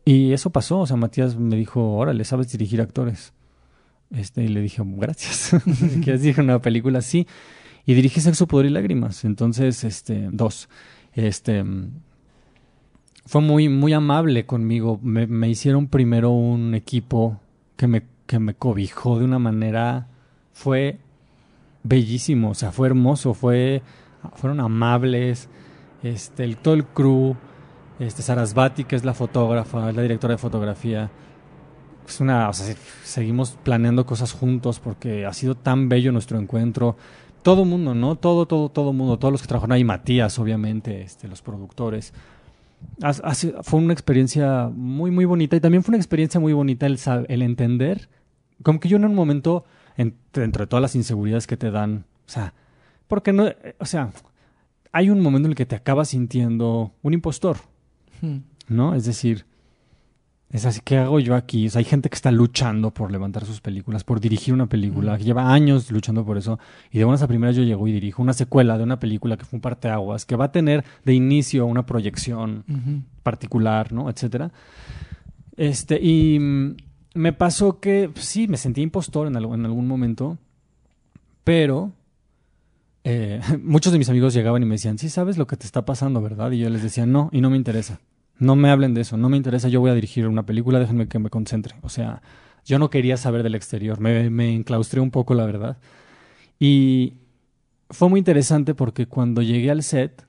[0.04, 3.34] y eso pasó, o sea, Matías me dijo, órale, ¿sabes dirigir actores?
[4.10, 5.52] Este, y le dije, gracias.
[6.04, 7.28] ¿Quieres dirigir una película así?
[7.86, 9.26] Y dirigí Sexo, Poder y Lágrimas.
[9.26, 10.70] Entonces, este, dos.
[11.14, 11.64] Este,
[13.26, 15.00] fue muy, muy amable conmigo.
[15.02, 17.40] Me, hicieron primero un equipo
[17.76, 20.08] que me, que me cobijó de una manera,
[20.54, 21.00] fue
[21.84, 23.82] bellísimo, o sea, fue hermoso, fue,
[24.36, 25.50] fueron amables,
[26.04, 27.36] este, el, todo el crew,
[28.00, 31.10] este, Sarasvati, que es la fotógrafa, es la directora de fotografía,
[32.08, 36.40] es una, o sea, se- seguimos planeando cosas juntos porque ha sido tan bello nuestro
[36.40, 36.98] encuentro.
[37.44, 38.16] Todo mundo, ¿no?
[38.16, 42.14] Todo, todo, todo mundo, todos los que trabajaron ahí, Matías, obviamente, este, los productores.
[43.64, 47.42] Fue una experiencia muy, muy bonita y también fue una experiencia muy bonita el, el
[47.42, 48.10] entender,
[48.64, 49.66] como que yo en un momento,
[49.98, 52.54] en- dentro de todas las inseguridades que te dan, o sea,
[53.08, 53.46] porque no,
[53.80, 54.12] o sea,
[54.92, 57.58] hay un momento en el que te acabas sintiendo un impostor.
[58.22, 58.42] Ujú.
[58.68, 58.94] ¿no?
[58.96, 59.46] Es decir,
[60.52, 61.68] es así, ¿qué hago yo aquí?
[61.68, 65.18] O sea, hay gente que está luchando por levantar sus películas, por dirigir una película,
[65.18, 66.60] que lleva años luchando por eso,
[66.92, 69.46] y de buenas a primeras yo llego y dirijo una secuela de una película que
[69.46, 72.64] fue un parteaguas, que va a tener de inicio una proyección
[73.24, 74.10] particular, ¿no?
[74.10, 74.52] Etcétera.
[75.58, 76.76] Este, y mm,
[77.16, 80.38] me pasó que pues, sí, me sentí impostor en, algo- en algún momento,
[81.44, 81.92] pero
[83.04, 85.86] eh, muchos de mis amigos llegaban y me decían, sí, sabes lo que te está
[85.86, 86.52] pasando, ¿verdad?
[86.52, 88.00] Y yo les decía, no, y no me interesa.
[88.42, 91.08] No me hablen de eso, no me interesa, yo voy a dirigir una película, déjenme
[91.08, 91.76] que me concentre.
[91.84, 92.24] O sea,
[92.66, 95.78] yo no quería saber del exterior, me, me enclaustré un poco, la verdad.
[96.60, 97.14] Y
[97.92, 100.26] fue muy interesante porque cuando llegué al set,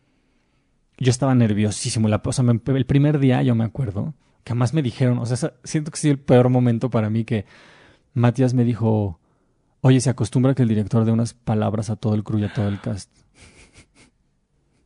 [0.98, 2.06] yo estaba nerviosísimo.
[2.06, 4.12] La, o sea, el primer día yo me acuerdo
[4.44, 7.46] que más me dijeron, o sea, siento que sí el peor momento para mí que
[8.12, 9.20] Matías me dijo,
[9.80, 12.52] oye, se acostumbra que el director dé unas palabras a todo el crew y a
[12.52, 13.21] todo el cast.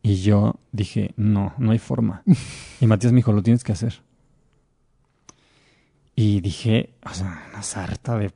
[0.07, 2.23] Y yo dije, no, no hay forma.
[2.81, 3.95] Y Matías me dijo, lo tienes que hacer.
[6.15, 8.31] Y dije, o sea, una sarta de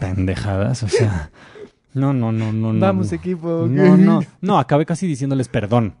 [0.00, 1.30] pendejadas, o sea,
[1.94, 2.80] no, no, no, no, no.
[2.80, 3.16] Vamos, no.
[3.16, 3.66] equipo.
[3.68, 5.94] No, no, no, acabé casi diciéndoles perdón.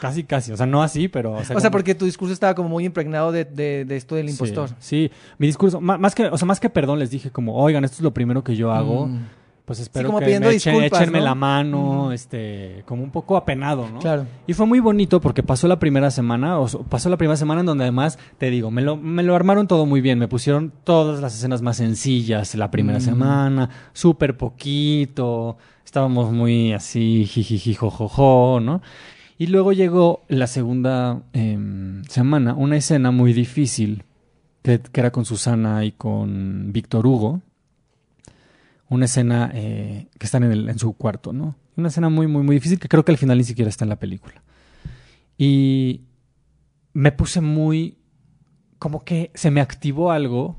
[0.00, 0.52] Casi, casi.
[0.52, 1.32] O sea, no así, pero.
[1.32, 3.96] O sea, O sea, como- porque tu discurso estaba como muy impregnado de, de- de
[3.96, 4.68] esto del impostor.
[4.80, 5.10] Sí, sí.
[5.38, 7.96] mi discurso, má- más, que, o sea, más que perdón, les dije como, oigan, esto
[7.96, 9.06] es lo primero que yo hago.
[9.06, 9.24] Mm,
[9.64, 11.24] Pues espero como que pidiendo me echen- disculpas, échenme ¿no?
[11.24, 13.98] la mano, este, como un poco apenado, ¿no?
[13.98, 14.26] Claro.
[14.46, 17.66] Y fue muy bonito porque pasó la primera semana, o pasó la primera semana en
[17.66, 21.20] donde además, te digo, me lo, me lo armaron todo muy bien, me pusieron todas
[21.22, 23.02] las escenas más sencillas la primera Mm.
[23.02, 28.82] semana, súper poquito, estábamos muy así, jijiji, jojojo, ¿no?
[29.38, 34.04] Y luego llegó la segunda em, semana, una escena muy difícil,
[34.62, 37.40] que, que era con Susana y con Víctor Hugo,
[38.94, 41.56] una escena eh, que están en, el- en su cuarto, ¿no?
[41.76, 43.88] Una escena muy, muy, muy difícil que creo que al final ni siquiera está en
[43.90, 44.42] la película.
[45.36, 46.02] Y
[46.92, 47.98] me puse muy...
[48.78, 50.56] como que se me activó algo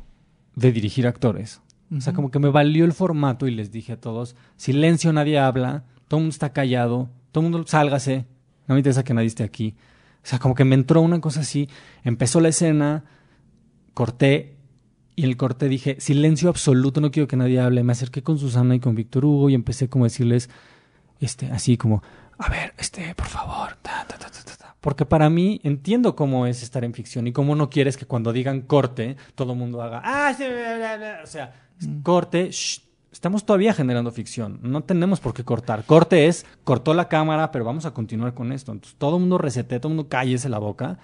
[0.56, 1.62] de dirigir actores.
[1.96, 5.38] O sea, como que me valió el formato y les dije a todos, silencio, nadie
[5.40, 8.26] habla, todo el mundo está callado, todo el mundo sálgase,
[8.68, 9.76] no me interesa que nadie esté aquí.
[10.24, 11.70] O sea, como que me entró una cosa así,
[12.04, 13.06] empezó la escena,
[13.94, 14.55] corté
[15.16, 17.84] y en el corte dije, silencio absoluto, no quiero que nadie hable.
[17.84, 20.50] Me acerqué con Susana y con Víctor Hugo y empecé como a decirles,
[21.20, 22.04] este, así como,
[22.38, 24.76] a ver, este, por favor, ta, ta, ta, ta, ta, ta.
[24.82, 28.34] Porque para mí entiendo cómo es estar en ficción y cómo no quieres que cuando
[28.34, 31.20] digan corte, todo el mundo haga, ah, sí, bla, bla, bla".
[31.24, 31.54] o sea,
[32.04, 32.82] corte, shh,
[33.12, 35.86] estamos todavía generando ficción, no tenemos por qué cortar.
[35.86, 38.74] Corte es, cortó la cámara, pero vamos a continuar con esto.
[38.74, 41.00] Entonces todo el mundo resete, todo el mundo cállese la boca.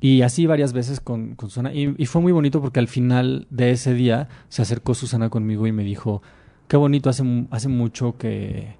[0.00, 1.72] Y así varias veces con, con Susana.
[1.74, 5.66] Y, y fue muy bonito porque al final de ese día se acercó Susana conmigo
[5.66, 6.22] y me dijo,
[6.68, 8.76] qué bonito, hace, hace mucho que,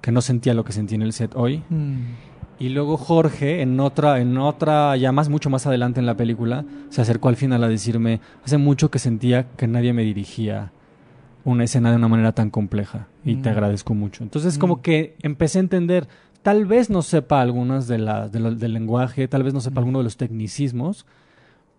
[0.00, 1.62] que no sentía lo que sentí en el set hoy.
[1.68, 1.96] Mm.
[2.60, 6.64] Y luego Jorge, en otra, en otra, ya más, mucho más adelante en la película,
[6.90, 10.70] se acercó al final a decirme, hace mucho que sentía que nadie me dirigía
[11.44, 13.52] una escena de una manera tan compleja y te Mm.
[13.52, 14.22] agradezco mucho.
[14.22, 14.80] Entonces como Mm.
[14.82, 16.06] que empecé a entender,
[16.42, 20.16] tal vez no sepa algunas de del lenguaje, tal vez no sepa alguno de los
[20.16, 21.06] tecnicismos,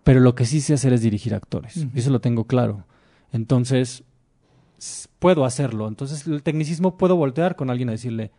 [0.02, 1.86] pero lo que sí sé hacer es dirigir actores.
[1.94, 2.84] Y eso lo tengo claro.
[3.32, 4.04] Entonces,
[5.18, 5.88] puedo hacerlo.
[5.88, 8.30] Entonces, el tecnicismo puedo voltear con alguien a decirle,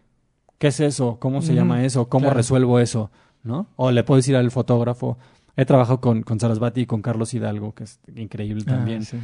[0.57, 1.17] ¿qué es eso?
[1.19, 2.07] ¿Cómo se llama eso?
[2.07, 2.37] ¿Cómo claro.
[2.37, 3.11] resuelvo eso?
[3.43, 3.67] ¿No?
[3.75, 5.17] O le puedo decir al fotógrafo,
[5.55, 9.17] he trabajado con, con Sarasvati y con Carlos Hidalgo, que es increíble también Ah, sí.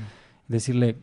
[0.48, 0.98] decirle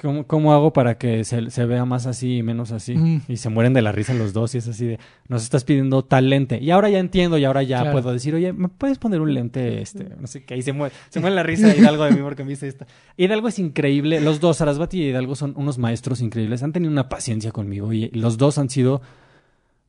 [0.00, 2.94] ¿cómo, cómo hago para que se, se vea más así y menos así?
[2.96, 3.22] Mm.
[3.28, 4.98] Y se mueren de la risa los dos y es así de,
[5.28, 6.58] nos estás pidiendo tal lente.
[6.60, 7.92] Y ahora ya entiendo y ahora ya Claro.
[7.92, 9.80] puedo decir, oye, ¿me puedes poner un lente?
[9.82, 10.56] este No sé qué.
[10.56, 12.86] Y se muere, se muere la risa de Hidalgo de mí porque me dice esto.
[13.16, 14.20] Hidalgo es increíble.
[14.20, 16.62] Los dos, Sarasvati y Hidalgo, son unos maestros increíbles.
[16.62, 19.00] Han tenido una paciencia conmigo y los dos han sido...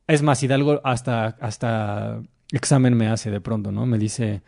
[0.08, 2.20] Es más, Hidalgo hasta, hasta
[2.52, 3.86] examen me hace de pronto, ¿no?
[3.86, 4.42] Me dice...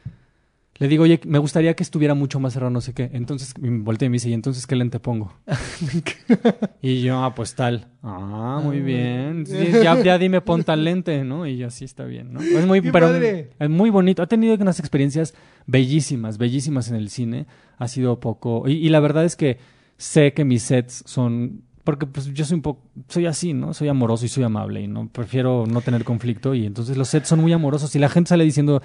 [0.80, 3.10] Le digo, oye, me gustaría que estuviera mucho más cerrado, no sé qué.
[3.12, 5.32] Entonces me volteé y me dice, ¿y entonces qué lente pongo?
[6.82, 7.88] y yo, ah, pues tal.
[8.02, 9.46] Ah, muy Ah, bien.
[9.46, 11.46] Sí, ya, ya dime, pon tal lente, ¿no?
[11.46, 12.40] Y yo, sí, está bien, ¿no?
[12.40, 13.50] Es muy, ¡Qué pero padre!
[13.58, 14.22] es muy bonito.
[14.22, 15.34] Ha tenido unas experiencias
[15.66, 17.46] bellísimas, bellísimas en el cine.
[17.76, 18.68] Ha sido poco...
[18.68, 19.58] Y, y la verdad es que
[19.96, 21.62] sé que mis sets son...
[21.82, 22.84] Porque pues yo soy un poco...
[23.08, 23.74] Soy así, ¿no?
[23.74, 26.54] Soy amoroso y soy amable y no prefiero no tener conflicto.
[26.54, 28.80] Y entonces los sets son muy amorosos y la gente sale diciendo...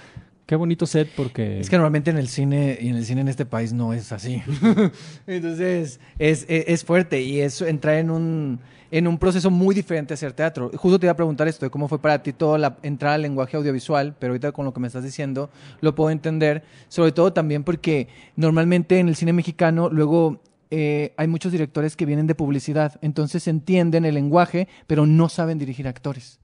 [0.45, 1.59] Qué bonito set porque...
[1.59, 4.11] Es que normalmente en el cine y en el cine en este país no es
[4.11, 4.41] así.
[5.27, 8.59] Entonces es, es, es fuerte y es entrar en un,
[8.91, 10.69] en un proceso muy diferente a hacer teatro.
[10.75, 13.23] Justo te iba a preguntar esto, de cómo fue para ti toda la entrada al
[13.23, 15.49] lenguaje audiovisual, pero ahorita con lo que me estás diciendo
[15.81, 21.27] lo puedo entender, sobre todo también porque normalmente en el cine mexicano luego eh, hay
[21.27, 26.39] muchos directores que vienen de publicidad, entonces entienden el lenguaje, pero no saben dirigir actores.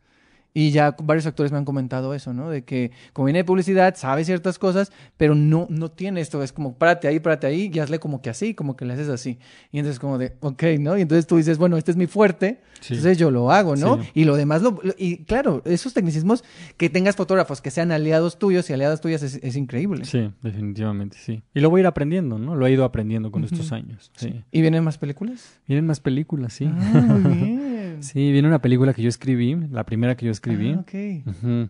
[0.54, 2.50] Y ya varios actores me han comentado eso, ¿no?
[2.50, 6.42] De que como viene de publicidad, sabe ciertas cosas, pero no, no tiene esto.
[6.42, 9.10] Es como, párate ahí, párate ahí, y hazle como que así, como que le haces
[9.10, 9.38] así.
[9.72, 10.98] Y entonces como de, ok, ¿no?
[10.98, 12.96] Y entonces tú dices, bueno, este es mi fuerte, Sí.
[12.96, 14.02] entonces yo lo hago, ¿no?
[14.02, 14.10] Sí.
[14.16, 16.44] Y lo demás, lo, lo- y claro, esos tecnicismos,
[16.78, 20.06] que tengas fotógrafos que sean aliados tuyos y aliadas tuyas es, es increíble.
[20.06, 21.44] Sí, definitivamente, sí.
[21.54, 22.56] Y lo voy a ir aprendiendo, ¿no?
[22.56, 23.54] Lo he ido aprendiendo con Ujú.
[23.54, 24.12] estos años.
[24.16, 24.44] Sí.
[24.52, 25.60] ¿Y vienen más películas?
[25.68, 26.66] Vienen más películas, sí.
[26.68, 27.70] Ah, muy bien.
[28.02, 31.68] Sí, viene una película que yo escribí, la primera que yo escribí, Ah,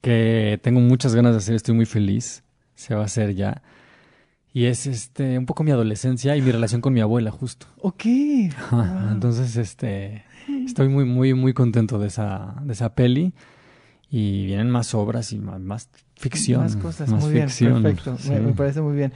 [0.00, 3.62] que tengo muchas ganas de hacer, estoy muy feliz, se va a hacer ya.
[4.52, 7.66] Y es este un poco mi adolescencia y mi relación con mi abuela, justo.
[7.80, 8.04] Ok.
[8.70, 9.12] Wow.
[9.12, 10.24] Entonces, este,
[10.64, 13.34] estoy muy, muy, muy contento de esa, de esa peli.
[14.08, 16.62] Y vienen más obras y más, más ficción.
[16.62, 18.30] Más cosas, más muy bien, ficción, perfecto, me, sí.
[18.30, 19.12] me parece muy bien.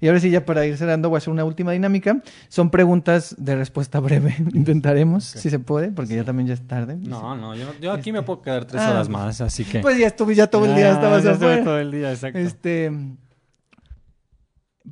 [0.00, 2.22] Y ahora sí, ya para ir cerrando, voy a hacer una última dinámica.
[2.48, 6.96] Son preguntas de respuesta breve, intentaremos, si se puede, porque ya también ya es tarde.
[6.96, 9.64] No, no, yo, yo aquí me Este- puedo quedar tres Ah, horas pues- más, así
[9.64, 9.80] que...
[9.80, 11.64] Pues ya estuve, ya todo el día Ah, estabas ya afuera.
[11.64, 12.38] todo el día, exacto.
[12.38, 12.90] Este,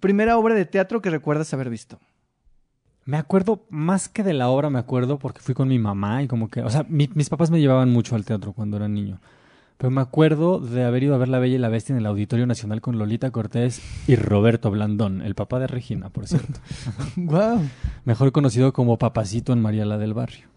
[0.00, 1.98] primera obra de teatro que recuerdas haber visto.
[3.04, 6.28] Me acuerdo, más que de la obra, me acuerdo porque fui con mi mamá y
[6.28, 9.20] como que, o sea, mi- mis papás me llevaban mucho al teatro cuando era niño.
[9.80, 12.06] Pero me acuerdo de haber ido a ver La Bella y la Bestia en el
[12.06, 16.60] Auditorio Nacional con Lolita Cortés y Roberto Blandón, el papá de Regina, por cierto.
[17.16, 17.62] Wow.
[18.04, 20.48] Mejor conocido como Papacito en María la del Barrio.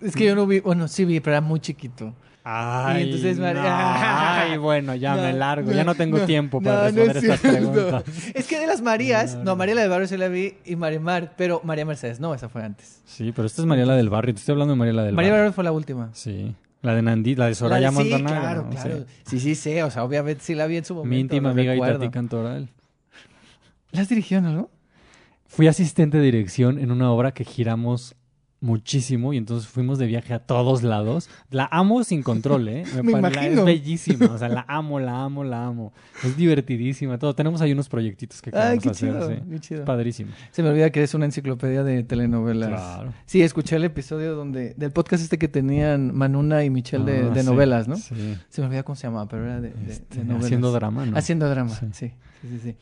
[0.00, 2.14] Es que yo no vi, bueno, sí vi, pero era muy chiquito.
[2.42, 3.44] Ay, entonces, no.
[3.44, 7.04] María- Ay, bueno, ya No, me largo, no, ya no tengo no, tiempo para no
[7.04, 7.70] responder es estas cierto.
[7.72, 8.04] preguntas.
[8.34, 9.56] Es que de las Marías, No.
[9.56, 12.48] María la del Barrio sí la vi y María Mar, pero María Mercedes, no, esa
[12.48, 13.02] fue antes.
[13.04, 15.14] Sí, pero esta es María la del Barrio, te estoy hablando de María la del
[15.14, 15.42] María Barrio.
[15.44, 16.10] Barrio fue la última.
[16.12, 16.54] Sí,
[16.84, 18.70] la de Nandi, la de Soraya La de- sí, claro, ¿no?
[18.70, 19.04] claro.
[19.26, 19.40] Sí.
[19.40, 21.10] Sí, sí, o sea, obviamente sí la vi en su momento.
[21.10, 21.74] Mi íntima amiga.
[21.74, 22.68] Itati Cantoral.
[23.92, 24.70] ¿La has dirigido en algo?
[25.46, 28.14] Fui asistente de dirección en una obra que giramos
[28.60, 31.28] muchísimo y entonces fuimos de viaje a todos lados.
[31.50, 32.84] La amo sin control, ¿eh?
[33.02, 33.60] Me la- imagino.
[33.60, 35.92] Es bellísima, o sea, la amo, la amo, la amo.
[36.24, 37.34] Es divertidísima, todo.
[37.34, 39.36] Tenemos ahí unos proyectitos que Ay, queremos qué hacer, chido, sí.
[39.50, 39.84] qué chido.
[39.84, 40.32] Padrísimo.
[40.50, 42.70] Se me olvida que eres una enciclopedia de telenovelas.
[42.70, 43.12] Claro.
[43.26, 47.30] Sí, escuché el episodio donde del podcast este que tenían Manuna y Michelle de, Ah,
[47.30, 47.96] de sí, novelas, ¿no?
[47.96, 48.36] Sí.
[48.48, 50.44] Se me olvida cómo se llamaba, pero era de, de- Este, de novelas.
[50.46, 51.16] haciendo drama, ¿no?
[51.18, 51.86] Haciendo drama, Sí.
[51.92, 52.12] sí.
[52.40, 52.76] Sí, sí, sí.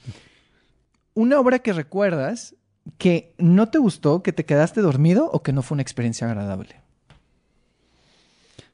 [1.15, 2.55] Una obra que recuerdas
[2.99, 6.77] que no te gustó, que te quedaste dormido o que no fue una experiencia agradable.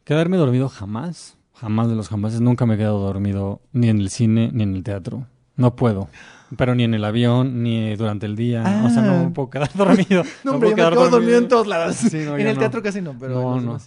[0.05, 2.41] Quedarme dormido jamás, jamás de los jamases.
[2.41, 5.27] Nunca me he quedado dormido ni en el cine ni en el teatro.
[5.57, 6.09] No puedo.
[6.57, 8.63] Pero ni en el avión, ni durante el día.
[8.87, 9.23] O sea, no Ah.
[9.25, 10.23] me puedo quedar dormido.
[10.45, 11.97] No, hombre, puedo yo me quedo dormido en todos lados.
[11.97, 12.61] Sí, no, en el no.
[12.61, 13.79] teatro casi no, pero No, no.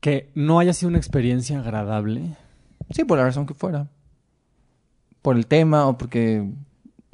[0.00, 2.36] Que no haya sido una experiencia agradable.
[2.90, 3.88] Sí, por la razón que fuera.
[5.22, 6.46] Por el tema o porque,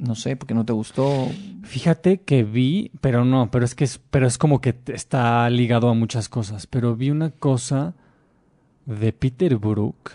[0.01, 1.27] no sé, porque no te gustó.
[1.63, 5.89] Fíjate que vi, pero no, pero es que es, pero es como que está ligado
[5.89, 6.65] a muchas cosas.
[6.65, 7.93] Pero vi una cosa
[8.87, 10.13] de Peter Brook.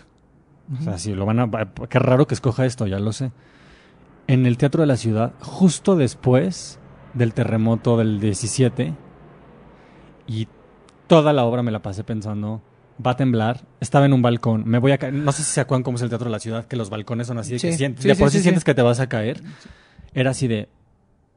[0.77, 1.49] O sea, si lo van a.
[1.89, 3.31] Qué raro que escoja esto, ya lo sé.
[4.27, 6.79] En el Teatro de la Ciudad, justo después
[7.13, 8.93] del terremoto del 17.
[10.27, 10.49] Y
[11.07, 12.61] toda la obra me la pasé pensando,
[13.05, 15.13] va a temblar, estaba en un balcón, me voy a caer.
[15.13, 17.27] No sé si se acuerdan cómo es el teatro de la ciudad, que los balcones
[17.27, 18.43] son así, de que sientes, sí, de por sí, sí, sí.
[18.43, 19.41] sientes que te vas a caer.
[20.13, 20.69] Era así de,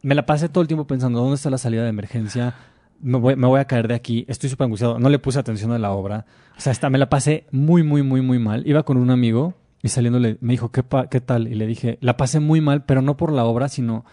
[0.03, 2.55] me la pasé todo el tiempo pensando, ¿dónde está la salida de emergencia?
[3.03, 5.73] Me voy, me voy a caer de aquí, estoy súper angustiado, no le puse atención
[5.73, 6.27] a la obra.
[6.57, 8.67] O sea, hasta me la pasé muy, muy, muy, muy mal.
[8.67, 11.49] Iba con un amigo y saliéndole me dijo, ¿qué, pa- ¿qué tal?
[11.49, 14.05] Y le dije, la pasé muy mal, pero no por la obra, sino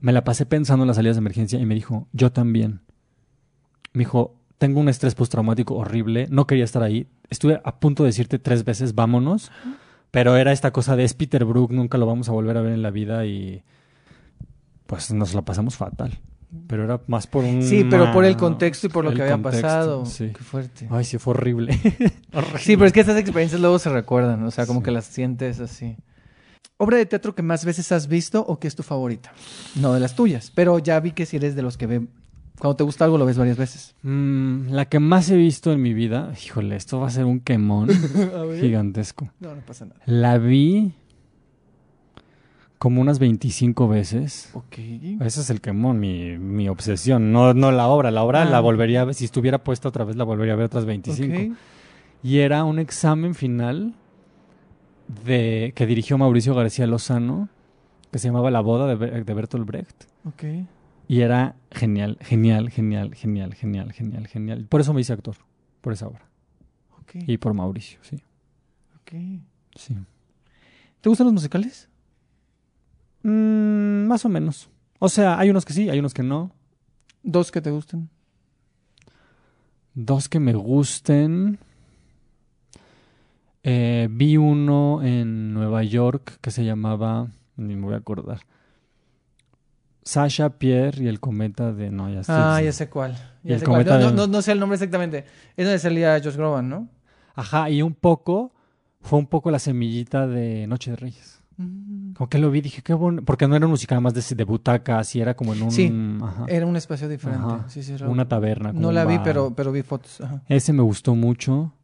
[0.00, 2.80] me la pasé pensando en las salidas de emergencia y me dijo, yo también.
[3.92, 7.06] Me dijo, tengo un estrés postraumático horrible, no quería estar ahí.
[7.30, 9.50] Estuve a punto de decirte tres veces, vámonos,
[10.10, 12.72] pero era esta cosa de es Peter Brook, nunca lo vamos a volver a ver
[12.72, 13.62] en la vida y
[14.86, 16.18] pues nos la pasamos fatal.
[16.66, 17.62] Pero era más por un...
[17.62, 20.06] Sí, pero por el contexto y por lo que había contexto, pasado.
[20.06, 20.30] sí.
[20.34, 20.88] Qué fuerte.
[20.90, 21.78] Ay, sí, fue horrible.
[22.58, 24.84] Sí, pero es que estas experiencias luego se recuerdan, o sea, como Sí.
[24.84, 25.96] que las sientes así.
[26.78, 29.32] ¿Obra de teatro que más veces has visto o que es tu favorita?
[29.76, 32.06] No de las tuyas, pero ya vi que si eres de los que ve...
[32.58, 33.94] Cuando te gusta algo lo ves varias veces.
[34.02, 37.40] Mm, la que más he visto en mi vida, híjole, esto va a ser un
[37.40, 37.88] quemón
[38.60, 39.30] gigantesco.
[39.40, 40.00] No, no pasa nada.
[40.06, 40.92] La vi
[42.78, 44.50] como unas 25 veces.
[44.54, 44.78] Ok.
[45.20, 47.32] Ese es el quemón, mi, mi obsesión.
[47.32, 48.10] No, no la obra.
[48.10, 48.44] La obra Ah.
[48.44, 49.14] la volvería a ver.
[49.14, 51.52] Si estuviera puesta otra vez, la volvería a ver otras 25.
[51.52, 51.58] Ok.
[52.22, 53.94] Y era un examen final
[55.24, 57.48] de que dirigió Mauricio García Lozano,
[58.10, 60.04] que se llamaba La boda de, de Bertolt Brecht.
[60.24, 60.44] Ok.
[61.08, 64.66] Y era genial, genial, genial, genial, genial, genial, genial.
[64.66, 65.36] Por eso me hice actor,
[65.80, 66.28] por esa obra.
[67.14, 68.16] Y por Mauricio, sí.
[69.00, 69.42] ok.
[69.74, 69.96] sí.
[71.00, 71.88] ¿Te gustan los musicales?
[73.22, 74.68] Mm, más o menos.
[74.98, 76.52] O sea, hay unos que sí, hay unos que no.
[77.22, 78.10] Dos que te gusten.
[79.94, 81.58] Dos que me gusten.
[83.62, 88.40] Eh, vi uno en Nueva York que se llamaba, ni me voy a acordar.
[90.08, 91.90] Sasha Pierre y el cometa de...
[91.90, 93.12] No, ya estoy- Ah, ya sé cuál.
[93.42, 93.84] Ya el sé cuál.
[93.84, 95.26] cometa No, de- no, no, sé el nombre exactamente.
[95.54, 96.88] Es donde salía Josh Groban, ¿no?
[97.34, 98.52] Ajá, y un poco,
[99.02, 101.42] fue un poco la semillita de Noche de Reyes.
[101.58, 102.12] Mm.
[102.14, 104.44] Como que lo vi, dije, qué bueno, porque no era un musical más de, de
[104.44, 105.70] butaca, así era como en un...
[105.70, 107.44] Sí, ajá, Era un espacio diferente.
[107.44, 107.68] Ajá.
[107.68, 108.70] Sí, sí, era- una taberna.
[108.70, 110.22] como No la vi, pero, pero vi fotos.
[110.22, 110.42] Ajá.
[110.48, 111.74] Ese me gustó mucho.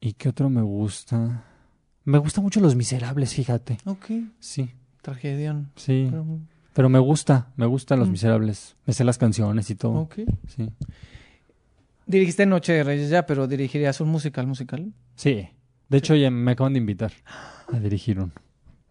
[0.00, 1.44] ¿Y qué otro me gusta?
[2.04, 3.78] Me gustan mucho Los Miserables, fíjate.
[3.84, 4.06] Ok.
[4.40, 4.70] Sí,
[5.00, 5.70] Tragedión.
[5.76, 6.08] sí.
[6.10, 6.24] Pero-
[6.74, 8.12] Pero me gusta, me gustan Los Mm.
[8.12, 8.76] Miserables.
[8.84, 9.92] Me sé las canciones y todo.
[10.00, 10.16] Ok.
[10.48, 10.68] Sí.
[12.06, 14.92] Dirigiste Noche de Reyes ya, pero dirigirías un musical musical.
[15.16, 15.48] Sí.
[15.88, 17.12] De hecho, ya me acaban de invitar
[17.72, 18.32] a dirigir uno.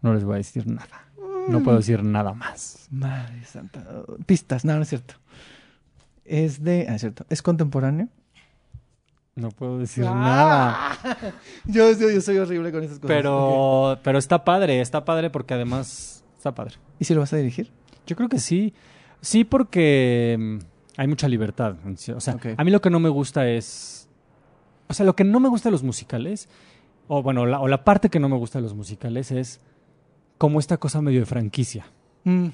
[0.00, 1.06] No les voy a decir nada.
[1.48, 2.88] No puedo decir nada más.
[2.90, 3.84] Madre santa.
[4.26, 5.14] Pistas, no, no es cierto.
[6.24, 6.86] Es de.
[6.88, 7.26] Ah, es cierto.
[7.28, 8.08] ¿Es contemporáneo?
[9.36, 10.96] No puedo decir nada.
[11.66, 13.14] Yo, yo, yo soy horrible con esas cosas.
[13.14, 16.74] Pero, pero está padre, está padre porque además está padre.
[16.98, 17.70] ¿Y si lo vas a dirigir?
[18.06, 18.74] Yo creo que sí.
[19.22, 20.58] Sí, porque mm,
[20.98, 21.76] hay mucha libertad.
[22.14, 24.08] O sea, a mí lo que no me gusta es.
[24.88, 26.48] O sea, lo que no me gusta de los musicales,
[27.08, 29.62] o bueno, la, o la parte que no me gusta de los musicales es
[30.36, 31.86] como esta cosa medio de franquicia.
[32.24, 32.48] Mm.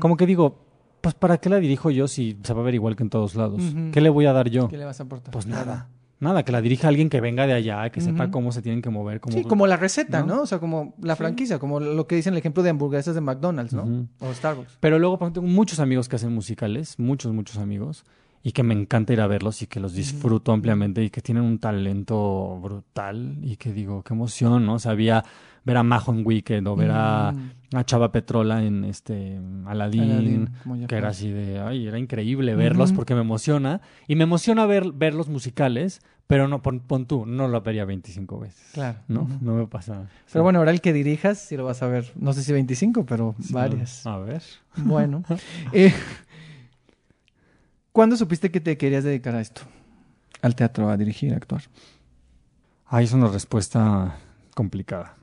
[0.00, 0.58] Como que digo,
[1.00, 3.36] pues ¿para qué la dirijo yo si se va a ver igual que en todos
[3.36, 3.62] lados?
[3.92, 4.66] ¿Qué le voy a dar yo?
[4.66, 5.32] ¿Qué le vas a aportar?
[5.32, 5.88] Pues nada.
[6.20, 8.90] Nada, que la dirija alguien que venga de allá, que sepa cómo se tienen que
[8.90, 9.20] mover.
[9.20, 9.36] Cómo...
[9.36, 10.36] Sí, como la receta, ¿no?
[10.36, 10.42] ¿no?
[10.42, 11.18] O sea, como la Sí.
[11.18, 14.08] franquicia, como lo que dicen el ejemplo de hamburguesas de McDonald's, ¿no?
[14.20, 14.78] O Starbucks.
[14.80, 18.04] Pero luego por ejemplo, tengo muchos amigos que hacen musicales, muchos, muchos amigos,
[18.42, 21.44] y que me encanta ir a verlos y que los disfruto ampliamente y que tienen
[21.44, 24.74] un talento brutal y que digo, qué emoción, ¿no?
[24.74, 25.24] O sea, había
[25.64, 27.76] ver a Majo en Wicked o ver a, Mm.
[27.76, 30.50] a Chava Petrola en este Aladdin,
[30.88, 34.92] que era así de, ay, era increíble verlos porque me emociona y me emociona ver,
[34.92, 38.70] ver los musicales, pero no, pon, pon tú, no lo vería 25 veces.
[38.72, 38.98] Claro.
[39.08, 39.28] ¿No?
[39.40, 40.08] No me pasa.
[40.32, 42.12] Pero bueno, ahora el que dirijas, sí lo vas a ver.
[42.16, 44.06] No sé si 25, pero Sí, varias.
[44.06, 44.42] A ver.
[44.76, 45.22] Bueno.
[45.72, 45.92] Eh,
[47.92, 49.62] ¿Cuándo supiste que te querías dedicar a esto?
[50.42, 51.62] Al teatro, a dirigir, a actuar.
[52.86, 54.16] Ahí es una respuesta
[54.54, 55.14] complicada.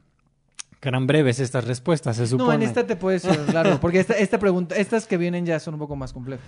[0.79, 2.47] Que eran breves estas respuestas, se supone.
[2.47, 5.59] No, en esta te puedes ir largo, porque esta, esta pregunta, estas que vienen ya
[5.59, 6.45] son un poco más complejas.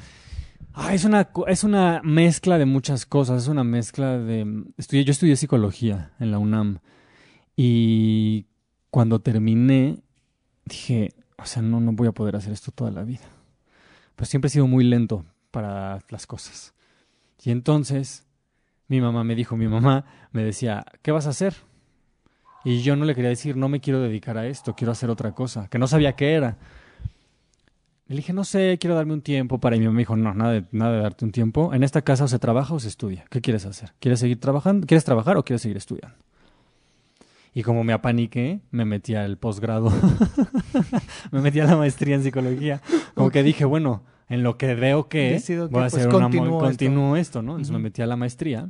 [0.73, 4.65] Ah, es una, es una mezcla de muchas cosas, es una mezcla de...
[4.77, 6.79] Estudié, yo estudié psicología en la UNAM
[7.55, 8.45] y
[8.91, 10.03] cuando terminé
[10.65, 13.25] dije, o sea, no, no voy a poder hacer esto toda la vida.
[14.15, 16.75] Pues siempre he sido muy lento para las cosas.
[17.43, 18.27] Y entonces
[18.87, 21.55] mi mamá me dijo, mi mamá me decía, ¿qué vas a hacer?
[22.68, 25.31] Y yo no le quería decir, no me quiero dedicar a esto, quiero hacer otra
[25.31, 26.57] cosa, que no sabía qué era.
[28.07, 29.77] Le dije, no sé, quiero darme un tiempo para...
[29.77, 31.73] Y mi mamá me dijo, no, nada de, nada de darte un tiempo.
[31.73, 33.23] En esta casa o se trabaja o se estudia.
[33.30, 33.94] ¿Qué quieres hacer?
[34.02, 34.85] ¿Quieres seguir trabajando?
[34.85, 36.18] ¿Quieres trabajar o quieres seguir estudiando?
[37.53, 39.89] Y como me apaniqué, me metí al posgrado.
[41.31, 42.81] me metí a la maestría en psicología.
[43.15, 46.07] Como que dije, bueno, en lo que veo que Decido que, voy a pues, hacer
[46.10, 46.60] una continúo
[47.10, 47.41] mo- esto.
[47.41, 47.53] ¿no?
[47.53, 48.69] Entonces me metí a la maestría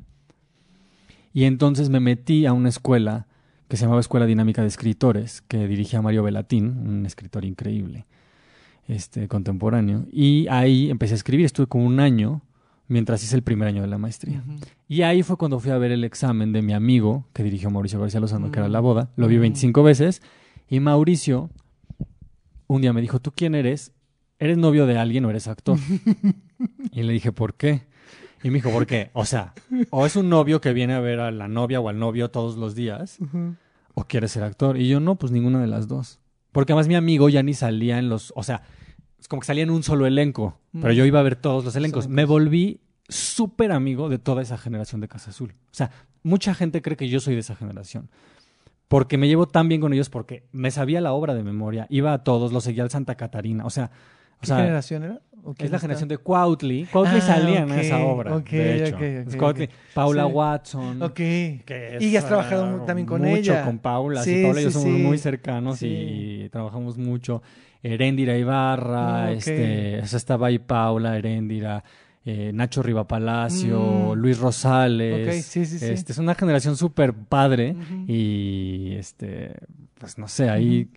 [1.33, 3.25] y entonces me metí a una escuela
[3.67, 8.05] que se llamaba Escuela Dinámica de Escritores, que dirigía Mario Velatín, un escritor increíble,
[8.87, 10.05] este, contemporáneo.
[10.11, 12.41] Y ahí empecé a escribir, estuve como un año
[12.87, 14.41] mientras hice el primer año de la maestría.
[14.87, 17.99] Y ahí fue cuando fui a ver el examen de mi amigo, que dirigió Mauricio
[17.99, 18.71] García Lozano, que era Mm.
[18.71, 19.09] La Boda.
[19.17, 19.41] Lo vi Mm.
[19.41, 20.21] 25 veces.
[20.69, 21.49] Y Mauricio
[22.67, 23.91] un día me dijo, ¿tú quién eres?
[24.39, 25.77] ¿Eres novio de alguien o eres actor?
[26.91, 27.86] y le dije, ¿por qué?
[28.43, 29.09] Y me dijo, ¿por qué?
[29.13, 29.53] O sea,
[29.89, 32.55] o es un novio que viene a ver a la novia o al novio todos
[32.57, 33.17] los días,
[33.93, 34.77] o quieres ser actor.
[34.77, 36.19] Y yo, no, pues ninguna de las dos.
[36.51, 38.61] Porque además mi amigo ya ni salía en los, o sea,
[39.19, 40.97] es como que salía en un solo elenco, pero Mm.
[40.97, 42.07] yo iba a ver todos los elencos.
[42.07, 45.53] Me volví súper amigo de toda esa generación de Casa Azul.
[45.71, 45.91] O sea,
[46.23, 48.09] mucha gente cree que yo soy de esa generación.
[48.87, 52.13] Porque me llevo tan bien con ellos porque me sabía la obra de memoria, iba
[52.13, 53.91] a todos, los seguía al Santa Catarina, o sea,
[54.37, 55.21] o ¿Qué sea, generación era?
[55.43, 56.85] ¿O quién es la generación de Cuautli.
[56.91, 58.97] Cuautli Ah, salía en ok, esa obra, de hecho.
[58.99, 59.69] Es Cuautli.
[59.93, 60.31] Paula Sí.
[60.33, 61.01] Watson.
[61.03, 61.13] Ok.
[61.13, 63.63] que Y es, has trabajado también con mucho ella.
[63.63, 64.23] con Paula.
[64.23, 67.41] Sí, Sí, Paula y yo sí, somos muy cercanos y trabajamos mucho.
[67.83, 71.83] Heréndira Ibarra, Ah, este, o sea, estaba ahí Paula, Heréndira,
[72.25, 74.19] eh, Nacho Rivapalacio, Mm.
[74.19, 75.27] Luis Rosales.
[75.27, 75.85] Ok, sí, sí, sí.
[75.85, 77.75] Este, es una generación súper padre
[78.07, 79.53] y, este,
[79.97, 80.89] pues no sé, ahí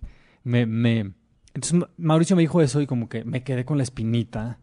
[0.42, 1.12] me, me...
[1.54, 4.58] Entonces Ma- Mauricio me dijo eso y como que me quedé con la espinita.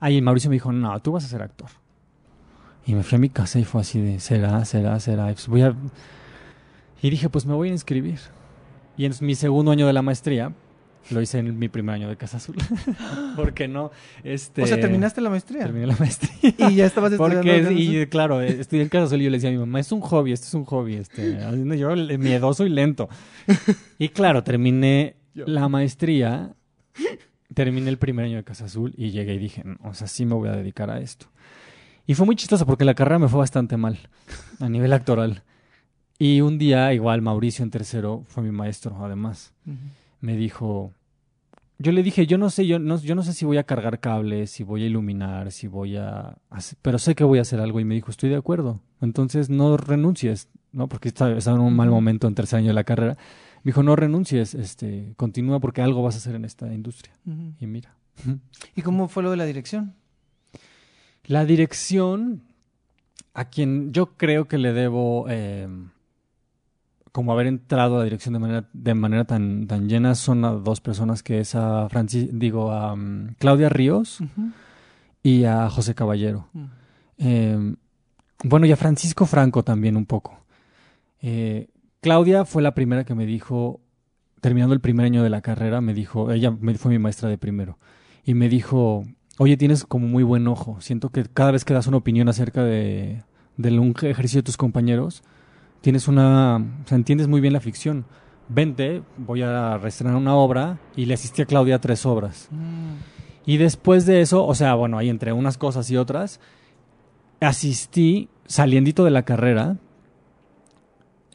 [0.00, 1.68] Ahí Mauricio me dijo, no, tú vas a ser actor.
[2.86, 5.30] Y me fui a mi casa y fue así de, será, será, será.
[5.30, 5.74] Y, pues voy a...
[7.02, 8.18] y dije, pues me voy a inscribir.
[8.96, 10.52] Y en mi segundo año de la maestría,
[11.10, 12.56] lo hice en mi primer año de Casa Azul.
[13.36, 13.90] ¿Por qué no?
[14.24, 15.62] Este, O sea, terminaste la maestría.
[15.64, 16.30] Terminé la maestría.
[16.70, 17.42] Y ya estabas estudiando.
[17.42, 19.80] Porque, y claro, eh, estudié en Casa Azul y yo le decía a mi mamá,
[19.80, 21.38] es un hobby, esto es un hobby, este,
[21.78, 23.08] yo le- miedoso y lento.
[23.98, 26.54] Y claro, terminé la maestría,
[27.54, 30.24] terminé el primer año de Casa Azul y llegué y dije, "No, o sea, sí
[30.26, 31.26] me voy a dedicar a esto.
[32.06, 33.98] Y fue muy chistoso porque la carrera me fue bastante mal
[34.60, 35.42] a nivel actoral.
[36.18, 39.52] Y un día, igual, Mauricio en tercero, fue mi maestro, además
[40.20, 40.92] me dijo,
[41.78, 44.00] yo le dije, yo no sé, yo no, yo no sé si voy a cargar
[44.00, 47.60] cables, si voy a iluminar, si voy a, hacer- pero sé que voy a hacer
[47.60, 50.88] algo y me dijo, estoy de acuerdo, entonces no renuncies, ¿no?
[50.88, 53.16] Porque estaba, estaba en un mal momento en tercer año de la carrera.
[53.68, 57.12] Me dijo, no renuncies, este, continúa porque algo vas a hacer en esta industria.
[57.60, 57.94] Y mira.
[58.74, 59.92] ¿Y cómo fue lo de la dirección?
[61.24, 62.44] La dirección,
[63.34, 65.68] a quien yo creo que le debo eh,
[67.12, 70.52] como haber entrado a la dirección de manera, de manera tan, tan llena, son a
[70.52, 74.20] dos personas que es a Francis, digo, a mm, Claudia Ríos
[75.22, 76.48] y a José Caballero.
[77.18, 77.74] Eh,
[78.44, 80.40] bueno, y a Francisco Franco también un poco.
[81.20, 81.68] Eh,
[82.00, 83.80] Claudia fue la primera que me dijo,
[84.40, 87.78] terminando el primer año de la carrera, me dijo, ella fue mi maestra de primero,
[88.24, 89.04] y me dijo,
[89.38, 92.62] oye, tienes como muy buen ojo, siento que cada vez que das una opinión acerca
[92.62, 93.22] de,
[93.56, 95.22] de un ejercicio de tus compañeros,
[95.80, 98.04] tienes una, o sea, entiendes muy bien la ficción.
[98.48, 102.48] Vente, voy a reestrenar una obra, y le asistí a Claudia a tres obras.
[102.50, 103.18] Mm.
[103.44, 106.38] Y después de eso, o sea, bueno, ahí entre unas cosas y otras,
[107.40, 109.78] asistí saliendito de la carrera.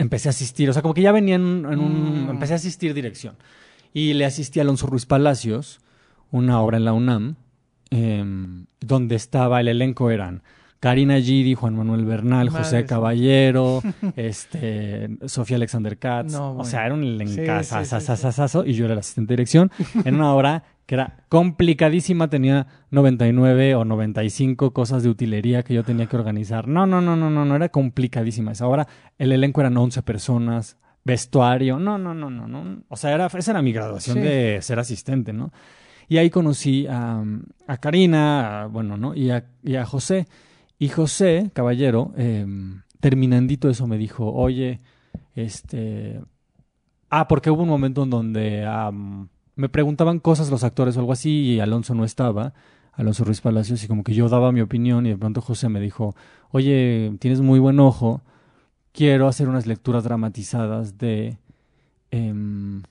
[0.03, 2.25] Empecé a asistir, o sea, como que ya venía en, en un...
[2.25, 2.29] Mm.
[2.31, 3.35] Empecé a asistir dirección.
[3.93, 5.79] Y le asistí a Alonso Ruiz Palacios,
[6.29, 7.35] una obra en la UNAM,
[7.89, 10.41] em, donde estaba, el elenco eran
[10.79, 12.85] Karina Gidi, Juan Manuel Bernal, Madre José.
[12.85, 13.81] Caballero,
[14.17, 16.33] este, Sofía Alexander Katz.
[16.33, 16.69] No, O bueno.
[16.69, 17.45] sea, era un Sí, sí,
[17.85, 19.71] sí, y yo era el asistente de dirección
[20.03, 25.83] en una obra que era complicadísima, tenía 99 o 95 cosas de utilería que yo
[25.83, 26.67] tenía que organizar.
[26.67, 28.87] No, no, no, no, no, no, era complicadísima esa obra.
[29.17, 32.83] El elenco eran 11 personas, vestuario, no, no, no, no, no.
[32.89, 34.21] O sea, era, esa era mi graduación Sí.
[34.23, 35.51] de ser asistente, ¿no?
[36.09, 37.23] Y ahí conocí a,
[37.67, 39.15] a Karina, a- bueno, ¿no?
[39.15, 40.27] Y a, y a José.
[40.79, 42.45] Y José, caballero, eh,
[42.99, 44.81] terminandito eso me dijo, oye,
[45.33, 46.19] este...
[47.09, 48.65] Ah, porque hubo un momento en donde
[49.55, 52.53] me preguntaban cosas los actores o algo así y Alonso no estaba,
[52.93, 55.79] Alonso Ruiz Palacios, y como que yo daba mi opinión y de pronto José me
[55.79, 56.15] dijo,
[56.51, 58.21] oye, tienes muy buen ojo,
[58.91, 61.37] quiero hacer unas lecturas dramatizadas de...
[62.11, 62.83] em,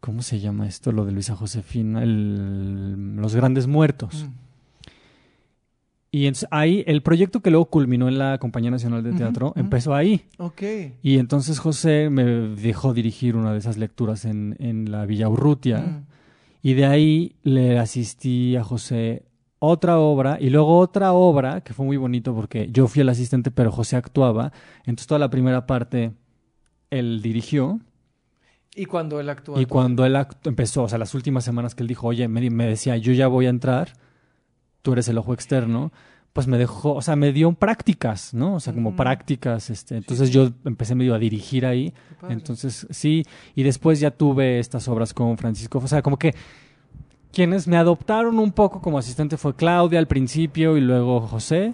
[0.00, 0.92] ¿Cómo se llama esto?
[0.92, 4.24] Lo de Luisa Josefina, el- Los Grandes Muertos.
[4.26, 4.49] Mm.
[6.12, 9.94] Y entonces ahí, el proyecto que luego culminó en la Compañía Nacional de Teatro empezó
[9.94, 10.22] ahí.
[10.38, 10.62] Ok.
[11.02, 16.02] Y entonces José me dejó dirigir una de esas lecturas en, en la Villa Urrutia.
[16.62, 19.24] Y de ahí le asistí a José
[19.60, 23.50] otra obra y luego otra obra que fue muy bonito porque yo fui el asistente,
[23.50, 24.52] pero José actuaba.
[24.80, 26.12] Entonces toda la primera parte
[26.90, 27.78] él dirigió.
[28.74, 29.60] Y cuando él actuó.
[29.60, 32.66] Y cuando él empezó, o sea, las últimas semanas que él dijo, oye, me, me
[32.66, 33.92] decía, yo ya voy a entrar,
[34.82, 35.92] tú eres el ojo externo,
[36.32, 38.54] pues me dejó, o sea, me dio prácticas, ¿no?
[38.54, 41.92] O sea, como prácticas, este, entonces yo empecé medio a dirigir ahí,
[42.28, 43.24] entonces sí,
[43.54, 46.34] y después ya tuve estas obras con Francisco, o sea, como que
[47.32, 51.72] quienes me adoptaron un poco como asistente fue Claudia al principio y luego José,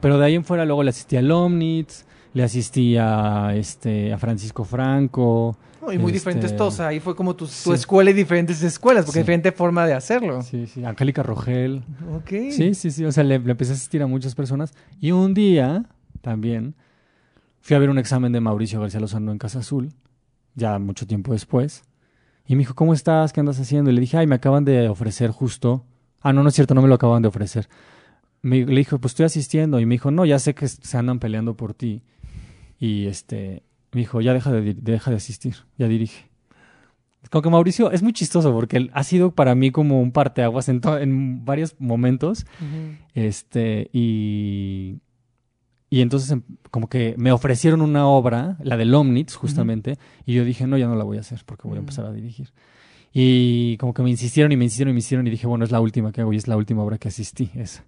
[0.00, 2.04] pero de ahí en fuera luego le asistí a Lomnitz,
[2.34, 5.56] le asistí a, este, a Francisco Franco,
[5.92, 6.80] y muy este, diferentes todos.
[6.80, 9.22] Ahí fue como tu, tu escuela y diferentes escuelas, porque Sí.
[9.22, 10.42] diferente forma de hacerlo.
[10.42, 11.82] Sí, sí, Angélica Rogel.
[12.12, 12.30] Ok.
[12.50, 13.04] Sí, sí, sí.
[13.04, 14.72] O sea, le, le empecé a asistir a muchas personas.
[15.00, 15.84] Y un día,
[16.20, 16.74] también,
[17.60, 19.92] fui a ver un examen de Mauricio García Lozano en Casa Azul,
[20.54, 21.82] ya mucho tiempo después.
[22.46, 23.32] Y me dijo, ¿cómo estás?
[23.32, 23.90] ¿Qué andas haciendo?
[23.90, 25.84] Y le dije, ay, me acaban de ofrecer justo.
[26.20, 27.68] Ah, no, no es cierto, no me lo acaban de ofrecer.
[28.42, 29.80] Me, le dijo, pues estoy asistiendo.
[29.80, 32.02] Y me dijo, no, ya sé que se andan peleando por ti.
[32.78, 33.62] Y este,
[33.94, 36.26] me dijo, ya deja de, deja de asistir, ya dirige.
[37.30, 40.68] Como que Mauricio es muy chistoso porque él ha sido para mí como un parteaguas
[40.68, 42.44] en, en varios momentos.
[43.14, 44.98] Este, y,
[45.88, 50.44] y entonces em- como que me ofrecieron una obra, la de Lomnitz, justamente, y yo
[50.44, 51.84] dije, no, ya no la voy a hacer porque voy a Mm.
[51.84, 52.50] empezar a dirigir.
[53.12, 55.70] Y como que me insistieron y me insistieron y me insistieron y dije, bueno, es
[55.70, 57.84] la última que hago y es la última obra que asistí, esa.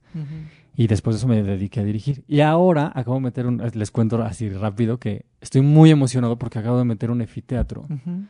[0.76, 2.22] Y después de eso me dediqué a dirigir.
[2.28, 6.58] Y ahora acabo de meter un, les cuento así rápido que estoy muy emocionado porque
[6.58, 8.24] acabo de meter un efiteatro Ujú.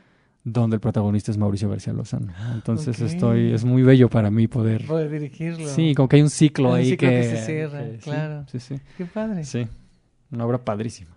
[0.45, 2.33] donde el protagonista es Mauricio García Lozano.
[2.55, 4.87] Entonces estoy, es muy bello para mí poder...
[4.87, 5.67] Poder dirigirlo.
[5.67, 7.97] Sí, como que hay un ciclo Hay un ahí ciclo que que, se cierra, que
[7.99, 8.45] claro.
[8.47, 9.45] Sí, sí, Qué padre.
[9.45, 9.67] sí.
[10.31, 11.11] Una obra padrísima.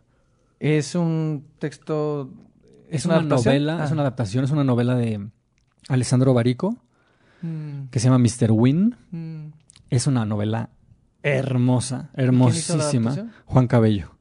[0.59, 2.31] Es un texto.
[2.89, 3.93] Es una, novela, es Ah.
[3.93, 5.27] una adaptación, es una novela de
[5.89, 6.75] Alessandro Barico
[7.41, 8.51] Mm, que se llama Mr.
[8.51, 8.95] Win.
[9.11, 9.45] mm.
[9.91, 10.69] Es una novela
[11.23, 13.31] hermosa, hermosísima.
[13.45, 14.11] Juan Cabello.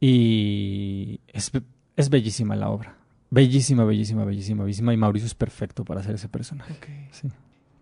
[0.00, 1.50] Y es,
[1.96, 2.96] es bellísima la obra.
[3.30, 4.92] Bellísima, bellísima, bellísima, bellísima.
[4.92, 6.74] Y Mauricio es perfecto para hacer ese personaje.
[7.12, 7.28] Sí.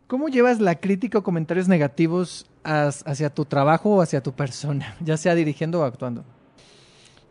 [0.09, 5.17] ¿Cómo llevas la crítica o comentarios negativos hacia tu trabajo o hacia tu persona, ya
[5.17, 6.25] sea dirigiendo o actuando?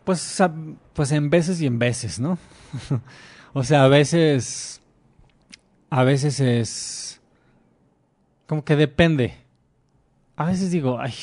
[0.03, 0.41] Pues,
[0.93, 2.37] pues en veces y en veces, ¿no?
[3.53, 4.81] o sea, a veces.
[5.89, 7.21] A veces es.
[8.47, 9.35] Como que depende.
[10.37, 11.13] A veces digo, ay.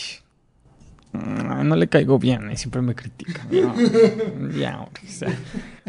[1.13, 3.47] No le caigo bien y siempre me critican.
[3.49, 5.33] No, ya, o sea.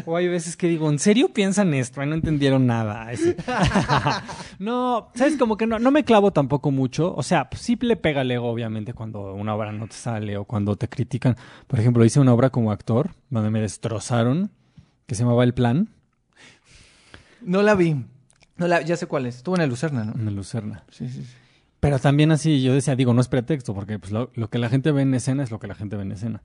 [0.04, 2.00] O hay veces que digo, ¿en serio piensan esto?
[2.00, 3.08] Ay, no entendieron nada.
[4.60, 5.36] No, ¿sabes?
[5.36, 7.12] Como que no, no me clavo tampoco mucho.
[7.14, 10.36] O sea, pues sí le pega el ego, obviamente, cuando una obra no te sale
[10.38, 11.36] o cuando te critican.
[11.66, 14.50] Por ejemplo, hice una obra como actor donde me destrozaron,
[15.06, 15.88] que se llamaba El Plan,
[17.42, 17.96] No la vi.
[18.56, 19.38] No la, ya sé cuál es.
[19.38, 20.12] Estuvo en el Lucerna, ¿no?
[20.14, 20.84] en el Lucerna.
[20.90, 21.34] Sí, sí, sí.
[21.80, 24.68] Pero también así, yo decía, digo, no es pretexto, porque pues, lo, lo que la
[24.68, 26.42] gente ve en escena es lo que la gente ve en escena.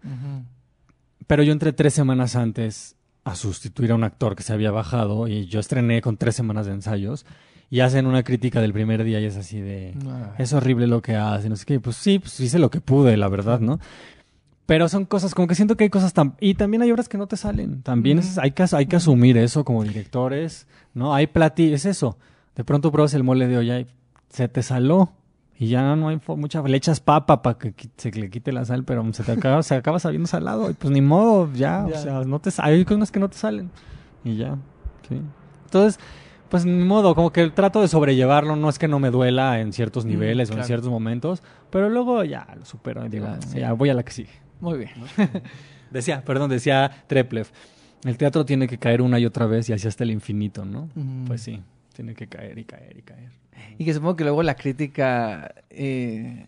[1.27, 5.27] Pero yo entré tres semanas antes a sustituir a un actor que se había bajado
[5.27, 7.25] y yo estrené con tres semanas de ensayos
[7.69, 9.93] y hacen una crítica del primer día y es así de...
[10.07, 10.33] Ah.
[10.37, 11.79] Es horrible lo que hace, no sé qué.
[11.79, 13.79] Pues sí, pues hice lo que pude, la verdad, ¿no?
[14.65, 16.35] Pero son cosas, como que siento que hay cosas tan...
[16.41, 17.81] Y también hay obras que no te salen.
[17.83, 21.13] También es- hay, que, hay que asumir eso como directores, ¿no?
[21.13, 21.71] Hay plati...
[21.73, 22.17] Es eso.
[22.55, 23.87] De pronto pruebas el mole de olla y
[24.29, 25.13] se te saló.
[25.61, 26.61] Y ya no hay fo- mucha...
[26.63, 29.75] Le echas papa para que se le quite la sal, pero se te acaba, se
[29.75, 30.71] acaba sabiendo salado.
[30.71, 31.85] Y pues ni modo, ya.
[31.87, 31.99] Ya.
[31.99, 33.69] O sea, no te, hay cosas que no te salen.
[34.23, 34.57] Y ya,
[35.07, 35.21] sí.
[35.65, 35.99] Entonces...
[36.49, 39.71] Pues ni modo, como que trato de sobrellevarlo, no es que no me duela en
[39.71, 43.59] ciertos Mm, niveles o en ciertos momentos, pero luego ya lo supero digo, sí.
[43.59, 44.31] ya voy a la que sigue.
[44.59, 44.89] Muy bien.
[45.91, 47.47] Decía, perdón, decía Treplev,
[48.03, 50.89] el teatro tiene que caer una y otra vez y así hasta el infinito, ¿no?
[50.93, 51.23] Mm.
[51.27, 51.61] Pues sí,
[52.01, 53.29] tiene que caer y caer y caer.
[53.77, 56.47] Y que supongo que luego la crítica, eh,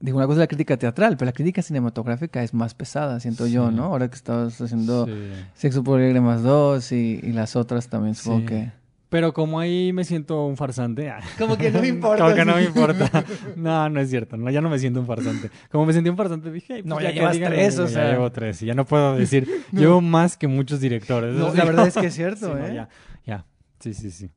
[0.00, 3.46] digo, una cosa es la crítica teatral, pero la crítica cinematográfica es más pesada, siento
[3.46, 3.70] yo.
[3.70, 3.84] ¿no?
[3.84, 5.12] Ahora que estabas haciendo Sí.
[5.54, 8.46] Sexo por Alegre más dos y, y las otras también supongo Sí.
[8.46, 8.72] que...
[9.10, 11.08] Pero como ahí me siento un farsante.
[11.08, 12.24] ah, Como que no me importa.
[12.24, 13.24] Como que no me importa.
[13.54, 14.36] No, no es cierto.
[14.36, 15.50] No, ya no me siento un farsante.
[15.70, 17.90] Como me sentí un farsante, dije, pues No, ya que llevas digan tres, o ya
[17.92, 18.10] sea.
[18.10, 18.60] llevo tres.
[18.62, 21.32] Y ya no puedo decir, llevo más que muchos directores.
[21.36, 22.74] No, la verdad es que es cierto, Sí, no, ¿eh?
[22.74, 22.88] ya,
[23.24, 23.44] ya.
[23.78, 24.30] Sí, sí, sí.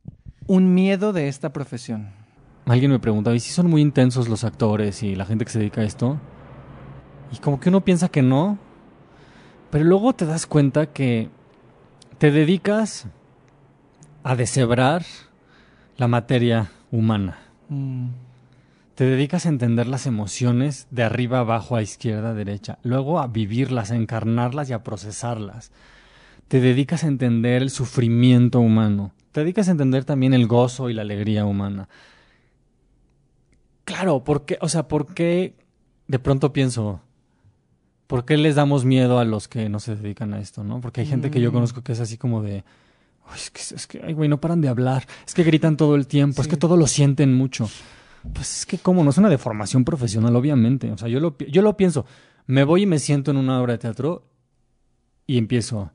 [0.47, 2.09] Un miedo de esta profesión.
[2.65, 5.59] Alguien me preguntaba, ¿y si son muy intensos los actores y la gente que se
[5.59, 6.17] dedica a esto?
[7.31, 8.57] Y como que uno piensa que no,
[9.69, 11.29] pero luego te das cuenta que
[12.17, 13.07] te dedicas
[14.23, 15.03] a deshebrar
[15.97, 17.39] la materia humana.
[17.69, 18.07] Mm.
[18.95, 22.79] Te dedicas a entender las emociones de arriba, abajo, a izquierda, a derecha.
[22.81, 25.71] Luego a vivirlas, a encarnarlas y a procesarlas.
[26.47, 29.11] Te dedicas a entender el sufrimiento humano.
[29.37, 31.87] Te dedicas a entender también el gozo y la alegría humana.
[33.83, 34.57] Claro, ¿por qué?
[34.61, 35.53] O sea, ¿por qué
[36.07, 37.01] de pronto pienso,
[38.07, 40.81] ¿por qué les damos miedo a los que no se dedican a esto, no?
[40.81, 41.53] Porque hay gente que yo Mm.
[41.53, 42.63] conozco que es así como de,
[43.27, 45.93] "Ay, es que, es que, ay, güey, no paran de hablar, es que gritan todo
[45.93, 47.69] el tiempo, es que todo lo sienten mucho.
[48.33, 49.03] Pues es que, ¿cómo?
[49.03, 50.91] No es una deformación profesional, obviamente.
[50.91, 52.07] O sea, yo lo, yo lo pienso.
[52.47, 54.25] Me voy y me siento en una obra de teatro
[55.27, 55.91] y empiezo.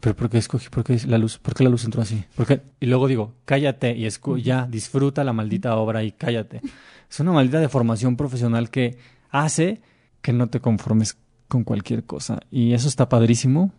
[0.00, 0.68] ¿Pero por qué escogí?
[0.68, 1.38] ¿Por qué la luz?
[1.38, 2.24] ¿Por qué la luz entró así?
[2.34, 2.60] ¿Por qué?
[2.80, 6.60] Y luego digo, cállate y escu ya, disfruta la maldita obra y cállate.
[7.10, 8.98] Es una maldita deformación profesional que
[9.30, 9.80] hace
[10.20, 11.16] que no te conformes
[11.48, 12.40] con cualquier cosa.
[12.50, 13.72] Y eso está padrísimo.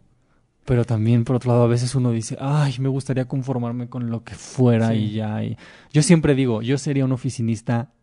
[0.65, 4.23] Pero también, por otro lado, a veces uno dice, ay, me gustaría conformarme con lo
[4.25, 4.95] que fuera Sí.
[4.95, 5.41] y ya.
[5.43, 5.57] Y
[5.93, 7.93] yo siempre digo, yo sería un oficinista,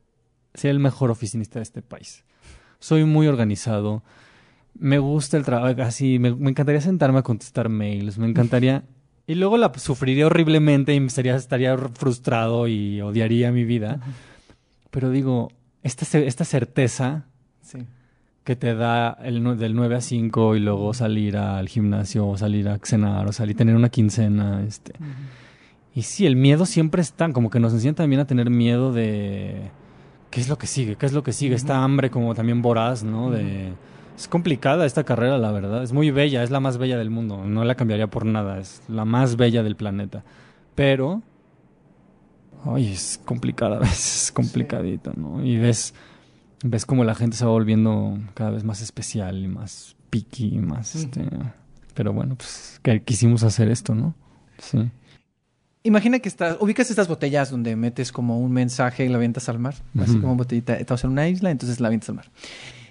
[0.55, 2.25] sería el mejor oficinista de este país.
[2.79, 4.03] Soy muy organizado.
[4.79, 8.85] Me gusta el trabajo, así, me, me encantaría sentarme a contestar mails, me encantaría...
[9.27, 14.01] Y luego la sufriría horriblemente y me estaría, estaría frustrado y odiaría mi vida.
[14.91, 15.51] Pero digo,
[15.83, 17.25] esta, esta certeza
[17.63, 17.79] Sí.
[18.45, 22.69] que te da el, del 9 a 5 y luego salir al gimnasio o salir
[22.69, 24.93] a cenar o salir, tener una quincena, este...
[25.95, 29.71] Y sí, el miedo siempre está, como que nos enseñan también a tener miedo de
[30.31, 33.05] qué es lo que sigue, qué es lo que sigue, esta hambre como también voraz,
[33.05, 33.31] ¿no?
[33.31, 33.73] De
[34.17, 37.45] es complicada esta carrera, la verdad, es muy bella, es la más bella del mundo,
[37.45, 40.25] no la cambiaría por nada, es la más bella del planeta.
[40.75, 41.23] Pero
[42.65, 45.45] ay, es complicada, a veces, es complicadita, ¿no?
[45.45, 45.95] Y ves
[46.63, 50.59] ves como la gente se va volviendo cada vez más especial y más picky y
[50.61, 51.29] más este
[51.95, 54.15] pero bueno, pues que quisimos hacer esto, ¿no?
[54.59, 54.91] Sí.
[55.85, 59.59] Imagina que estás, ubicas estas botellas donde metes como un mensaje y la avientas al
[59.59, 62.31] mar, así como botellita, estás en una isla, entonces la avientas al mar.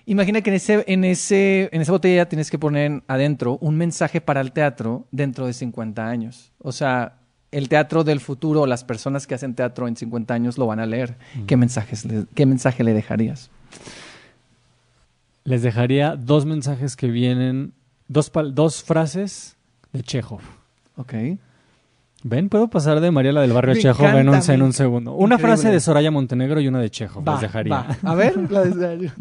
[0.05, 4.19] Imagina que en ese, en ese, en esa botella tienes que poner adentro un mensaje
[4.19, 6.51] para el teatro dentro de 50 años.
[6.59, 7.13] O sea,
[7.51, 10.85] el teatro del futuro, las personas que hacen teatro en 50 años lo van a
[10.85, 11.15] leer.
[11.47, 13.49] ¿Qué mensajes, le- qué mensaje le dejarías?
[15.45, 17.73] Les dejaría dos mensajes que vienen,
[18.07, 19.55] dos, dos frases
[19.93, 20.41] de Chekhov.
[20.97, 21.13] Ok.
[22.25, 22.47] ¿Ven?
[22.47, 25.11] Puedo pasar de Mariela del Barrio Chekhov en un, en un segundo.
[25.13, 25.57] Una increíble.
[25.57, 27.27] frase de Soraya Montenegro y una de Chekhov.
[27.27, 27.73] Va, les dejaría.
[27.73, 27.97] va.
[28.01, 29.11] A ver, la de-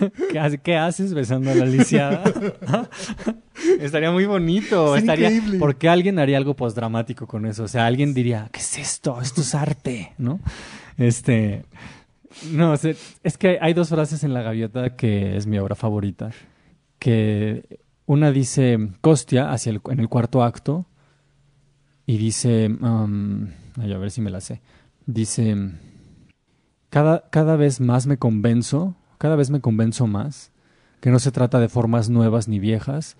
[0.32, 2.24] ¿Qué, qué haces besando a la lisiada?
[3.80, 4.96] Estaría muy bonito.
[4.96, 5.58] Es Estaría, increíble.
[5.60, 7.64] porque alguien haría algo postdramático con eso.
[7.64, 9.20] O sea, alguien diría, ¿qué es esto?
[9.20, 10.40] Esto es arte, ¿no?
[10.98, 11.64] Este.
[12.50, 16.30] No, sé, es que hay dos frases en La Gaviota que es mi obra favorita.
[16.98, 20.86] Que una dice Costia hacia el, en el cuarto acto
[22.12, 23.48] y dice, um,
[23.78, 24.60] a ver si me la sé.
[25.06, 25.56] Dice,
[26.90, 30.52] cada, cada vez más me convenzo, cada vez me convenzo más
[31.00, 33.16] que no se trata de formas nuevas ni viejas,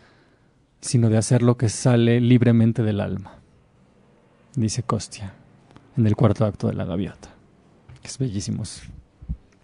[0.82, 3.38] sino de hacer lo que sale libremente del alma.
[4.56, 5.32] Dice Costia
[5.96, 7.30] en el cuarto acto de La Gaviota.
[8.02, 8.62] Que es bellísimo.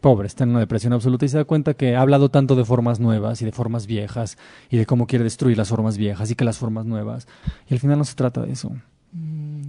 [0.01, 2.65] Pobre, está en una depresión absoluta y se da cuenta que ha hablado tanto de
[2.65, 4.39] formas nuevas y de formas viejas
[4.71, 7.29] y de cómo quiere destruir las formas viejas y que las formas nuevas.
[7.69, 8.73] Y al final no se trata de eso.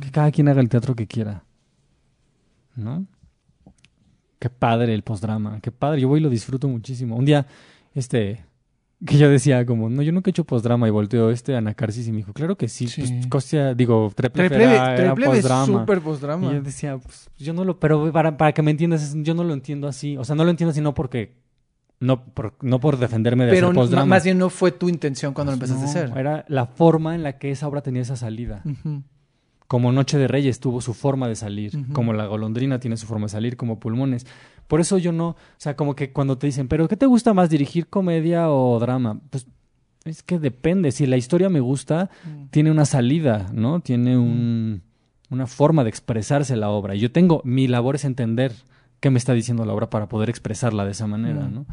[0.01, 1.43] Que cada quien haga el teatro que quiera.
[2.75, 3.05] ¿No?
[4.39, 6.01] Qué padre el postdrama, qué padre.
[6.01, 7.15] Yo voy y lo disfruto muchísimo.
[7.17, 7.45] Un día,
[7.93, 8.45] este,
[9.05, 12.11] que yo decía como, no, yo nunca he hecho postdrama y volteó este Anacarsis y
[12.11, 13.01] me dijo, claro que sí, Sí.
[13.01, 16.47] pues Costia, digo, Trepleve Trepleve, era, era Trepleve es postdrama.
[16.47, 19.43] Y yo decía, pues yo no lo, pero para, para que me entiendas, yo no
[19.43, 20.15] lo entiendo así.
[20.17, 21.35] O sea, no lo entiendo así no porque,
[21.99, 24.05] no por, no por defenderme de Pero postdrama.
[24.05, 26.17] más bien no fue tu intención cuando lo Pues empezaste a hacer.
[26.17, 28.61] Era la forma en la que esa obra tenía esa salida.
[28.63, 29.03] Ujú.
[29.69, 33.27] Como Noche de Reyes tuvo su forma de salir, como la golondrina tiene su forma
[33.27, 34.25] de salir, como pulmones.
[34.67, 37.35] Por eso yo no, o sea, como que cuando te dicen, pero ¿qué te gusta
[37.35, 39.21] más, dirigir comedia o drama?
[39.29, 39.45] Pues
[40.05, 40.91] es que depende.
[40.91, 42.09] Si la historia me gusta,
[42.49, 43.79] tiene una salida, ¿no?
[43.79, 44.81] Tiene un,
[45.29, 46.95] una forma de expresarse la obra.
[46.95, 48.51] Y yo tengo, mi labor es entender
[48.99, 51.53] qué me está diciendo la obra para poder expresarla de esa manera, Mm.
[51.53, 51.65] ¿no?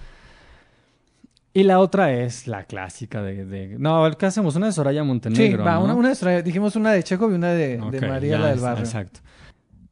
[1.57, 3.47] Y la otra es la clásica de...
[3.47, 4.57] de- no, ¿qué hacemos?
[4.57, 5.85] Una de Soraya Sí, Montenegro, va, ¿no?
[5.85, 6.43] una, una de Soraya.
[6.43, 8.85] dijimos una de Chekhov y una de, María la del está, barrio.
[8.85, 9.21] Exacto.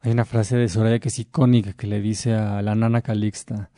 [0.02, 3.70] Hay una frase de Soraya que es icónica que le dice a la nana Calixta.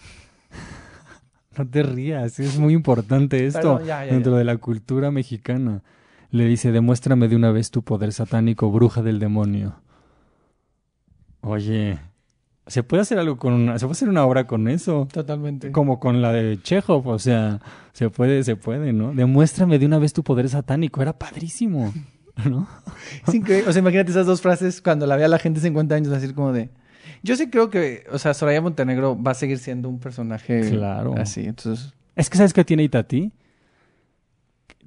[1.56, 4.38] no te rías, es muy importante esto Perdón, ya, ya, dentro ya.
[4.38, 5.84] de la cultura mexicana.
[6.32, 9.80] Le dice, demuéstrame de una vez tu poder satánico, bruja del demonio.
[11.40, 12.00] Oye,
[12.66, 15.06] se puede hacer algo con una, se puede hacer una obra con eso.
[15.12, 15.70] Totalmente.
[15.72, 17.60] Como con la de Chekhov, o sea,
[17.93, 19.12] se puede, se puede, ¿no?
[19.12, 21.93] Demuéstrame de una vez tu poder satánico, era padrísimo,
[22.48, 22.68] ¿no?
[23.26, 23.68] Es increíble.
[23.68, 26.52] O sea, imagínate esas dos frases cuando la vea la gente 50 años, decir como
[26.52, 26.70] de...
[27.22, 31.14] Yo sí creo que, o sea, Soraya Montenegro va a seguir siendo un personaje Claro.
[31.16, 31.44] así.
[31.47, 33.32] Entonces, Es que ¿sabes qué tiene Itati?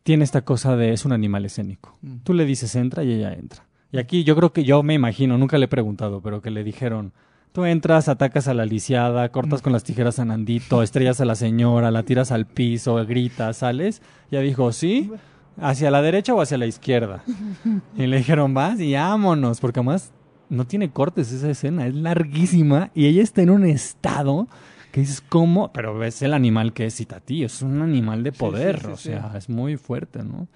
[0.03, 1.97] Tiene esta cosa de es un animal escénico.
[2.01, 2.17] Mm.
[2.23, 3.65] Tú le dices entra y ella entra.
[3.91, 6.63] Y aquí yo creo que yo me imagino, nunca le he preguntado, pero que le
[6.63, 7.13] dijeron,
[7.59, 11.35] tú entras, atacas a la lisiada, cortas con las tijeras a Nandito, estrellas a la
[11.35, 14.01] señora, la tiras al piso, gritas, sales.
[14.31, 15.11] Ya dijo, sí,
[15.59, 17.21] hacia la derecha o hacia la izquierda.
[17.97, 20.13] Y le dijeron, vas y vámonos, porque además
[20.47, 24.47] no tiene cortes esa escena, es larguísima y ella está en un estado
[24.93, 25.73] que dices, ¿cómo?
[25.73, 28.95] Pero ves el animal que es Citatí, es un animal de poder, sí, sí, o
[28.95, 29.09] sí.
[29.09, 30.47] sea, es muy fuerte, ¿no?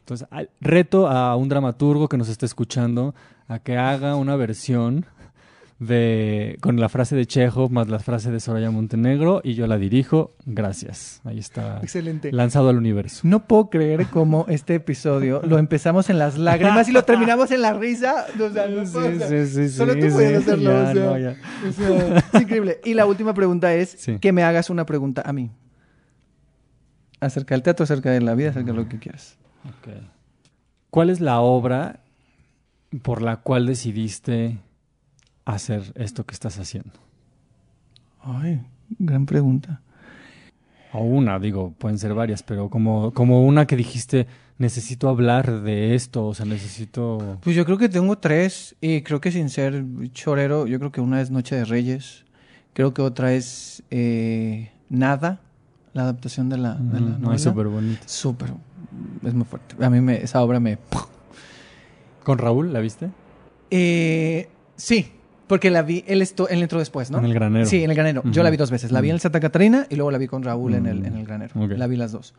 [0.00, 0.26] Entonces,
[0.60, 3.14] reto a un dramaturgo que nos esté escuchando
[3.46, 5.06] a que haga una versión
[5.80, 9.76] de con la frase de Chekhov más la frase de Soraya Montenegro y yo la
[9.76, 10.32] dirijo.
[10.46, 11.20] Gracias.
[11.24, 12.30] Ahí está Excelente.
[12.32, 13.22] lanzado al universo.
[13.24, 17.60] No puedo creer cómo este episodio lo empezamos en las lágrimas y lo terminamos en
[17.62, 18.26] la risa.
[18.40, 20.70] O sea, no puedo, o sea, solo tú puedes hacerlo.
[20.70, 21.36] ya, o sea, no, ya.
[22.32, 22.80] es increíble.
[22.84, 24.18] Y la última pregunta es Sí.
[24.20, 25.50] que me hagas una pregunta a mí.
[27.20, 29.36] Acerca del teatro, acerca de la vida, acerca de lo que quieras.
[29.64, 29.92] Ok.
[30.90, 32.00] ¿Cuál es la obra
[33.02, 34.58] por la cual decidiste
[35.44, 36.92] hacer esto que estás haciendo?
[38.22, 38.60] Ay,
[38.98, 39.80] gran pregunta.
[40.92, 44.26] O una, digo, pueden ser varias, pero como, como una que dijiste,
[44.58, 47.38] necesito hablar de esto, o sea, necesito...
[47.42, 51.00] Pues yo creo que tengo tres y creo que sin ser chorero, yo creo que
[51.00, 52.24] una es Noche de Reyes,
[52.74, 55.40] creo que otra es eh, Nada,
[55.94, 57.34] la adaptación de la, de la Ujú, no, novela.
[57.34, 58.02] es súper bonito.
[58.06, 58.52] Súper,
[59.24, 59.84] es muy fuerte.
[59.84, 60.78] A mí me, esa obra me...
[62.22, 63.10] ¿Con Raúl la viste?
[63.70, 65.10] Eh, sí,
[65.46, 67.18] porque la vi, él, esto, él entró después, ¿no?
[67.18, 67.66] En el granero.
[67.66, 68.22] Sí, en el granero.
[68.30, 68.92] Yo la vi dos veces.
[68.92, 71.06] La vi en el Santa Catarina y luego la vi con Raúl en, el, Mm,
[71.06, 71.66] en el granero.
[71.76, 72.34] La vi las dos.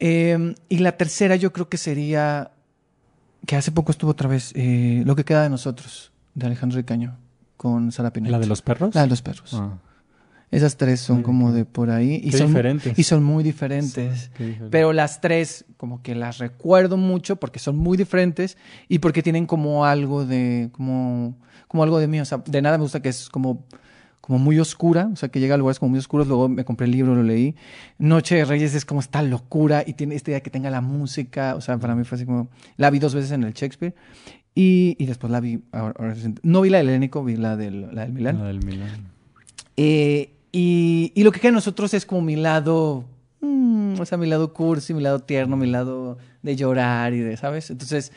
[0.00, 2.50] Eh, y la tercera yo creo que sería,
[3.46, 7.16] que hace poco estuvo otra vez, eh, Lo que queda de nosotros, de Alejandro Ricaño,
[7.56, 8.30] con Sara Pinet.
[8.30, 8.94] ¿La de los perros?
[8.94, 9.50] La de los perros.
[9.54, 9.78] Ah,
[10.54, 12.20] Esas tres son como de por ahí.
[12.22, 12.98] Y Qué son, diferentes.
[12.98, 14.20] Y son muy diferentes.
[14.20, 14.70] sí, qué diferente.
[14.70, 18.56] Pero las tres, como que las recuerdo mucho porque son muy diferentes
[18.88, 21.36] y porque tienen como algo de, como,
[21.68, 22.20] como algo de mí.
[22.20, 23.64] O sea, de nada me gusta que es como,
[24.20, 26.26] como muy oscura, o sea, que llega a lugares como muy oscuros.
[26.28, 27.54] Luego me compré el libro, lo leí.
[27.98, 31.54] Noche de Reyes es como esta locura y tiene esta idea que tenga la música.
[31.56, 33.94] O sea, para mí fue así como, la vi dos veces en el Shakespeare
[34.54, 37.92] y, y después la vi, ahora- ahora no vi la del Helénico, vi la del,
[37.94, 38.38] la del Milán.
[38.38, 39.12] La del Milán.
[39.76, 43.04] Eh, y, lo que queda de nosotros es como mi lado,
[43.40, 47.36] mm, o sea, mi lado cursi, mi lado tierno, mi lado de llorar y de,
[47.36, 47.70] ¿sabes?
[47.70, 48.12] Entonces,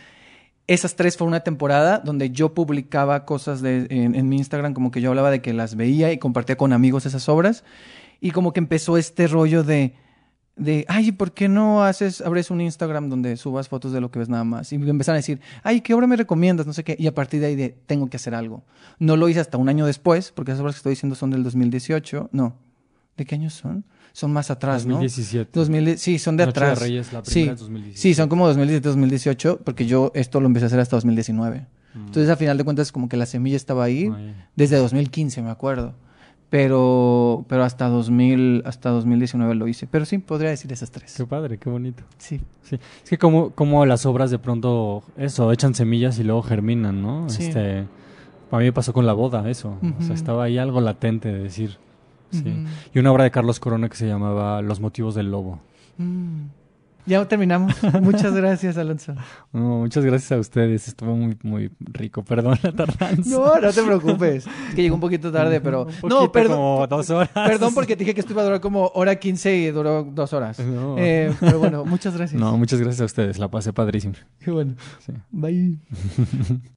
[0.68, 5.02] esas tres fue una temporada donde yo publicaba cosas en, en mi Instagram, como que
[5.02, 7.64] yo hablaba de que las veía y compartía con amigos esas obras.
[8.22, 9.96] Y como que empezó este rollo de,
[10.58, 14.20] de ay, ¿por qué no haces, abres un Instagram donde subas fotos de lo que
[14.20, 14.74] ves nada más?
[14.74, 16.66] Y me empezaron a decir, ay, ¿qué obra me recomiendas?
[16.66, 16.96] No sé qué.
[17.00, 18.64] Y a partir de ahí de, tengo que hacer algo.
[19.00, 21.44] No lo hice hasta un año después, porque esas obras que estoy diciendo son del
[21.44, 22.30] 2018.
[22.32, 22.56] No.
[23.16, 23.84] ¿De qué años son?
[24.14, 24.94] Son más atrás, ¿no?
[24.94, 25.52] 2017.
[25.54, 26.82] 2000, sí, son de Noche de atrás.
[26.82, 28.02] Reyes, la sí, primera es 2017.
[28.02, 31.60] sí, son como 2017-2018, porque yo esto lo empecé a hacer hasta 2019.
[31.94, 31.98] Mm.
[32.00, 34.12] Entonces, a final de cuentas, como que la semilla estaba ahí
[34.56, 35.94] desde 2015, me acuerdo.
[36.50, 39.86] Pero, pero hasta 2000, hasta 2019 lo hice.
[39.86, 41.14] Pero sí, podría decir esas tres.
[41.18, 42.04] Qué padre, qué bonito.
[42.18, 42.40] Sí.
[42.62, 47.02] Sí, es que como, como las obras de pronto, eso, echan semillas y luego germinan,
[47.02, 47.30] ¿no?
[47.30, 47.46] Sí.
[47.48, 47.86] Este,
[48.52, 49.78] a mí me pasó con la boda, eso.
[50.00, 51.78] O sea, estaba ahí algo latente de decir.
[52.32, 52.66] Sí.
[52.94, 55.60] Y una obra de Carlos Corona que se llamaba Los motivos del lobo.
[55.98, 56.46] Mm.
[57.08, 57.74] Ya terminamos.
[58.02, 59.16] Muchas gracias, Alonso.
[59.54, 62.24] No, muchas gracias a ustedes, estuvo muy, muy rico.
[62.24, 63.30] Perdón la tardanza.
[63.30, 64.46] No, no te preocupes.
[64.70, 65.88] Es que llegó un poquito tarde, pero...
[66.04, 66.58] Un no, perdón.
[66.58, 67.32] como dos horas.
[67.34, 70.34] Perdón porque te dije que esto iba a durar como hora 15 y duró dos
[70.34, 70.60] horas.
[70.60, 70.98] No.
[70.98, 72.40] Eh, pero bueno, muchas gracias.
[72.40, 74.16] No, muchas gracias a ustedes, la pasé padrísimo.
[74.40, 74.76] Qué bueno.
[75.00, 75.14] Sí.
[75.32, 75.80] Bye.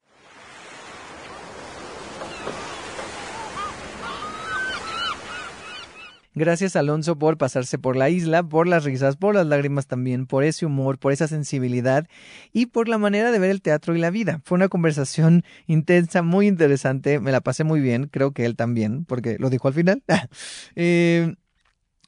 [6.33, 10.45] Gracias Alonso por pasarse por la isla, por las risas, por las lágrimas también, por
[10.45, 12.07] ese humor, por esa sensibilidad
[12.53, 14.39] y por la manera de ver el teatro y la vida.
[14.45, 19.03] Fue una conversación intensa, muy interesante, me la pasé muy bien, creo que él también,
[19.03, 20.03] porque lo dijo al final.
[20.75, 21.35] Eh,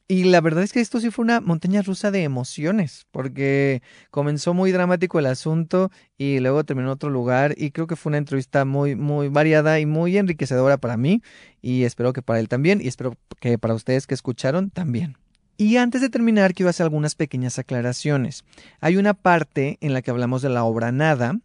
[0.07, 3.81] y la verdad es que esto sí fue una montaña rusa de emociones, porque
[4.11, 8.09] comenzó muy dramático el asunto y luego terminó en otro lugar y creo que fue
[8.09, 11.21] una entrevista muy, muy variada y muy enriquecedora para mí
[11.61, 15.17] y espero que para él también y espero que para ustedes que escucharon también.
[15.55, 18.43] Y antes de terminar quiero hacer algunas pequeñas aclaraciones.
[18.81, 21.39] Hay una parte en la que hablamos de la obra Nada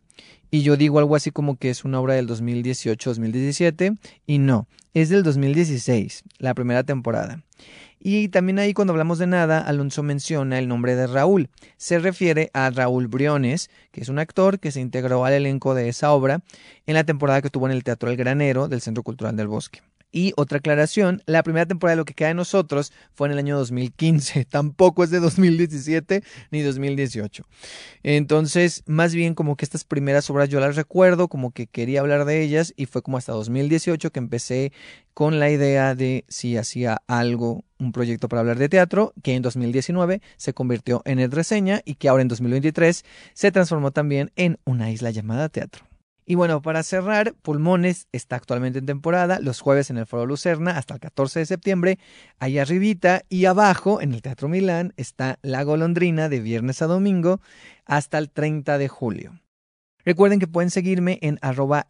[0.51, 5.11] y yo digo algo así como que es una obra del 2018-2017 y no, es
[5.11, 7.45] del 2016, la primera temporada.
[8.01, 11.51] Y también ahí cuando hablamos de nada, Alonso menciona el nombre de Raúl.
[11.77, 15.89] Se refiere a Raúl Briones, que es un actor que se integró al elenco de
[15.89, 16.41] esa obra
[16.87, 19.81] en la temporada que tuvo en el Teatro El Granero del Centro Cultural del Bosque.
[20.11, 23.39] Y otra aclaración, la primera temporada de Lo que queda de nosotros fue en el
[23.39, 27.45] año 2015, tampoco es de 2017 ni 2018.
[28.03, 32.25] Entonces, más bien como que estas primeras obras yo las recuerdo, como que quería hablar
[32.25, 34.73] de ellas y fue como hasta 2018 que empecé
[35.13, 39.43] con la idea de si hacía algo, un proyecto para hablar de teatro, que en
[39.43, 43.05] 2019 se convirtió en Ed Reseña y que ahora en 2023
[43.35, 45.88] se transformó también en una isla llamada teatro.
[46.31, 50.77] Y bueno, para cerrar, Pulmones está actualmente en temporada, los jueves en el Foro Lucerna
[50.77, 51.99] hasta el 14 de septiembre,
[52.39, 57.41] ahí arribita y abajo en el Teatro Milán está La Golondrina de viernes a domingo
[57.87, 59.41] hasta el 30 de julio.
[60.05, 61.87] Recuerden que pueden seguirme en arroba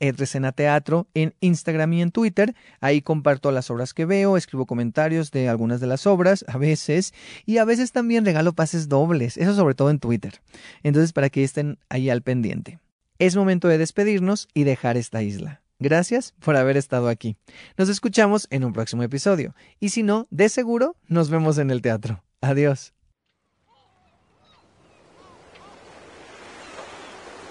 [0.55, 2.55] teatro en Instagram y en Twitter.
[2.81, 7.13] Ahí comparto las obras que veo, escribo comentarios de algunas de las obras, a veces,
[7.45, 10.41] y a veces también regalo pases dobles, eso sobre todo en Twitter.
[10.85, 12.79] Entonces, para que estén ahí al pendiente.
[13.19, 15.61] Es momento de despedirnos y dejar esta isla.
[15.81, 17.37] Gracias por haber estado aquí.
[17.77, 19.57] Nos escuchamos en un próximo episodio.
[19.81, 22.23] Y si no, de seguro, nos vemos en el teatro.
[22.41, 22.93] Adiós.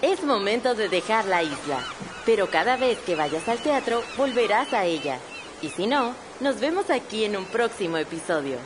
[0.01, 1.83] Es momento de dejar la isla,
[2.25, 5.19] pero cada vez que vayas al teatro volverás a ella.
[5.61, 8.57] Y si no, nos vemos aquí en un próximo episodio.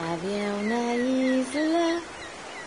[0.00, 2.02] Había una isla